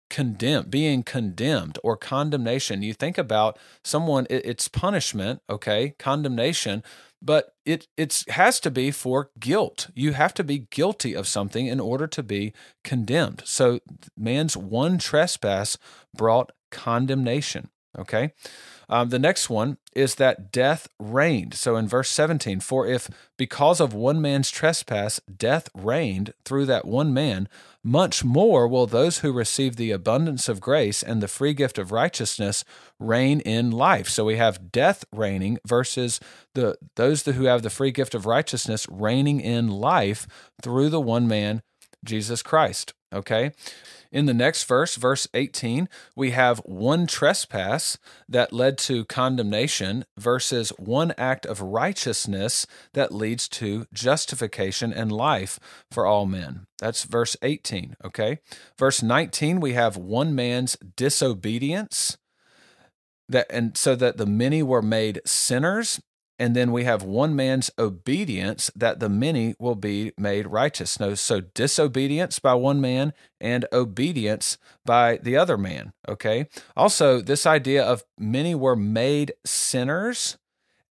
condemned, 0.09 0.70
being 0.70 1.03
condemned 1.03 1.80
or 1.84 1.97
condemnation, 1.97 2.84
you 2.84 2.93
think 2.93 3.18
about 3.18 3.57
someone, 3.84 4.28
it's 4.30 4.68
punishment, 4.68 5.41
okay, 5.49 5.95
condemnation, 5.97 6.84
but 7.22 7.55
it 7.66 7.88
it 7.97 8.26
has 8.30 8.59
to 8.59 8.70
be 8.70 8.91
for 8.91 9.32
guilt. 9.39 9.89
You 9.95 10.14
have 10.14 10.34
to 10.36 10.43
be 10.43 10.68
guilty 10.70 11.16
of 11.16 11.28
something 11.28 11.68
in 11.68 11.80
order 11.80 12.05
to 12.05 12.22
be 12.22 12.53
condemned. 12.84 13.41
So 13.45 13.80
man's 14.18 14.57
one 14.57 14.97
trespass 14.97 15.78
brought 16.16 16.51
condemnation, 16.70 17.70
okay? 17.98 18.34
Um, 18.89 19.10
the 19.10 19.20
next 19.20 19.50
one 19.50 19.78
is 19.96 20.16
that 20.16 20.52
death 20.52 20.88
reigned. 21.00 21.54
So 21.54 21.76
in 21.76 21.88
verse 21.88 22.10
17, 22.10 22.60
for 22.60 22.86
if 22.86 23.10
because 23.38 23.80
of 23.80 23.94
one 23.94 24.22
man's 24.22 24.52
trespass 24.52 25.20
death 25.36 25.70
reigned 25.74 26.34
through 26.46 26.66
that 26.68 26.86
one 26.86 27.14
man, 27.14 27.48
much 27.84 28.24
more 28.24 28.68
will 28.68 28.86
those 28.86 29.20
who 29.20 29.32
receive 29.32 29.76
the 29.76 29.91
abundance 29.91 30.48
of 30.48 30.62
grace 30.62 31.02
and 31.02 31.22
the 31.22 31.28
free 31.28 31.54
gift 31.54 31.78
of 31.78 31.91
righteousness 31.91 32.64
reign 33.00 33.39
in 33.41 33.72
life. 33.72 34.10
So 34.10 34.26
we 34.26 34.38
have 34.38 34.72
death 34.72 35.06
reigning 35.12 35.60
versus 35.66 36.20
the 36.54 36.78
those 36.96 37.24
who 37.24 37.46
have 37.46 37.62
the 37.62 37.70
free 37.70 37.91
gift 37.91 38.14
of 38.14 38.26
righteousness 38.26 38.86
reigning 38.89 39.41
in 39.41 39.68
life 39.68 40.28
through 40.62 40.89
the 40.89 41.02
one 41.02 41.28
man, 41.28 41.62
Jesus 42.04 42.41
Christ. 42.41 42.94
Okay. 43.14 43.52
In 44.14 44.28
the 44.28 44.34
next 44.34 44.66
verse, 44.66 44.95
verse 44.95 45.28
18, 45.34 45.89
we 46.16 46.32
have 46.32 46.59
one 46.59 47.07
trespass 47.07 47.97
that 48.30 48.53
led 48.53 48.78
to 48.80 49.05
condemnation 49.05 50.05
versus 50.16 50.70
one 50.78 51.14
act 51.18 51.47
of 51.47 51.61
righteousness 51.61 52.68
that 52.93 53.11
leads 53.11 53.49
to 53.49 53.88
justification 53.91 54.93
and 54.93 55.11
life 55.11 55.59
for 55.89 56.05
all 56.05 56.28
men. 56.28 56.68
That's 56.78 57.05
verse 57.05 57.36
18, 57.41 57.95
okay? 58.05 58.38
Verse 58.78 59.01
19, 59.01 59.59
we 59.59 59.74
have 59.74 59.97
one 59.97 60.36
man's 60.36 60.78
disobedience 60.95 62.16
that 63.28 63.47
and 63.49 63.76
so 63.76 63.95
that 63.95 64.18
the 64.18 64.28
many 64.28 64.61
were 64.61 64.84
made 64.84 65.22
sinners 65.26 65.99
and 66.44 66.58
then 66.58 66.74
we 66.74 66.84
have 66.84 67.04
one 67.04 67.38
man's 67.38 67.72
obedience 67.80 68.70
that 68.76 69.00
the 69.00 69.08
many 69.08 69.56
will 69.60 69.76
be 69.76 70.12
made 70.18 70.46
righteous. 70.46 71.00
No, 71.00 71.16
so 71.16 71.39
disobedience 71.39 72.38
by 72.39 72.54
one 72.54 72.82
man 72.82 73.14
and 73.39 73.66
obedience 73.72 74.58
by 74.84 75.20
the 75.24 75.38
other 75.38 75.58
man. 75.58 75.94
Okay. 76.06 76.50
Also, 76.76 77.22
this 77.22 77.46
idea 77.46 77.82
of 77.82 78.04
many 78.20 78.54
were 78.54 78.76
made 78.76 79.32
sinners 79.46 80.38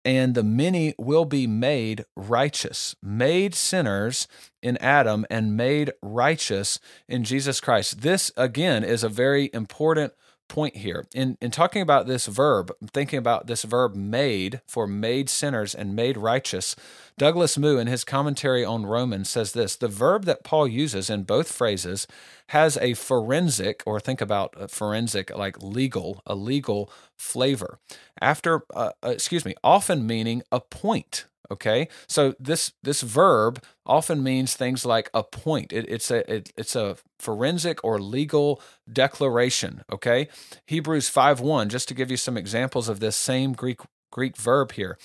and 0.05 0.35
the 0.35 0.43
many 0.43 0.93
will 0.99 1.25
be 1.25 1.47
made 1.47 2.05
righteous, 2.15 2.95
made 3.01 3.55
sinners 3.55 4.27
in 4.61 4.77
Adam 4.77 5.25
and 5.31 5.57
made 5.57 5.93
righteous 6.03 6.79
in 7.07 7.23
Jesus 7.23 7.59
Christ. 7.59 8.01
This, 8.01 8.31
again, 8.37 8.83
is 8.83 9.03
a 9.03 9.09
very 9.09 9.49
important 9.51 10.13
point 10.49 10.75
here. 10.77 11.07
In 11.13 11.37
in 11.39 11.51
talking 11.51 11.81
about 11.81 12.07
this 12.07 12.25
verb, 12.25 12.75
thinking 12.91 13.17
about 13.17 13.47
this 13.47 13.63
verb 13.63 13.95
made 13.95 14.59
for 14.67 14.85
made 14.85 15.29
sinners 15.29 15.73
and 15.73 15.95
made 15.95 16.17
righteous, 16.17 16.75
Douglas 17.17 17.57
Moo 17.57 17.77
in 17.77 17.87
his 17.87 18.03
commentary 18.03 18.65
on 18.65 18.85
Romans 18.85 19.29
says 19.29 19.53
this, 19.53 19.77
the 19.77 19.87
verb 19.87 20.25
that 20.25 20.43
Paul 20.43 20.67
uses 20.67 21.09
in 21.09 21.23
both 21.23 21.49
phrases 21.49 22.07
has 22.47 22.77
a 22.77 22.95
forensic 22.95 23.83
or 23.85 23.99
think 23.99 24.19
about 24.19 24.69
forensic 24.69 25.33
like 25.35 25.61
legal, 25.61 26.21
a 26.25 26.35
legal 26.35 26.91
flavor. 27.15 27.79
After 28.19 28.63
uh, 28.73 28.91
uh 29.01 29.09
excuse 29.11 29.45
me, 29.45 29.55
often 29.63 30.05
meaning 30.05 30.43
appoint 30.51 31.25
Okay, 31.51 31.87
so 32.07 32.35
this 32.39 32.73
this 32.83 33.01
verb 33.01 33.63
often 33.85 34.21
means 34.21 34.53
things 34.53 34.85
like 34.85 35.09
appoint. 35.13 35.73
It, 35.73 35.85
it's 35.89 36.11
a 36.11 36.31
it, 36.31 36.51
it's 36.55 36.75
a 36.75 36.97
forensic 37.17 37.83
or 37.83 37.99
legal 37.99 38.61
declaration. 38.91 39.83
Okay, 39.91 40.27
Hebrews 40.67 41.09
five 41.09 41.39
one. 41.39 41.69
Just 41.69 41.87
to 41.87 41.95
give 41.95 42.11
you 42.11 42.17
some 42.17 42.37
examples 42.37 42.87
of 42.87 42.99
this 42.99 43.15
same 43.15 43.53
Greek 43.53 43.79
Greek 44.11 44.37
verb 44.37 44.73
here. 44.73 44.97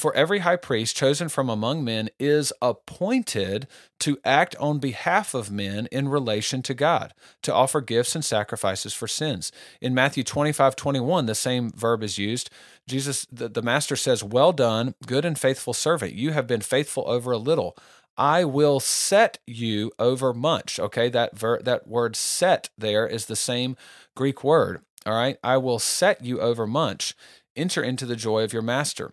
For 0.00 0.16
every 0.16 0.38
high 0.38 0.56
priest 0.56 0.96
chosen 0.96 1.28
from 1.28 1.50
among 1.50 1.84
men 1.84 2.08
is 2.18 2.54
appointed 2.62 3.68
to 3.98 4.18
act 4.24 4.56
on 4.56 4.78
behalf 4.78 5.34
of 5.34 5.50
men 5.50 5.88
in 5.92 6.08
relation 6.08 6.62
to 6.62 6.72
God, 6.72 7.12
to 7.42 7.52
offer 7.52 7.82
gifts 7.82 8.14
and 8.14 8.24
sacrifices 8.24 8.94
for 8.94 9.06
sins. 9.06 9.52
In 9.78 9.94
Matthew 9.94 10.24
25 10.24 10.74
21, 10.74 11.26
the 11.26 11.34
same 11.34 11.70
verb 11.72 12.02
is 12.02 12.16
used. 12.16 12.48
Jesus, 12.88 13.26
the, 13.30 13.50
the 13.50 13.60
master 13.60 13.94
says, 13.94 14.24
Well 14.24 14.54
done, 14.54 14.94
good 15.06 15.26
and 15.26 15.38
faithful 15.38 15.74
servant. 15.74 16.14
You 16.14 16.30
have 16.30 16.46
been 16.46 16.62
faithful 16.62 17.04
over 17.06 17.32
a 17.32 17.36
little. 17.38 17.76
I 18.16 18.46
will 18.46 18.80
set 18.80 19.38
you 19.46 19.92
over 19.98 20.32
much. 20.32 20.80
Okay, 20.80 21.10
that 21.10 21.36
ver- 21.36 21.60
that 21.60 21.86
word 21.86 22.16
set 22.16 22.70
there 22.78 23.06
is 23.06 23.26
the 23.26 23.36
same 23.36 23.76
Greek 24.16 24.42
word. 24.42 24.80
All 25.04 25.12
right, 25.12 25.36
I 25.44 25.58
will 25.58 25.78
set 25.78 26.24
you 26.24 26.40
over 26.40 26.66
much. 26.66 27.14
Enter 27.54 27.82
into 27.82 28.06
the 28.06 28.16
joy 28.16 28.44
of 28.44 28.54
your 28.54 28.62
master. 28.62 29.12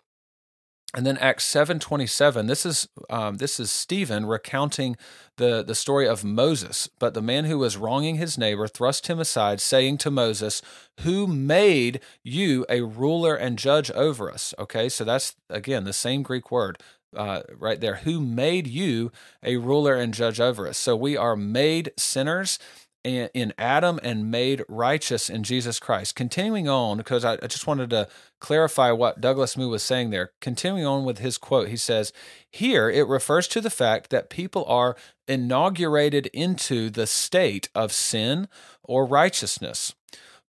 And 0.94 1.06
then 1.06 1.18
Acts 1.18 1.44
seven 1.44 1.80
twenty 1.80 2.08
seven. 2.08 2.48
This 2.48 2.66
is 2.66 2.88
um, 3.10 3.38
this 3.38 3.60
is 3.60 3.70
Stephen 3.70 4.26
recounting 4.26 4.96
the 5.36 5.62
the 5.62 5.76
story 5.76 6.08
of 6.08 6.24
Moses. 6.24 6.90
But 6.98 7.14
the 7.14 7.22
man 7.22 7.46
who 7.46 7.60
was 7.60 7.76
wronging 7.78 8.16
his 8.16 8.38
neighbor 8.38 8.68
thrust 8.68 9.08
him 9.08 9.20
aside, 9.20 9.60
saying 9.60 9.98
to 10.00 10.12
Moses, 10.12 10.62
"Who 11.02 11.28
made 11.28 12.00
you 12.24 12.66
a 12.70 12.82
ruler 12.82 13.36
and 13.36 13.60
judge 13.60 13.92
over 13.92 14.32
us?" 14.32 14.54
Okay, 14.58 14.88
so 14.88 15.04
that's 15.04 15.36
again 15.50 15.84
the 15.84 15.94
same 15.94 16.24
Greek 16.24 16.52
word 16.52 16.78
uh, 17.16 17.42
right 17.58 17.82
there. 17.82 17.96
Who 17.98 18.22
made 18.22 18.68
you 18.68 19.12
a 19.44 19.58
ruler 19.58 19.94
and 19.94 20.14
judge 20.14 20.40
over 20.40 20.68
us? 20.68 20.78
So 20.78 20.96
we 20.96 21.18
are 21.18 21.36
made 21.36 21.92
sinners 21.98 22.60
in 23.04 23.54
Adam 23.58 24.00
and 24.04 24.30
made 24.30 24.64
righteous 24.68 25.30
in 25.30 25.44
Jesus 25.44 25.80
Christ. 25.80 26.16
Continuing 26.16 26.68
on, 26.68 26.98
because 26.98 27.24
I, 27.24 27.38
just 27.48 27.68
wanted 27.68 27.90
to 27.92 28.08
clarify 28.40 28.92
what 28.92 29.22
Douglas 29.22 29.56
Moo 29.56 29.70
was 29.70 29.84
saying 29.84 30.10
there. 30.10 30.32
Continuing 30.42 30.86
on 30.86 31.06
with 31.06 31.20
his 31.20 31.38
quote, 31.38 31.70
he 31.70 31.78
says, 31.78 32.12
Here 32.50 32.90
it 32.90 33.08
refers 33.08 33.48
to 33.50 33.62
the 33.62 33.70
fact 33.70 34.10
that 34.10 34.30
people 34.30 34.66
are 34.66 34.96
inaugurated 35.28 36.28
into 36.28 36.90
the 36.90 37.08
state 37.08 37.70
of 37.74 37.92
sin 37.92 38.48
or 38.84 39.06
righteousness. 39.06 39.94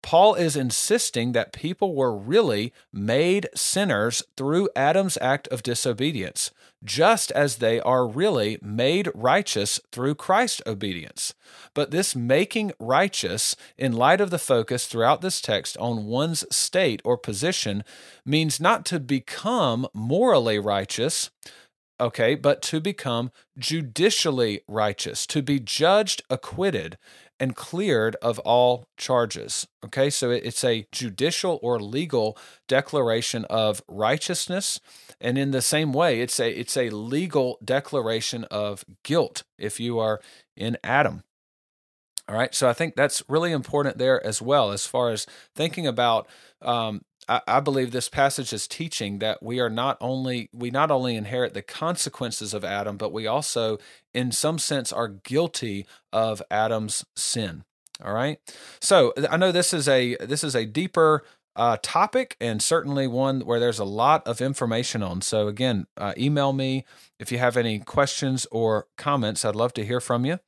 Paul 0.08 0.36
is 0.36 0.56
insisting 0.56 1.32
that 1.32 1.52
people 1.52 1.94
were 1.94 2.16
really 2.16 2.72
made 2.90 3.46
sinners 3.54 4.22
through 4.38 4.70
Adam's 4.74 5.18
act 5.20 5.46
of 5.48 5.62
disobedience, 5.62 6.50
just 6.82 7.30
as 7.32 7.56
they 7.56 7.78
are 7.80 8.08
really 8.08 8.58
made 8.62 9.10
righteous 9.14 9.78
through 9.92 10.14
Christ's 10.14 10.62
obedience. 10.66 11.34
But 11.74 11.90
this 11.90 12.16
making 12.16 12.72
righteous, 12.80 13.54
in 13.76 13.92
light 13.92 14.22
of 14.22 14.30
the 14.30 14.38
focus 14.38 14.86
throughout 14.86 15.20
this 15.20 15.42
text 15.42 15.76
on 15.76 16.06
one's 16.06 16.42
state 16.50 17.02
or 17.04 17.18
position, 17.18 17.84
means 18.24 18.58
not 18.58 18.86
to 18.86 18.98
become 18.98 19.86
morally 19.92 20.58
righteous, 20.58 21.28
okay, 22.00 22.34
but 22.34 22.62
to 22.62 22.80
become 22.80 23.30
judicially 23.58 24.62
righteous, 24.66 25.26
to 25.26 25.42
be 25.42 25.60
judged 25.60 26.22
acquitted 26.30 26.96
and 27.40 27.54
cleared 27.54 28.16
of 28.16 28.38
all 28.40 28.86
charges. 28.96 29.66
Okay, 29.84 30.10
so 30.10 30.30
it's 30.30 30.64
a 30.64 30.86
judicial 30.92 31.58
or 31.62 31.80
legal 31.80 32.36
declaration 32.66 33.44
of 33.46 33.82
righteousness, 33.88 34.80
and 35.20 35.38
in 35.38 35.50
the 35.50 35.62
same 35.62 35.92
way, 35.92 36.20
it's 36.20 36.40
a 36.40 36.50
it's 36.50 36.76
a 36.76 36.90
legal 36.90 37.58
declaration 37.64 38.44
of 38.44 38.84
guilt 39.04 39.44
if 39.58 39.80
you 39.80 39.98
are 39.98 40.20
in 40.56 40.76
Adam. 40.82 41.22
All 42.28 42.36
right. 42.36 42.54
So 42.54 42.68
I 42.68 42.74
think 42.74 42.94
that's 42.94 43.22
really 43.28 43.52
important 43.52 43.96
there 43.96 44.24
as 44.24 44.42
well, 44.42 44.70
as 44.70 44.86
far 44.86 45.10
as 45.10 45.26
thinking 45.54 45.86
about. 45.86 46.28
Um, 46.60 47.02
I, 47.28 47.60
believe 47.60 47.90
this 47.90 48.08
passage 48.08 48.52
is 48.52 48.66
teaching 48.66 49.18
that 49.18 49.42
we 49.42 49.60
are 49.60 49.68
not 49.68 49.98
only 50.00 50.48
we 50.52 50.70
not 50.70 50.90
only 50.90 51.14
inherit 51.14 51.52
the 51.52 51.62
consequences 51.62 52.54
of 52.54 52.64
Adam, 52.64 52.96
but 52.96 53.12
we 53.12 53.26
also, 53.26 53.78
in 54.14 54.32
some 54.32 54.58
sense, 54.58 54.92
are 54.92 55.08
guilty 55.08 55.86
of 56.12 56.42
Adam's 56.50 57.04
sin. 57.14 57.64
All 58.02 58.12
right. 58.12 58.38
So 58.80 59.12
I 59.30 59.36
know 59.36 59.52
this 59.52 59.74
is 59.74 59.88
a 59.88 60.16
this 60.16 60.44
is 60.44 60.54
a 60.54 60.64
deeper 60.64 61.24
uh, 61.58 61.76
topic 61.82 62.36
and 62.40 62.62
certainly 62.62 63.06
one 63.06 63.40
where 63.40 63.60
there's 63.60 63.80
a 63.80 63.84
lot 63.84 64.26
of 64.26 64.40
information 64.40 65.02
on. 65.02 65.20
So, 65.20 65.48
again, 65.48 65.86
uh, 65.96 66.14
email 66.16 66.52
me 66.52 66.86
if 67.18 67.30
you 67.30 67.38
have 67.38 67.56
any 67.56 67.80
questions 67.80 68.46
or 68.50 68.86
comments. 68.96 69.44
I'd 69.44 69.56
love 69.56 69.74
to 69.74 69.84
hear 69.84 70.00
from 70.00 70.24
you. 70.24 70.38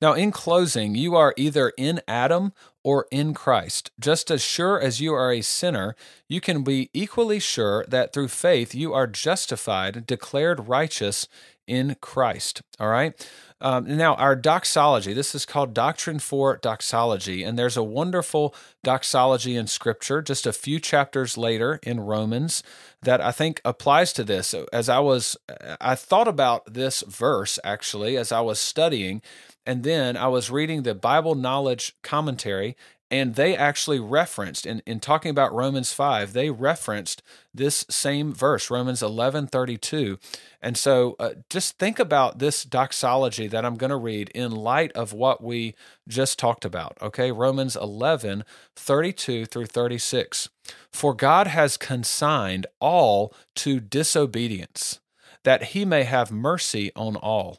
Now, 0.00 0.12
in 0.12 0.30
closing, 0.30 0.94
you 0.94 1.16
are 1.16 1.34
either 1.36 1.72
in 1.76 2.00
Adam 2.06 2.52
or 2.84 3.06
in 3.10 3.34
Christ. 3.34 3.90
Just 3.98 4.30
as 4.30 4.42
sure 4.42 4.80
as 4.80 5.00
you 5.00 5.12
are 5.12 5.32
a 5.32 5.42
sinner, 5.42 5.96
you 6.28 6.40
can 6.40 6.62
be 6.62 6.90
equally 6.92 7.40
sure 7.40 7.84
that 7.88 8.12
through 8.12 8.28
faith 8.28 8.74
you 8.74 8.92
are 8.92 9.06
justified, 9.06 10.06
declared 10.06 10.68
righteous 10.68 11.28
in 11.68 11.96
Christ. 12.00 12.62
All 12.80 12.88
right. 12.88 13.14
Um, 13.60 13.96
now, 13.96 14.14
our 14.14 14.36
doxology, 14.36 15.12
this 15.12 15.34
is 15.34 15.44
called 15.44 15.74
Doctrine 15.74 16.20
for 16.20 16.58
Doxology, 16.58 17.42
and 17.42 17.58
there's 17.58 17.76
a 17.76 17.82
wonderful 17.82 18.54
doxology 18.84 19.56
in 19.56 19.66
Scripture 19.66 20.22
just 20.22 20.46
a 20.46 20.52
few 20.52 20.78
chapters 20.78 21.36
later 21.36 21.80
in 21.82 21.98
Romans 21.98 22.62
that 23.02 23.20
I 23.20 23.32
think 23.32 23.60
applies 23.64 24.12
to 24.12 24.24
this. 24.24 24.54
As 24.72 24.88
I 24.88 25.00
was, 25.00 25.36
I 25.80 25.96
thought 25.96 26.28
about 26.28 26.72
this 26.72 27.02
verse 27.02 27.58
actually 27.64 28.16
as 28.16 28.30
I 28.30 28.40
was 28.40 28.60
studying, 28.60 29.22
and 29.66 29.82
then 29.82 30.16
I 30.16 30.28
was 30.28 30.50
reading 30.50 30.82
the 30.82 30.94
Bible 30.94 31.34
Knowledge 31.34 31.96
Commentary, 32.02 32.76
and 33.10 33.34
they 33.34 33.56
actually 33.56 33.98
referenced 33.98 34.66
in, 34.66 34.82
in 34.86 35.00
talking 35.00 35.30
about 35.30 35.54
romans 35.54 35.92
5 35.92 36.32
they 36.32 36.50
referenced 36.50 37.22
this 37.54 37.84
same 37.88 38.32
verse 38.32 38.70
romans 38.70 39.02
11 39.02 39.46
32 39.48 40.18
and 40.60 40.76
so 40.76 41.16
uh, 41.18 41.30
just 41.48 41.78
think 41.78 41.98
about 41.98 42.38
this 42.38 42.64
doxology 42.64 43.46
that 43.46 43.64
i'm 43.64 43.76
going 43.76 43.90
to 43.90 43.96
read 43.96 44.28
in 44.30 44.50
light 44.50 44.92
of 44.92 45.12
what 45.12 45.42
we 45.42 45.74
just 46.06 46.38
talked 46.38 46.64
about 46.64 46.96
okay? 47.00 47.30
Romans 47.30 47.76
11 47.76 48.44
32 48.76 49.46
through 49.46 49.66
36 49.66 50.48
for 50.90 51.14
god 51.14 51.46
has 51.46 51.76
consigned 51.76 52.66
all 52.80 53.34
to 53.54 53.80
disobedience 53.80 55.00
that 55.44 55.64
he 55.64 55.84
may 55.84 56.04
have 56.04 56.30
mercy 56.30 56.90
on 56.96 57.16
all 57.16 57.58